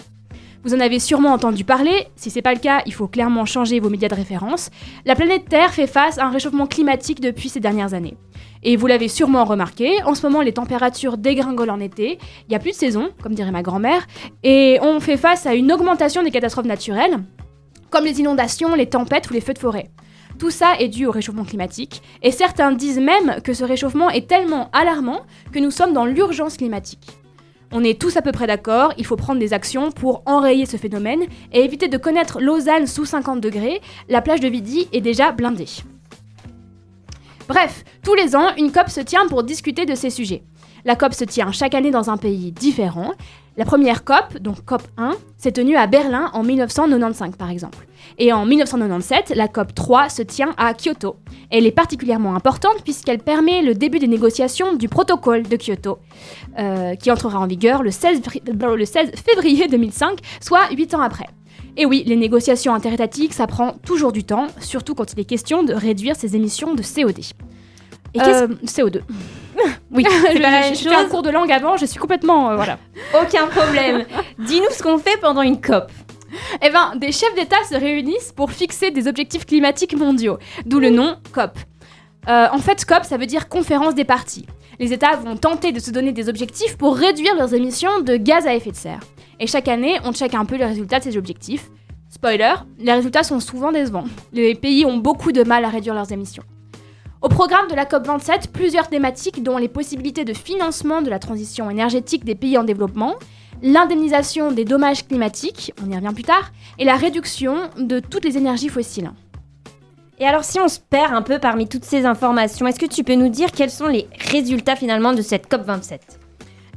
Vous 0.67 0.75
en 0.75 0.81
avez 0.81 0.99
sûrement 0.99 1.33
entendu 1.33 1.63
parler, 1.63 2.09
si 2.17 2.29
c'est 2.29 2.43
pas 2.43 2.53
le 2.53 2.59
cas, 2.59 2.83
il 2.87 2.93
faut 2.93 3.07
clairement 3.07 3.45
changer 3.45 3.79
vos 3.79 3.89
médias 3.89 4.09
de 4.09 4.17
référence. 4.17 4.71
La 5.05 5.15
planète 5.15 5.49
Terre 5.49 5.73
fait 5.73 5.87
face 5.87 6.19
à 6.19 6.25
un 6.25 6.31
réchauffement 6.31 6.67
climatique 6.67 7.21
depuis 7.21 7.49
ces 7.49 7.61
dernières 7.61 7.95
années. 7.95 8.17
Et 8.65 8.75
vous 8.75 8.89
l'avez 8.89 9.07
sûrement 9.07 9.45
remarqué, 9.45 10.03
en 10.03 10.17
ce 10.17 10.27
moment 10.27 10.43
les 10.43 10.53
températures 10.53 11.19
dégringolent 11.19 11.71
en 11.71 11.79
été, 11.79 12.19
il 12.19 12.51
n'y 12.51 12.57
a 12.57 12.59
plus 12.59 12.73
de 12.73 12.77
saison, 12.77 13.11
comme 13.23 13.35
dirait 13.35 13.53
ma 13.53 13.63
grand-mère, 13.63 14.09
et 14.43 14.81
on 14.83 14.99
fait 14.99 15.17
face 15.17 15.47
à 15.47 15.55
une 15.55 15.71
augmentation 15.71 16.25
des 16.25 16.33
catastrophes 16.33 16.67
naturelles, 16.67 17.23
comme 17.91 18.05
les 18.05 18.19
inondations, 18.19 18.75
les 18.75 18.87
tempêtes 18.87 19.31
ou 19.31 19.35
les 19.35 19.41
feux 19.41 19.55
de 19.55 19.61
forêt. 19.61 19.91
Tout 20.41 20.51
ça 20.51 20.73
est 20.81 20.89
dû 20.89 21.07
au 21.07 21.13
réchauffement 21.13 21.45
climatique, 21.45 22.03
et 22.25 22.33
certains 22.33 22.73
disent 22.73 22.99
même 22.99 23.41
que 23.45 23.55
ce 23.55 23.63
réchauffement 23.63 24.11
est 24.11 24.27
tellement 24.29 24.69
alarmant 24.73 25.21
que 25.53 25.61
nous 25.61 25.71
sommes 25.71 25.93
dans 25.93 26.07
l'urgence 26.07 26.57
climatique. 26.57 27.07
On 27.73 27.83
est 27.83 28.01
tous 28.01 28.17
à 28.17 28.23
peu 28.23 28.33
près 28.33 28.47
d'accord, 28.47 28.93
il 28.97 29.05
faut 29.05 29.17
prendre 29.17 29.41
des 29.41 29.53
actions 29.53 29.91
pour 29.91 30.23
enrayer 30.25 30.67
ce 30.67 30.77
phénomène 30.77 31.23
et 31.53 31.65
éviter 31.65 31.89
de 31.89 31.99
connaître 31.99 32.41
Lausanne 32.41 32.87
sous 32.87 33.05
50 33.05 33.41
degrés, 33.41 33.81
la 34.09 34.23
plage 34.23 34.41
de 34.41 34.49
Vidi 34.49 34.89
est 34.93 35.01
déjà 35.01 35.33
blindée. 35.33 35.67
Bref, 37.49 37.85
tous 38.03 38.15
les 38.15 38.35
ans, 38.35 38.55
une 38.57 38.73
COP 38.73 38.89
se 38.89 39.01
tient 39.01 39.27
pour 39.29 39.43
discuter 39.43 39.85
de 39.85 39.95
ces 39.95 40.11
sujets. 40.11 40.43
La 40.87 40.97
COP 40.97 41.13
se 41.13 41.25
tient 41.25 41.53
chaque 41.53 41.75
année 41.75 41.91
dans 41.91 42.09
un 42.09 42.17
pays 42.17 42.53
différent. 42.53 43.13
La 43.59 43.65
première 43.65 44.05
COP, 44.05 44.39
donc 44.39 44.65
COP 44.65 44.83
1, 44.99 45.13
s'est 45.39 45.51
tenue 45.53 45.77
à 45.77 45.87
Berlin 45.87 46.31
en 46.35 46.43
1995 46.43 47.37
par 47.37 47.51
exemple. 47.51 47.87
Et 48.19 48.33
en 48.33 48.45
1997, 48.47 49.33
la 49.35 49.49
COP 49.49 49.75
3 49.75 50.09
se 50.11 50.23
tient 50.23 50.55
à 50.59 50.75
Kyoto. 50.75 51.17
Elle 51.51 51.67
est 51.67 51.73
particulièrement 51.73 52.35
importante 52.37 52.83
puisqu'elle 52.85 53.19
permet 53.19 53.63
le 53.63 53.75
début 53.75 53.99
des 53.99 54.07
négociations 54.09 54.75
du 54.75 54.89
protocole 54.89 55.43
de 55.43 55.57
Kyoto, 55.57 55.99
euh, 56.59 56.95
qui 56.95 57.11
entrera 57.11 57.41
en 57.41 57.47
vigueur 57.47 57.83
le 57.83 57.91
16, 57.91 58.21
fri- 58.21 58.43
le 58.47 58.85
16 58.85 59.11
février 59.29 59.69
2005, 59.69 60.19
soit 60.41 60.71
8 60.71 60.95
ans 60.95 61.01
après. 61.01 61.27
Et 61.79 61.85
oui, 61.85 62.05
les 62.07 62.17
négociations 62.17 62.75
interétatiques, 62.75 63.33
ça 63.35 63.47
prend 63.47 63.73
toujours 63.85 64.13
du 64.13 64.25
temps, 64.25 64.47
surtout 64.61 64.95
quand 64.95 65.13
il 65.13 65.21
est 65.21 65.25
question 65.25 65.63
de 65.63 65.73
réduire 65.75 66.15
ses 66.17 66.37
émissions 66.37 66.75
de 66.75 66.83
CO2. 66.83 67.33
Et 68.15 68.19
qu'est-ce 68.19 68.45
Euh, 68.45 68.49
CO2. 68.67 69.01
oui, 69.91 70.05
C'est 70.09 70.41
pas 70.41 70.51
la 70.51 70.61
même 70.61 70.75
j'ai 70.75 70.89
fait 70.89 70.95
un 70.95 71.09
cours 71.09 71.23
de 71.23 71.31
langue 71.31 71.51
avant, 71.51 71.77
je 71.77 71.87
suis 71.87 71.99
complètement... 71.99 72.51
euh, 72.51 72.57
voilà. 72.57 72.79
Aucun 73.21 73.47
problème. 73.47 74.05
Dis-nous 74.39 74.71
ce 74.71 74.83
qu'on 74.83 74.99
fait 74.99 75.19
pendant 75.21 75.43
une 75.43 75.61
COP. 75.61 75.91
Eh 76.63 76.71
ben, 76.71 76.95
des 76.97 77.13
chefs 77.13 77.35
d'État 77.35 77.63
se 77.69 77.75
réunissent 77.77 78.33
pour 78.33 78.51
fixer 78.51 78.91
des 78.91 79.09
objectifs 79.09 79.47
climatiques 79.47 79.97
mondiaux, 79.97 80.39
d'où 80.65 80.81
le 80.81 80.91
nom 80.91 81.17
COP. 81.33 81.59
Euh, 82.29 82.49
en 82.53 82.59
fait, 82.59 82.85
COP, 82.85 83.05
ça 83.05 83.17
veut 83.17 83.27
dire 83.27 83.49
conférence 83.49 83.95
des 83.95 84.05
parties. 84.05 84.47
Les 84.79 84.93
États 84.93 85.17
vont 85.17 85.37
tenter 85.37 85.73
de 85.73 85.79
se 85.81 85.91
donner 85.91 86.13
des 86.13 86.29
objectifs 86.29 86.77
pour 86.77 86.97
réduire 86.97 87.35
leurs 87.37 87.55
émissions 87.55 88.01
de 88.01 88.17
gaz 88.17 88.47
à 88.47 88.55
effet 88.55 88.73
de 88.73 88.77
serre. 88.77 89.01
Et 89.41 89.47
chaque 89.47 89.69
année, 89.69 89.99
on 90.05 90.13
check 90.13 90.35
un 90.35 90.45
peu 90.45 90.57
les 90.57 90.65
résultats 90.65 90.99
de 90.99 91.05
ces 91.05 91.17
objectifs. 91.17 91.71
Spoiler, 92.11 92.55
les 92.79 92.93
résultats 92.93 93.23
sont 93.23 93.41
souvent 93.41 93.73
décevants. 93.73 94.05
Les 94.33 94.55
pays 94.55 94.85
ont 94.85 94.97
beaucoup 94.97 95.33
de 95.33 95.43
mal 95.43 95.65
à 95.65 95.69
réduire 95.69 95.95
leurs 95.95 96.13
émissions. 96.13 96.43
Au 97.23 97.29
programme 97.29 97.67
de 97.69 97.75
la 97.75 97.87
COP27, 97.87 98.49
plusieurs 98.53 98.89
thématiques 98.89 99.43
dont 99.43 99.57
les 99.57 99.69
possibilités 99.69 100.27
de 100.27 100.35
financement 100.35 101.01
de 101.01 101.09
la 101.09 101.19
transition 101.19 101.71
énergétique 101.71 102.25
des 102.25 102.35
pays 102.35 102.59
en 102.59 102.65
développement, 102.65 103.15
l'indemnisation 103.63 104.53
des 104.53 104.67
dommages 104.67 105.07
climatiques, 105.07 105.73
on 105.83 105.91
y 105.91 105.97
revient 105.97 106.13
plus 106.13 106.25
tard, 106.25 106.53
et 106.79 106.85
la 106.85 106.97
réduction 106.97 107.71
de 107.79 108.01
toutes 108.01 108.25
les 108.25 108.37
énergies 108.37 108.69
fossiles. 108.69 109.11
Et 110.19 110.27
alors, 110.27 110.45
si 110.45 110.61
on 110.61 110.69
se 110.69 110.79
perd 110.79 111.15
un 111.15 111.23
peu 111.23 111.39
parmi 111.39 111.67
toutes 111.67 111.85
ces 111.85 112.05
informations, 112.05 112.67
est-ce 112.67 112.79
que 112.79 112.87
tu 112.87 113.03
peux 113.03 113.15
nous 113.15 113.31
dire 113.31 113.51
quels 113.51 113.71
sont 113.71 113.89
les 113.89 114.09
résultats 114.31 114.77
finalement 114.77 115.15
de 115.15 115.23
cette 115.23 115.51
COP27? 115.51 116.01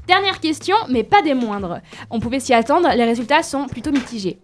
Dernière 0.07 0.39
question, 0.39 0.75
mais 0.89 1.03
pas 1.03 1.21
des 1.21 1.33
moindres. 1.33 1.81
On 2.09 2.19
pouvait 2.19 2.39
s'y 2.39 2.53
attendre, 2.53 2.89
les 2.95 3.05
résultats 3.05 3.43
sont 3.43 3.67
plutôt 3.67 3.91
mitigés. 3.91 4.39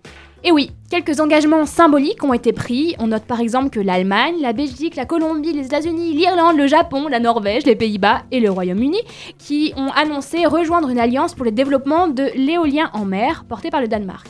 Et 0.48 0.52
oui, 0.52 0.70
quelques 0.92 1.20
engagements 1.20 1.66
symboliques 1.66 2.24
ont 2.24 2.32
été 2.32 2.54
pris. 2.54 2.96
On 3.00 3.08
note 3.08 3.24
par 3.24 3.40
exemple 3.40 3.72
que 3.72 3.80
l'Allemagne, 3.80 4.36
la 4.42 4.54
Belgique, 4.54 4.96
la 4.96 5.06
Colombie, 5.06 5.54
les 5.54 5.66
États-Unis, 5.66 6.14
l'Irlande, 6.14 6.56
le 6.56 6.68
Japon, 6.68 7.08
la 7.08 7.20
Norvège, 7.20 7.66
les 7.66 7.76
Pays-Bas 7.76 8.22
et 8.30 8.40
le 8.40 8.52
Royaume-Uni 8.52 9.00
qui 9.40 9.74
ont 9.76 9.90
annoncé 9.90 10.46
rejoindre 10.46 10.90
une 10.90 11.00
alliance 11.00 11.34
pour 11.34 11.46
le 11.46 11.52
développement 11.52 12.08
de 12.08 12.30
l'éolien 12.36 12.92
en 12.94 13.06
mer 13.06 13.46
porté 13.50 13.72
par 13.72 13.82
le 13.82 13.88
Danemark. 13.88 14.28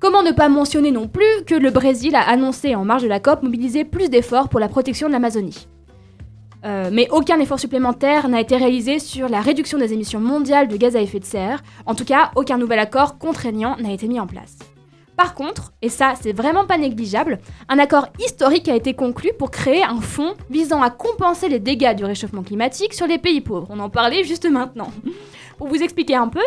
Comment 0.00 0.22
ne 0.22 0.32
pas 0.32 0.50
mentionner 0.50 0.90
non 0.90 1.08
plus 1.08 1.44
que 1.46 1.54
le 1.54 1.70
Brésil 1.70 2.14
a 2.14 2.28
annoncé 2.28 2.74
en 2.74 2.84
marge 2.84 3.04
de 3.04 3.08
la 3.08 3.18
COP 3.18 3.42
mobiliser 3.42 3.84
plus 3.84 4.10
d'efforts 4.10 4.50
pour 4.50 4.60
la 4.60 4.68
protection 4.68 5.06
de 5.06 5.12
l'Amazonie? 5.12 5.66
Euh, 6.66 6.90
mais 6.92 7.08
aucun 7.10 7.40
effort 7.40 7.58
supplémentaire 7.58 8.28
n'a 8.28 8.42
été 8.42 8.56
réalisé 8.58 8.98
sur 8.98 9.30
la 9.30 9.40
réduction 9.40 9.78
des 9.78 9.94
émissions 9.94 10.20
mondiales 10.20 10.68
de 10.68 10.76
gaz 10.76 10.94
à 10.94 11.00
effet 11.00 11.20
de 11.20 11.24
serre. 11.24 11.62
En 11.86 11.94
tout 11.94 12.04
cas, 12.04 12.32
aucun 12.36 12.58
nouvel 12.58 12.78
accord 12.78 13.16
contraignant 13.16 13.76
n'a 13.78 13.92
été 13.92 14.08
mis 14.08 14.20
en 14.20 14.26
place. 14.26 14.58
Par 15.16 15.34
contre, 15.34 15.72
et 15.82 15.88
ça 15.88 16.14
c'est 16.20 16.32
vraiment 16.32 16.66
pas 16.66 16.78
négligeable, 16.78 17.38
un 17.68 17.78
accord 17.78 18.08
historique 18.18 18.68
a 18.68 18.76
été 18.76 18.94
conclu 18.94 19.30
pour 19.38 19.50
créer 19.50 19.82
un 19.82 20.00
fonds 20.00 20.34
visant 20.50 20.82
à 20.82 20.90
compenser 20.90 21.48
les 21.48 21.60
dégâts 21.60 21.94
du 21.94 22.04
réchauffement 22.04 22.42
climatique 22.42 22.94
sur 22.94 23.06
les 23.06 23.18
pays 23.18 23.40
pauvres. 23.40 23.68
On 23.70 23.78
en 23.78 23.90
parlait 23.90 24.24
juste 24.24 24.48
maintenant. 24.48 24.90
Pour 25.58 25.68
vous 25.68 25.82
expliquer 25.82 26.16
un 26.16 26.26
peu, 26.26 26.40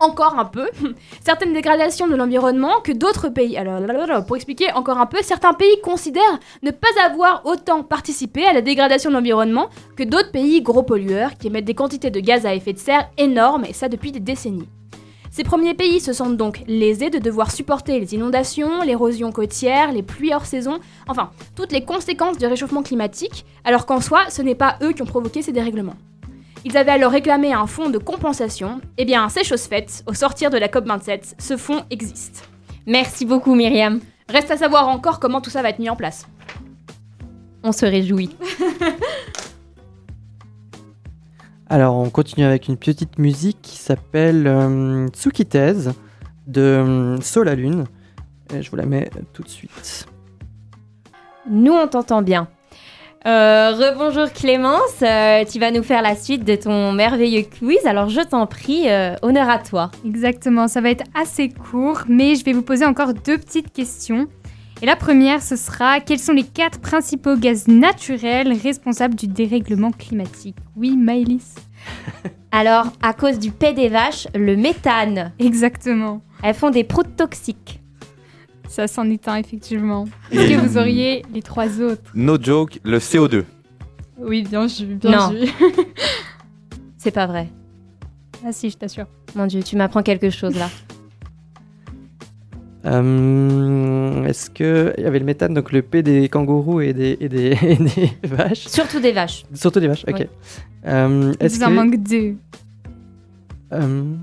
encore 0.00 0.38
un 0.38 0.44
peu, 0.44 0.68
certaines 1.24 1.52
dégradations 1.52 2.06
de 2.06 2.14
l'environnement 2.14 2.80
que 2.82 2.92
d'autres 2.92 3.28
pays. 3.28 3.56
Alors, 3.56 3.80
là, 3.80 3.92
là, 3.92 4.06
là, 4.06 4.22
pour 4.22 4.36
expliquer 4.36 4.72
encore 4.72 4.98
un 4.98 5.06
peu, 5.06 5.18
certains 5.22 5.54
pays 5.54 5.80
considèrent 5.82 6.38
ne 6.62 6.70
pas 6.70 6.88
avoir 7.04 7.42
autant 7.46 7.82
participé 7.82 8.44
à 8.44 8.52
la 8.52 8.62
dégradation 8.62 9.10
de 9.10 9.16
l'environnement 9.16 9.68
que 9.96 10.04
d'autres 10.04 10.30
pays 10.30 10.62
gros 10.62 10.82
pollueurs 10.82 11.36
qui 11.36 11.48
émettent 11.48 11.64
des 11.64 11.74
quantités 11.74 12.10
de 12.10 12.20
gaz 12.20 12.46
à 12.46 12.54
effet 12.54 12.72
de 12.72 12.78
serre 12.78 13.10
énormes, 13.16 13.64
et 13.64 13.72
ça 13.72 13.88
depuis 13.88 14.12
des 14.12 14.20
décennies. 14.20 14.68
Ces 15.30 15.44
premiers 15.44 15.74
pays 15.74 16.00
se 16.00 16.12
sentent 16.12 16.36
donc 16.36 16.62
lésés 16.66 17.10
de 17.10 17.18
devoir 17.18 17.50
supporter 17.50 18.00
les 18.00 18.14
inondations, 18.14 18.82
l'érosion 18.82 19.30
côtière, 19.32 19.92
les 19.92 20.02
pluies 20.02 20.34
hors 20.34 20.46
saison, 20.46 20.78
enfin, 21.06 21.30
toutes 21.54 21.72
les 21.72 21.84
conséquences 21.84 22.38
du 22.38 22.46
réchauffement 22.46 22.82
climatique, 22.82 23.44
alors 23.64 23.86
qu'en 23.86 24.00
soi, 24.00 24.22
ce 24.30 24.42
n'est 24.42 24.54
pas 24.54 24.76
eux 24.82 24.92
qui 24.92 25.02
ont 25.02 25.06
provoqué 25.06 25.42
ces 25.42 25.52
dérèglements. 25.52 25.96
Ils 26.64 26.76
avaient 26.76 26.92
alors 26.92 27.12
réclamé 27.12 27.52
un 27.52 27.66
fonds 27.66 27.90
de 27.90 27.98
compensation. 27.98 28.80
Eh 28.96 29.04
bien, 29.04 29.28
c'est 29.28 29.44
chose 29.44 29.62
faite, 29.62 30.02
au 30.06 30.14
sortir 30.14 30.50
de 30.50 30.58
la 30.58 30.68
COP27, 30.68 31.34
ce 31.38 31.56
fonds 31.56 31.82
existe. 31.90 32.48
Merci 32.86 33.24
beaucoup 33.24 33.54
Myriam. 33.54 34.00
Reste 34.28 34.50
à 34.50 34.56
savoir 34.56 34.88
encore 34.88 35.20
comment 35.20 35.40
tout 35.40 35.50
ça 35.50 35.62
va 35.62 35.70
être 35.70 35.78
mis 35.78 35.90
en 35.90 35.96
place. 35.96 36.26
On 37.62 37.72
se 37.72 37.86
réjouit. 37.86 38.30
Alors, 41.70 41.96
on 41.96 42.08
continue 42.08 42.46
avec 42.46 42.68
une 42.68 42.78
petite 42.78 43.18
musique 43.18 43.58
qui 43.60 43.76
s'appelle 43.76 44.46
euh, 44.46 45.08
Tsukitez 45.08 45.74
de 46.46 46.60
euh, 46.60 47.20
Sol 47.20 47.48
à 47.48 47.54
Lune. 47.54 47.84
Et 48.54 48.62
je 48.62 48.70
vous 48.70 48.76
la 48.76 48.86
mets 48.86 49.10
tout 49.34 49.42
de 49.42 49.48
suite. 49.48 50.06
Nous, 51.50 51.72
on 51.72 51.86
t'entend 51.86 52.22
bien. 52.22 52.48
Euh, 53.26 53.72
Rebonjour 53.72 54.32
Clémence, 54.32 55.02
euh, 55.02 55.44
tu 55.44 55.58
vas 55.58 55.72
nous 55.72 55.82
faire 55.82 56.02
la 56.02 56.14
suite 56.14 56.44
de 56.44 56.54
ton 56.54 56.92
merveilleux 56.92 57.42
quiz, 57.42 57.84
alors 57.84 58.08
je 58.08 58.20
t'en 58.20 58.46
prie, 58.46 58.88
euh, 58.88 59.16
honneur 59.22 59.50
à 59.50 59.58
toi. 59.58 59.90
Exactement, 60.06 60.68
ça 60.68 60.80
va 60.80 60.90
être 60.90 61.04
assez 61.20 61.48
court, 61.48 62.02
mais 62.08 62.36
je 62.36 62.44
vais 62.44 62.52
vous 62.52 62.62
poser 62.62 62.86
encore 62.86 63.14
deux 63.14 63.36
petites 63.36 63.72
questions. 63.72 64.28
Et 64.80 64.86
la 64.86 64.96
première, 64.96 65.42
ce 65.42 65.56
sera 65.56 66.00
quels 66.00 66.18
sont 66.20 66.32
les 66.32 66.44
quatre 66.44 66.80
principaux 66.80 67.36
gaz 67.36 67.66
naturels 67.66 68.52
responsables 68.52 69.14
du 69.16 69.26
dérèglement 69.26 69.90
climatique? 69.90 70.56
Oui, 70.76 70.96
Maëlys 70.96 71.54
Alors, 72.52 72.86
à 73.02 73.12
cause 73.12 73.38
du 73.38 73.50
paix 73.50 73.72
des 73.74 73.88
vaches, 73.88 74.26
le 74.34 74.56
méthane, 74.56 75.32
Exactement. 75.38 76.22
elles 76.42 76.54
font 76.54 76.70
des 76.70 76.84
proutes 76.84 77.14
toxiques. 77.16 77.80
Ça 78.68 78.86
s'en 78.86 79.08
est 79.10 79.26
un, 79.28 79.36
effectivement. 79.36 80.04
Est-ce 80.30 80.48
que 80.54 80.60
vous 80.66 80.78
auriez 80.78 81.24
les 81.32 81.42
trois 81.42 81.80
autres? 81.80 82.10
No 82.14 82.36
joke, 82.40 82.78
le 82.84 82.98
CO2. 82.98 83.44
Oui, 84.18 84.42
bien 84.42 84.66
vu, 84.66 84.94
bien 84.94 85.10
Non. 85.10 85.28
vu. 85.30 85.48
C'est 86.98 87.10
pas 87.10 87.26
vrai. 87.26 87.48
Ah 88.46 88.52
si, 88.52 88.70
je 88.70 88.76
t'assure. 88.76 89.06
Mon 89.34 89.46
dieu, 89.46 89.62
tu 89.62 89.76
m'apprends 89.76 90.02
quelque 90.02 90.30
chose 90.30 90.56
là. 90.56 90.68
Euh, 92.86 94.24
Est-ce 94.24 94.50
que 94.50 94.94
il 94.98 95.04
y 95.04 95.06
avait 95.06 95.18
le 95.18 95.24
méthane, 95.24 95.52
donc 95.54 95.72
le 95.72 95.82
P 95.82 96.02
des 96.02 96.28
kangourous 96.28 96.80
et 96.80 96.92
des, 96.92 97.16
et 97.20 97.28
des, 97.28 97.56
et 97.62 97.76
des 97.76 98.10
vaches? 98.28 98.66
Surtout 98.68 99.00
des 99.00 99.12
vaches. 99.12 99.44
Surtout 99.54 99.80
des 99.80 99.88
vaches, 99.88 100.04
ok. 100.08 100.16
Oui. 100.20 100.26
Euh, 100.86 101.32
Il 101.40 101.48
vous 101.48 101.62
en 101.62 101.66
que 101.68 101.72
manque 101.72 101.96
deux. 102.02 102.36
euh, 103.72 104.14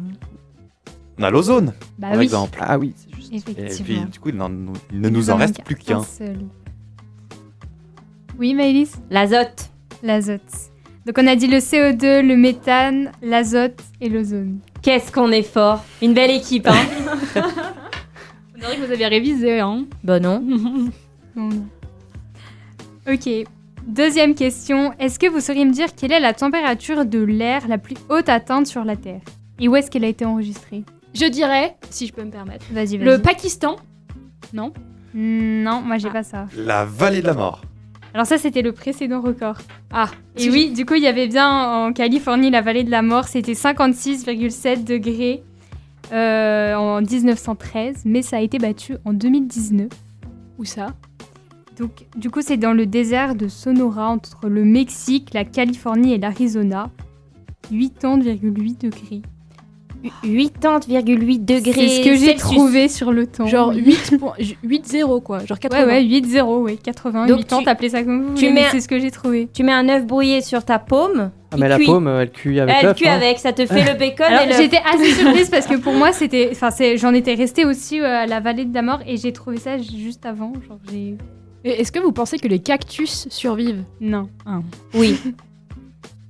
On 1.19 1.23
a 1.23 1.29
l'ozone, 1.29 1.73
Bah 1.99 2.09
par 2.09 2.17
oui, 2.17 2.23
exemple. 2.23 2.59
ah 2.61 2.77
oui, 2.79 2.93
c'est 2.95 3.15
juste. 3.15 3.49
Et 3.49 3.83
puis, 3.83 3.99
du 4.11 4.19
coup, 4.19 4.29
il, 4.29 4.35
ne 4.37 4.47
Il 4.91 4.99
nous 5.01 5.29
en 5.29 5.35
reste 5.35 5.61
plus 5.63 5.75
un 5.75 5.77
qu'un. 5.85 6.03
seul. 6.03 6.37
Oui, 8.39 8.53
Maëlys? 8.53 8.95
L'azote. 9.09 9.69
L'azote. 10.03 10.41
Donc 11.05 11.17
on 11.19 11.27
a 11.27 11.35
dit 11.35 11.47
le 11.47 11.57
CO2, 11.57 12.21
le 12.25 12.35
méthane, 12.35 13.11
l'azote 13.21 13.79
et 14.01 14.09
l'ozone. 14.09 14.59
Qu'est-ce 14.81 15.11
qu'on 15.11 15.31
est 15.31 15.43
fort. 15.43 15.83
Une 16.01 16.13
belle 16.13 16.31
équipe, 16.31 16.67
hein 16.67 16.75
On 18.65 18.69
dirait 18.71 18.81
que 18.81 18.85
vous 18.87 18.91
avez 18.93 19.07
révisé, 19.07 19.59
hein 19.59 19.85
Bah 20.03 20.19
non. 20.19 20.43
Ok. 23.07 23.29
Deuxième 23.87 24.33
question. 24.33 24.93
Est-ce 24.99 25.19
que 25.19 25.27
vous 25.27 25.39
sauriez 25.39 25.65
me 25.65 25.71
dire 25.71 25.93
quelle 25.95 26.11
est 26.11 26.19
la 26.19 26.33
température 26.33 27.05
de 27.05 27.19
l'air 27.19 27.67
la 27.67 27.77
plus 27.77 27.95
haute 28.09 28.29
atteinte 28.29 28.65
sur 28.67 28.83
la 28.83 28.95
Terre? 28.95 29.21
Et 29.59 29.67
où 29.67 29.75
est-ce 29.75 29.91
qu'elle 29.91 30.03
a 30.05 30.07
été 30.07 30.25
enregistrée? 30.25 30.83
Je 31.13 31.25
dirais, 31.25 31.75
si 31.91 32.07
je 32.07 32.13
peux 32.13 32.23
me 32.23 32.31
permettre, 32.31 32.65
Vas-y, 32.71 32.97
vas-y. 32.97 33.05
le 33.05 33.21
Pakistan. 33.21 33.75
Non? 34.53 34.73
Non, 35.13 35.81
moi 35.81 35.97
j'ai 35.97 36.09
Ah. 36.09 36.13
pas 36.13 36.23
ça. 36.23 36.47
La 36.57 36.83
vallée 36.85 37.21
de 37.21 37.27
la 37.27 37.35
mort. 37.35 37.61
Alors 38.13 38.25
ça, 38.25 38.37
c'était 38.37 38.61
le 38.61 38.71
précédent 38.71 39.21
record. 39.21 39.57
Ah, 39.91 40.09
Et 40.37 40.49
oui, 40.49 40.71
du 40.71 40.85
coup, 40.85 40.95
il 40.95 41.03
y 41.03 41.07
avait 41.07 41.27
bien 41.27 41.47
en 41.49 41.93
Californie 41.93 42.49
la 42.49 42.61
vallée 42.61 42.83
de 42.85 42.91
la 42.91 43.01
mort, 43.01 43.25
c'était 43.25 43.53
56,7 43.53 44.83
degrés 44.83 45.43
euh, 46.11 46.75
en 46.75 47.01
1913, 47.01 48.03
mais 48.05 48.21
ça 48.21 48.37
a 48.37 48.41
été 48.41 48.57
battu 48.57 48.97
en 49.05 49.13
2019. 49.13 49.87
Où 50.57 50.65
ça? 50.65 50.87
Donc, 51.77 52.05
du 52.15 52.29
coup, 52.29 52.41
c'est 52.41 52.57
dans 52.57 52.73
le 52.73 52.85
désert 52.85 53.35
de 53.35 53.47
Sonora, 53.47 54.07
entre 54.07 54.47
le 54.47 54.63
Mexique, 54.63 55.33
la 55.33 55.43
Californie 55.43 56.13
et 56.13 56.17
l'Arizona. 56.17 56.89
80,8 57.71 58.81
degrés. 58.81 59.21
80,8 60.23 61.45
degrés. 61.45 61.73
C'est 61.73 61.87
ce 61.87 62.03
que 62.03 62.15
j'ai 62.15 62.35
trouvé 62.35 62.87
sur 62.87 63.11
le 63.11 63.27
temps. 63.27 63.45
Genre 63.47 63.69
Oui. 63.69 63.97
8 64.09 64.17
points- 64.19 64.35
8-0 64.63 65.21
quoi, 65.21 65.45
genre 65.45 65.59
80. 65.59 65.85
Ouais, 65.85 65.93
ouais, 65.93 66.03
8-0, 66.03 66.61
ouais, 66.63 66.75
80, 66.77 67.27
Donc 67.27 67.39
80, 67.39 67.59
tu- 67.59 67.65
t'appelez 67.65 67.89
ça 67.89 68.03
comme 68.03 68.23
vous 68.27 68.33
tu 68.35 68.47
voulez, 68.49 68.63
c'est 68.71 68.81
ce 68.81 68.87
que 68.87 68.99
j'ai 68.99 69.11
trouvé. 69.11 69.49
Tu 69.53 69.63
mets 69.63 69.71
un 69.71 69.87
œuf 69.89 70.05
brouillé 70.05 70.41
sur 70.41 70.63
ta 70.63 70.79
paume. 70.79 71.31
Ah, 71.51 71.57
mais 71.57 71.69
la 71.69 71.77
cuit. 71.77 71.85
paume, 71.85 72.07
elle 72.07 72.31
cuit 72.31 72.59
avec 72.59 72.75
Elle 72.81 72.93
cuit 72.95 73.07
hein. 73.07 73.13
avec, 73.15 73.39
ça 73.39 73.53
te 73.53 73.65
fait 73.65 73.85
le 73.93 73.97
bacon 73.97 74.25
Alors 74.25 74.41
et 74.43 74.47
le... 74.47 74.53
j'étais 74.55 74.81
assez 74.93 75.11
surprise 75.19 75.49
parce 75.49 75.67
que 75.67 75.75
pour 75.77 75.93
moi 75.93 76.11
c'était, 76.11 76.49
enfin 76.51 76.69
j'en 76.97 77.13
étais 77.13 77.33
restée 77.35 77.63
aussi 77.65 78.01
euh, 78.01 78.05
à 78.23 78.25
la 78.25 78.39
vallée 78.41 78.65
de 78.65 78.73
la 78.73 78.81
mort 78.81 78.99
et 79.07 79.15
j'ai 79.17 79.31
trouvé 79.31 79.57
ça 79.57 79.77
juste 79.77 80.25
avant, 80.25 80.51
genre 80.67 80.79
j'ai, 80.91 81.15
Est-ce 81.63 81.91
que 81.91 81.99
vous 81.99 82.11
pensez 82.11 82.37
que 82.39 82.47
les 82.47 82.59
cactus 82.59 83.27
survivent? 83.29 83.83
Non. 84.01 84.27
Oui. 84.93 85.17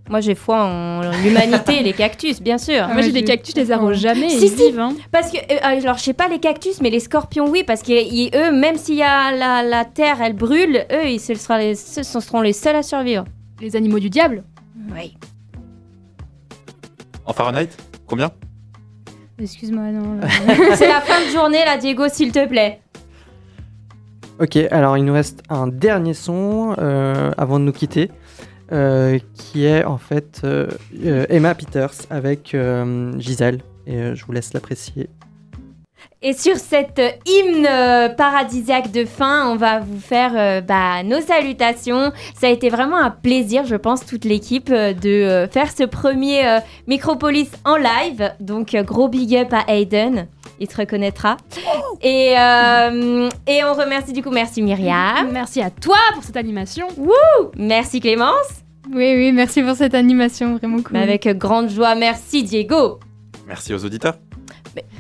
Moi 0.07 0.19
j'ai 0.21 0.35
foi 0.35 0.63
en 0.63 1.01
l'humanité 1.23 1.79
et 1.79 1.83
les 1.83 1.93
cactus, 1.93 2.39
bien 2.41 2.59
sûr. 2.59 2.81
Ah, 2.83 2.93
Moi 2.93 3.01
j'ai 3.01 3.09
je- 3.09 3.13
des 3.13 3.23
cactus, 3.23 3.55
je 3.55 3.59
les 3.59 3.71
arrose 3.71 3.97
jamais 3.99 4.29
Si, 4.29 4.45
ils 4.45 4.49
si. 4.49 4.55
vivent. 4.67 4.79
Hein. 4.79 4.93
Parce 5.11 5.31
que, 5.31 5.37
euh, 5.37 5.57
alors 5.63 5.97
je 5.97 6.03
sais 6.03 6.13
pas 6.13 6.27
les 6.27 6.37
cactus, 6.39 6.79
mais 6.81 6.91
les 6.91 6.99
scorpions 6.99 7.49
oui, 7.49 7.63
parce 7.65 7.81
que 7.81 7.91
ils- 7.91 8.29
eux, 8.35 8.51
même 8.51 8.75
s'il 8.77 8.95
y 8.95 9.03
a 9.03 9.31
la, 9.31 9.63
la 9.63 9.83
terre, 9.83 10.17
elle 10.21 10.33
brûle, 10.33 10.85
eux, 10.91 11.07
ils, 11.07 11.19
ce, 11.19 11.33
sera 11.33 11.57
les, 11.57 11.73
ce 11.73 12.03
seront 12.03 12.41
les 12.41 12.53
seuls 12.53 12.75
à 12.75 12.83
survivre. 12.83 13.25
Les 13.61 13.75
animaux 13.75 13.97
du 13.99 14.09
diable. 14.11 14.43
Oui. 14.93 15.17
En 17.25 17.33
Fahrenheit 17.33 17.69
Combien? 18.05 18.29
Excuse-moi, 19.39 19.85
non. 19.91 20.19
C'est 20.75 20.87
la 20.87 21.01
fin 21.01 21.25
de 21.25 21.31
journée 21.31 21.65
là, 21.65 21.77
Diego, 21.77 22.03
s'il 22.09 22.31
te 22.31 22.45
plaît. 22.47 22.79
Ok, 24.39 24.57
alors 24.69 24.97
il 24.97 25.05
nous 25.05 25.13
reste 25.13 25.41
un 25.49 25.65
dernier 25.67 26.13
son 26.13 26.75
euh, 26.77 27.31
avant 27.37 27.57
de 27.59 27.63
nous 27.65 27.71
quitter, 27.71 28.11
euh, 28.71 29.19
qui 29.35 29.65
est 29.65 29.83
en 29.83 29.99
fait 29.99 30.41
euh, 30.43 30.67
euh, 31.05 31.27
Emma 31.29 31.53
Peters 31.53 31.93
avec 32.09 32.55
Gisèle. 33.17 33.61
Et 33.85 34.15
je 34.15 34.25
vous 34.25 34.31
laisse 34.31 34.53
l'apprécier. 34.53 35.09
Et 36.23 36.33
sur 36.33 36.55
cette 36.55 36.99
hymne 37.27 37.67
paradisiaque 38.17 38.91
de 38.91 39.05
fin, 39.05 39.51
on 39.51 39.57
va 39.57 39.79
vous 39.79 39.99
faire 39.99 40.63
bah, 40.63 41.03
nos 41.03 41.21
salutations. 41.21 42.11
Ça 42.33 42.47
a 42.47 42.49
été 42.49 42.69
vraiment 42.69 42.97
un 42.97 43.11
plaisir, 43.11 43.65
je 43.65 43.75
pense, 43.75 44.03
toute 44.07 44.25
l'équipe, 44.25 44.71
de 44.71 45.47
faire 45.51 45.71
ce 45.71 45.83
premier 45.83 46.57
Micropolis 46.87 47.51
en 47.63 47.75
live. 47.75 48.31
Donc, 48.39 48.75
gros 48.75 49.07
big 49.07 49.35
up 49.35 49.53
à 49.53 49.71
Aiden. 49.71 50.27
Il 50.59 50.67
te 50.67 50.77
reconnaîtra. 50.77 51.37
Et, 52.01 52.33
euh, 52.37 53.29
et 53.47 53.63
on 53.63 53.73
remercie 53.73 54.13
du 54.13 54.21
coup, 54.23 54.31
merci 54.31 54.61
Myriam, 54.61 55.29
Merci 55.31 55.61
à 55.61 55.69
toi 55.69 55.97
pour 56.13 56.23
cette 56.23 56.37
animation. 56.37 56.87
merci 57.57 57.99
Clémence, 57.99 58.63
Oui, 58.93 59.13
oui, 59.15 59.31
merci 59.31 59.61
pour 59.63 59.75
cette 59.75 59.93
animation, 59.95 60.57
vraiment 60.57 60.77
cool. 60.77 60.91
mais 60.93 61.03
avec 61.03 61.27
grande 61.37 61.69
joie, 61.69 61.95
merci 61.95 62.43
Diego. 62.43 62.99
Merci 63.47 63.73
aux 63.73 63.83
auditeurs. 63.85 64.15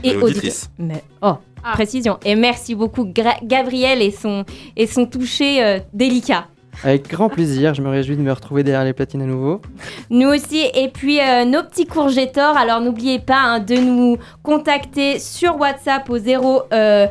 Et 0.03 0.09
Et 0.11 0.15
auditrices. 0.15 0.69
Mais, 0.77 1.03
oh, 1.21 1.33
Ah. 1.63 1.71
précision. 1.73 2.17
Et 2.23 2.35
merci 2.35 2.75
beaucoup 2.75 3.03
Gra- 3.05 3.39
Gabriel 3.43 4.01
et 4.01 4.11
son, 4.11 4.45
et 4.77 4.85
son 4.87 5.05
toucher 5.05 5.63
euh, 5.63 5.79
délicat. 5.93 6.47
Avec 6.83 7.07
grand 7.09 7.29
plaisir, 7.29 7.73
je 7.73 7.81
me 7.81 7.89
réjouis 7.89 8.15
de 8.15 8.21
me 8.21 8.31
retrouver 8.31 8.63
derrière 8.63 8.83
les 8.85 8.93
platines 8.93 9.21
à 9.21 9.25
nouveau. 9.25 9.61
Nous 10.09 10.27
aussi, 10.27 10.65
et 10.73 10.89
puis 10.89 11.19
euh, 11.19 11.45
nos 11.45 11.63
petits 11.63 11.85
courgettors. 11.87 12.55
Alors 12.57 12.79
n'oubliez 12.81 13.19
pas 13.19 13.39
hein, 13.41 13.59
de 13.59 13.75
nous 13.75 14.17
contacter 14.43 15.17
sur 15.19 15.59
WhatsApp 15.59 16.07
au 16.09 16.17
0, 16.17 16.63
euh, 16.73 17.07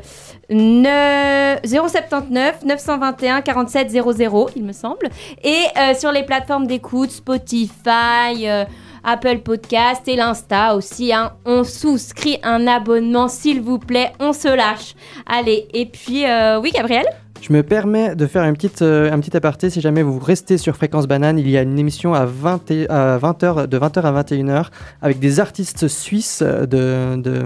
9 0.50 1.60
079 1.64 2.64
921 2.64 3.40
47 3.40 3.90
00, 3.90 4.50
il 4.56 4.64
me 4.64 4.72
semble. 4.72 5.08
Et 5.42 5.56
euh, 5.76 5.94
sur 5.94 6.12
les 6.12 6.22
plateformes 6.22 6.66
d'écoute, 6.66 7.10
Spotify, 7.10 8.46
euh, 8.46 8.64
Apple 9.02 9.38
Podcast 9.38 10.06
et 10.06 10.16
l'Insta 10.16 10.76
aussi. 10.76 11.12
hein. 11.12 11.32
On 11.44 11.64
souscrit 11.64 12.38
un 12.42 12.66
abonnement, 12.66 13.28
s'il 13.28 13.60
vous 13.60 13.78
plaît, 13.78 14.12
on 14.20 14.32
se 14.32 14.48
lâche. 14.48 14.94
Allez, 15.26 15.66
et 15.74 15.86
puis, 15.86 16.24
oui, 16.62 16.70
Gabriel? 16.72 17.04
Je 17.46 17.52
me 17.52 17.62
permets 17.62 18.16
de 18.16 18.26
faire 18.26 18.42
une 18.44 18.54
petite, 18.54 18.80
euh, 18.80 19.12
un 19.12 19.20
petit 19.20 19.36
aparté. 19.36 19.68
Si 19.68 19.82
jamais 19.82 20.02
vous 20.02 20.18
restez 20.18 20.56
sur 20.56 20.76
Fréquence 20.76 21.06
Banane, 21.06 21.38
il 21.38 21.46
y 21.50 21.58
a 21.58 21.62
une 21.62 21.78
émission 21.78 22.14
à 22.14 22.24
20, 22.24 22.70
et- 22.70 22.88
à 22.88 23.18
20h, 23.18 23.66
de 23.68 23.76
20h 23.76 24.06
à 24.06 24.12
21h 24.12 24.70
avec 25.02 25.18
des 25.18 25.40
artistes 25.40 25.86
suisses. 25.86 26.42
De, 26.42 27.16
de- 27.16 27.44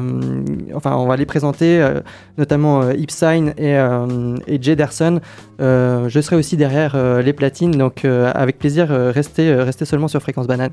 enfin, 0.73 0.95
on 0.95 1.07
va 1.09 1.17
les 1.17 1.27
présenter, 1.27 1.83
euh, 1.83 1.99
notamment 2.37 2.83
euh, 2.83 2.93
Ipsign 2.95 3.49
et, 3.59 3.77
euh, 3.77 4.37
et 4.47 4.63
Jay 4.63 4.77
Derson. 4.77 5.19
Euh, 5.61 6.09
je 6.09 6.21
serai 6.21 6.37
aussi 6.37 6.57
derrière 6.57 6.93
euh, 6.95 7.21
les 7.21 7.33
platines, 7.33 7.73
donc 7.73 8.05
euh, 8.05 8.31
avec 8.37 8.57
plaisir, 8.61 8.93
euh, 8.93 9.11
restez, 9.11 9.49
euh, 9.51 9.65
restez 9.65 9.85
seulement 9.85 10.07
sur 10.07 10.23
Fréquence 10.23 10.47
Banane. 10.47 10.71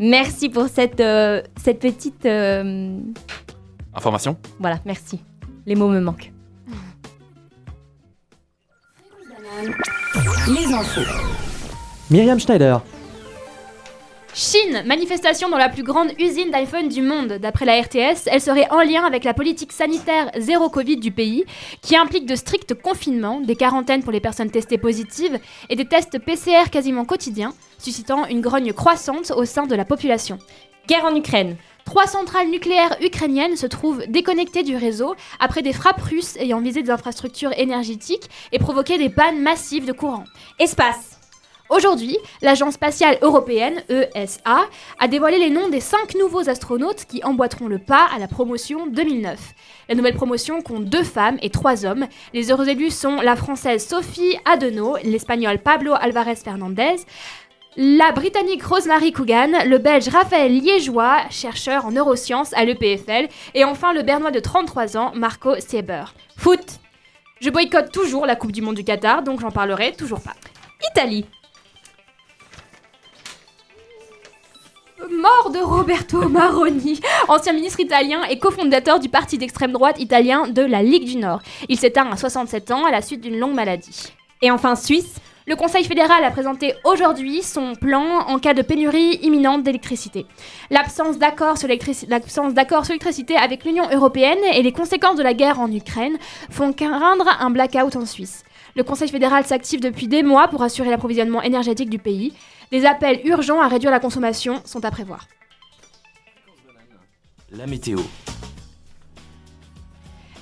Merci 0.00 0.48
pour 0.48 0.68
cette, 0.68 0.98
euh, 1.00 1.42
cette 1.62 1.80
petite... 1.80 2.24
euh, 2.24 2.96
Information? 3.94 4.38
Voilà, 4.60 4.78
merci. 4.86 5.20
Les 5.66 5.74
mots 5.74 5.88
me 5.88 6.00
manquent. 6.00 6.31
Les 10.48 10.72
infos. 10.72 11.02
Myriam 12.10 12.40
Schneider. 12.40 12.80
Chine, 14.32 14.82
manifestation 14.86 15.50
dans 15.50 15.58
la 15.58 15.68
plus 15.68 15.82
grande 15.82 16.10
usine 16.18 16.50
d'iPhone 16.50 16.88
du 16.88 17.02
monde. 17.02 17.34
D'après 17.34 17.66
la 17.66 17.78
RTS, 17.78 18.28
elle 18.28 18.40
serait 18.40 18.70
en 18.70 18.80
lien 18.80 19.04
avec 19.04 19.24
la 19.24 19.34
politique 19.34 19.72
sanitaire 19.72 20.30
zéro 20.38 20.70
Covid 20.70 20.96
du 20.96 21.10
pays, 21.10 21.44
qui 21.82 21.96
implique 21.96 22.24
de 22.24 22.34
stricts 22.34 22.72
confinements, 22.72 23.42
des 23.42 23.56
quarantaines 23.56 24.02
pour 24.02 24.12
les 24.12 24.20
personnes 24.20 24.50
testées 24.50 24.78
positives 24.78 25.38
et 25.68 25.76
des 25.76 25.84
tests 25.84 26.18
PCR 26.18 26.70
quasiment 26.70 27.04
quotidiens, 27.04 27.52
suscitant 27.76 28.24
une 28.26 28.40
grogne 28.40 28.72
croissante 28.72 29.32
au 29.36 29.44
sein 29.44 29.66
de 29.66 29.74
la 29.74 29.84
population. 29.84 30.38
Guerre 30.88 31.04
en 31.04 31.14
Ukraine. 31.14 31.56
Trois 31.84 32.06
centrales 32.06 32.48
nucléaires 32.48 32.96
ukrainiennes 33.00 33.56
se 33.56 33.66
trouvent 33.66 34.04
déconnectées 34.08 34.62
du 34.62 34.76
réseau 34.76 35.14
après 35.40 35.62
des 35.62 35.72
frappes 35.72 36.00
russes 36.00 36.36
ayant 36.36 36.60
visé 36.60 36.82
des 36.82 36.90
infrastructures 36.90 37.52
énergétiques 37.58 38.30
et 38.52 38.58
provoqué 38.58 38.98
des 38.98 39.10
pannes 39.10 39.40
massives 39.40 39.86
de 39.86 39.92
courant. 39.92 40.24
Espace. 40.58 41.18
Aujourd'hui, 41.72 42.18
l'Agence 42.42 42.74
spatiale 42.74 43.16
européenne, 43.22 43.82
ESA, 43.88 44.68
a 44.98 45.08
dévoilé 45.08 45.38
les 45.38 45.48
noms 45.48 45.70
des 45.70 45.80
cinq 45.80 46.14
nouveaux 46.16 46.50
astronautes 46.50 47.06
qui 47.06 47.24
emboîteront 47.24 47.66
le 47.66 47.78
pas 47.78 48.06
à 48.14 48.18
la 48.18 48.28
promotion 48.28 48.86
2009. 48.86 49.38
La 49.88 49.94
nouvelle 49.94 50.14
promotion 50.14 50.60
compte 50.60 50.84
deux 50.84 51.02
femmes 51.02 51.38
et 51.40 51.48
trois 51.48 51.86
hommes. 51.86 52.06
Les 52.34 52.50
heureux 52.50 52.68
élus 52.68 52.90
sont 52.90 53.22
la 53.22 53.36
française 53.36 53.88
Sophie 53.88 54.36
Adenau, 54.44 54.98
l'espagnol 55.02 55.60
Pablo 55.60 55.94
Alvarez 55.98 56.36
Fernandez, 56.36 56.96
la 57.76 58.12
britannique 58.12 58.62
Rosemary 58.62 59.12
Coogan, 59.12 59.64
le 59.66 59.78
belge 59.78 60.08
Raphaël 60.08 60.52
Liégeois, 60.52 61.20
chercheur 61.30 61.86
en 61.86 61.92
neurosciences 61.92 62.52
à 62.54 62.64
l'EPFL, 62.64 63.28
et 63.54 63.64
enfin 63.64 63.92
le 63.94 64.02
bernois 64.02 64.30
de 64.30 64.40
33 64.40 64.96
ans, 64.96 65.12
Marco 65.14 65.58
Sieber. 65.58 66.14
Foot. 66.36 66.60
Je 67.40 67.50
boycotte 67.50 67.90
toujours 67.90 68.26
la 68.26 68.36
Coupe 68.36 68.52
du 68.52 68.62
Monde 68.62 68.76
du 68.76 68.84
Qatar, 68.84 69.22
donc 69.22 69.40
j'en 69.40 69.50
parlerai 69.50 69.92
toujours 69.92 70.20
pas. 70.20 70.34
Italie. 70.92 71.24
Mort 75.10 75.50
de 75.50 75.58
Roberto 75.58 76.28
Maroni, 76.28 77.00
ancien 77.28 77.52
ministre 77.52 77.80
italien 77.80 78.22
et 78.24 78.38
cofondateur 78.38 79.00
du 79.00 79.08
parti 79.08 79.38
d'extrême 79.38 79.72
droite 79.72 79.98
italien 79.98 80.46
de 80.46 80.62
la 80.62 80.82
Ligue 80.82 81.06
du 81.06 81.16
Nord. 81.16 81.40
Il 81.68 81.78
s'éteint 81.78 82.10
à 82.10 82.16
67 82.16 82.70
ans 82.70 82.84
à 82.84 82.90
la 82.90 83.02
suite 83.02 83.20
d'une 83.20 83.38
longue 83.38 83.54
maladie. 83.54 84.12
Et 84.42 84.50
enfin 84.50 84.76
Suisse. 84.76 85.16
Le 85.46 85.56
Conseil 85.56 85.84
fédéral 85.84 86.22
a 86.22 86.30
présenté 86.30 86.74
aujourd'hui 86.84 87.42
son 87.42 87.74
plan 87.74 88.20
en 88.28 88.38
cas 88.38 88.54
de 88.54 88.62
pénurie 88.62 89.18
imminente 89.22 89.64
d'électricité. 89.64 90.24
L'absence 90.70 91.18
d'accord 91.18 91.56
sur 91.56 91.66
l'électricité 91.66 93.36
avec 93.36 93.64
l'Union 93.64 93.88
européenne 93.90 94.38
et 94.54 94.62
les 94.62 94.70
conséquences 94.70 95.16
de 95.16 95.22
la 95.22 95.34
guerre 95.34 95.58
en 95.58 95.70
Ukraine 95.72 96.16
font 96.48 96.72
craindre 96.72 97.28
un 97.40 97.50
blackout 97.50 97.96
en 97.96 98.06
Suisse. 98.06 98.44
Le 98.76 98.84
Conseil 98.84 99.08
fédéral 99.08 99.44
s'active 99.44 99.80
depuis 99.80 100.06
des 100.06 100.22
mois 100.22 100.46
pour 100.46 100.62
assurer 100.62 100.90
l'approvisionnement 100.90 101.42
énergétique 101.42 101.90
du 101.90 101.98
pays. 101.98 102.32
Des 102.70 102.86
appels 102.86 103.20
urgents 103.24 103.60
à 103.60 103.66
réduire 103.66 103.90
la 103.90 104.00
consommation 104.00 104.62
sont 104.64 104.84
à 104.84 104.92
prévoir. 104.92 105.26
La 107.50 107.66
météo. 107.66 107.98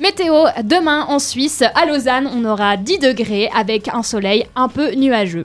Météo, 0.00 0.46
demain 0.64 1.04
en 1.08 1.18
Suisse, 1.18 1.62
à 1.74 1.84
Lausanne, 1.84 2.26
on 2.34 2.46
aura 2.46 2.78
10 2.78 3.00
degrés 3.00 3.50
avec 3.54 3.86
un 3.88 4.02
soleil 4.02 4.46
un 4.56 4.68
peu 4.68 4.94
nuageux. 4.94 5.44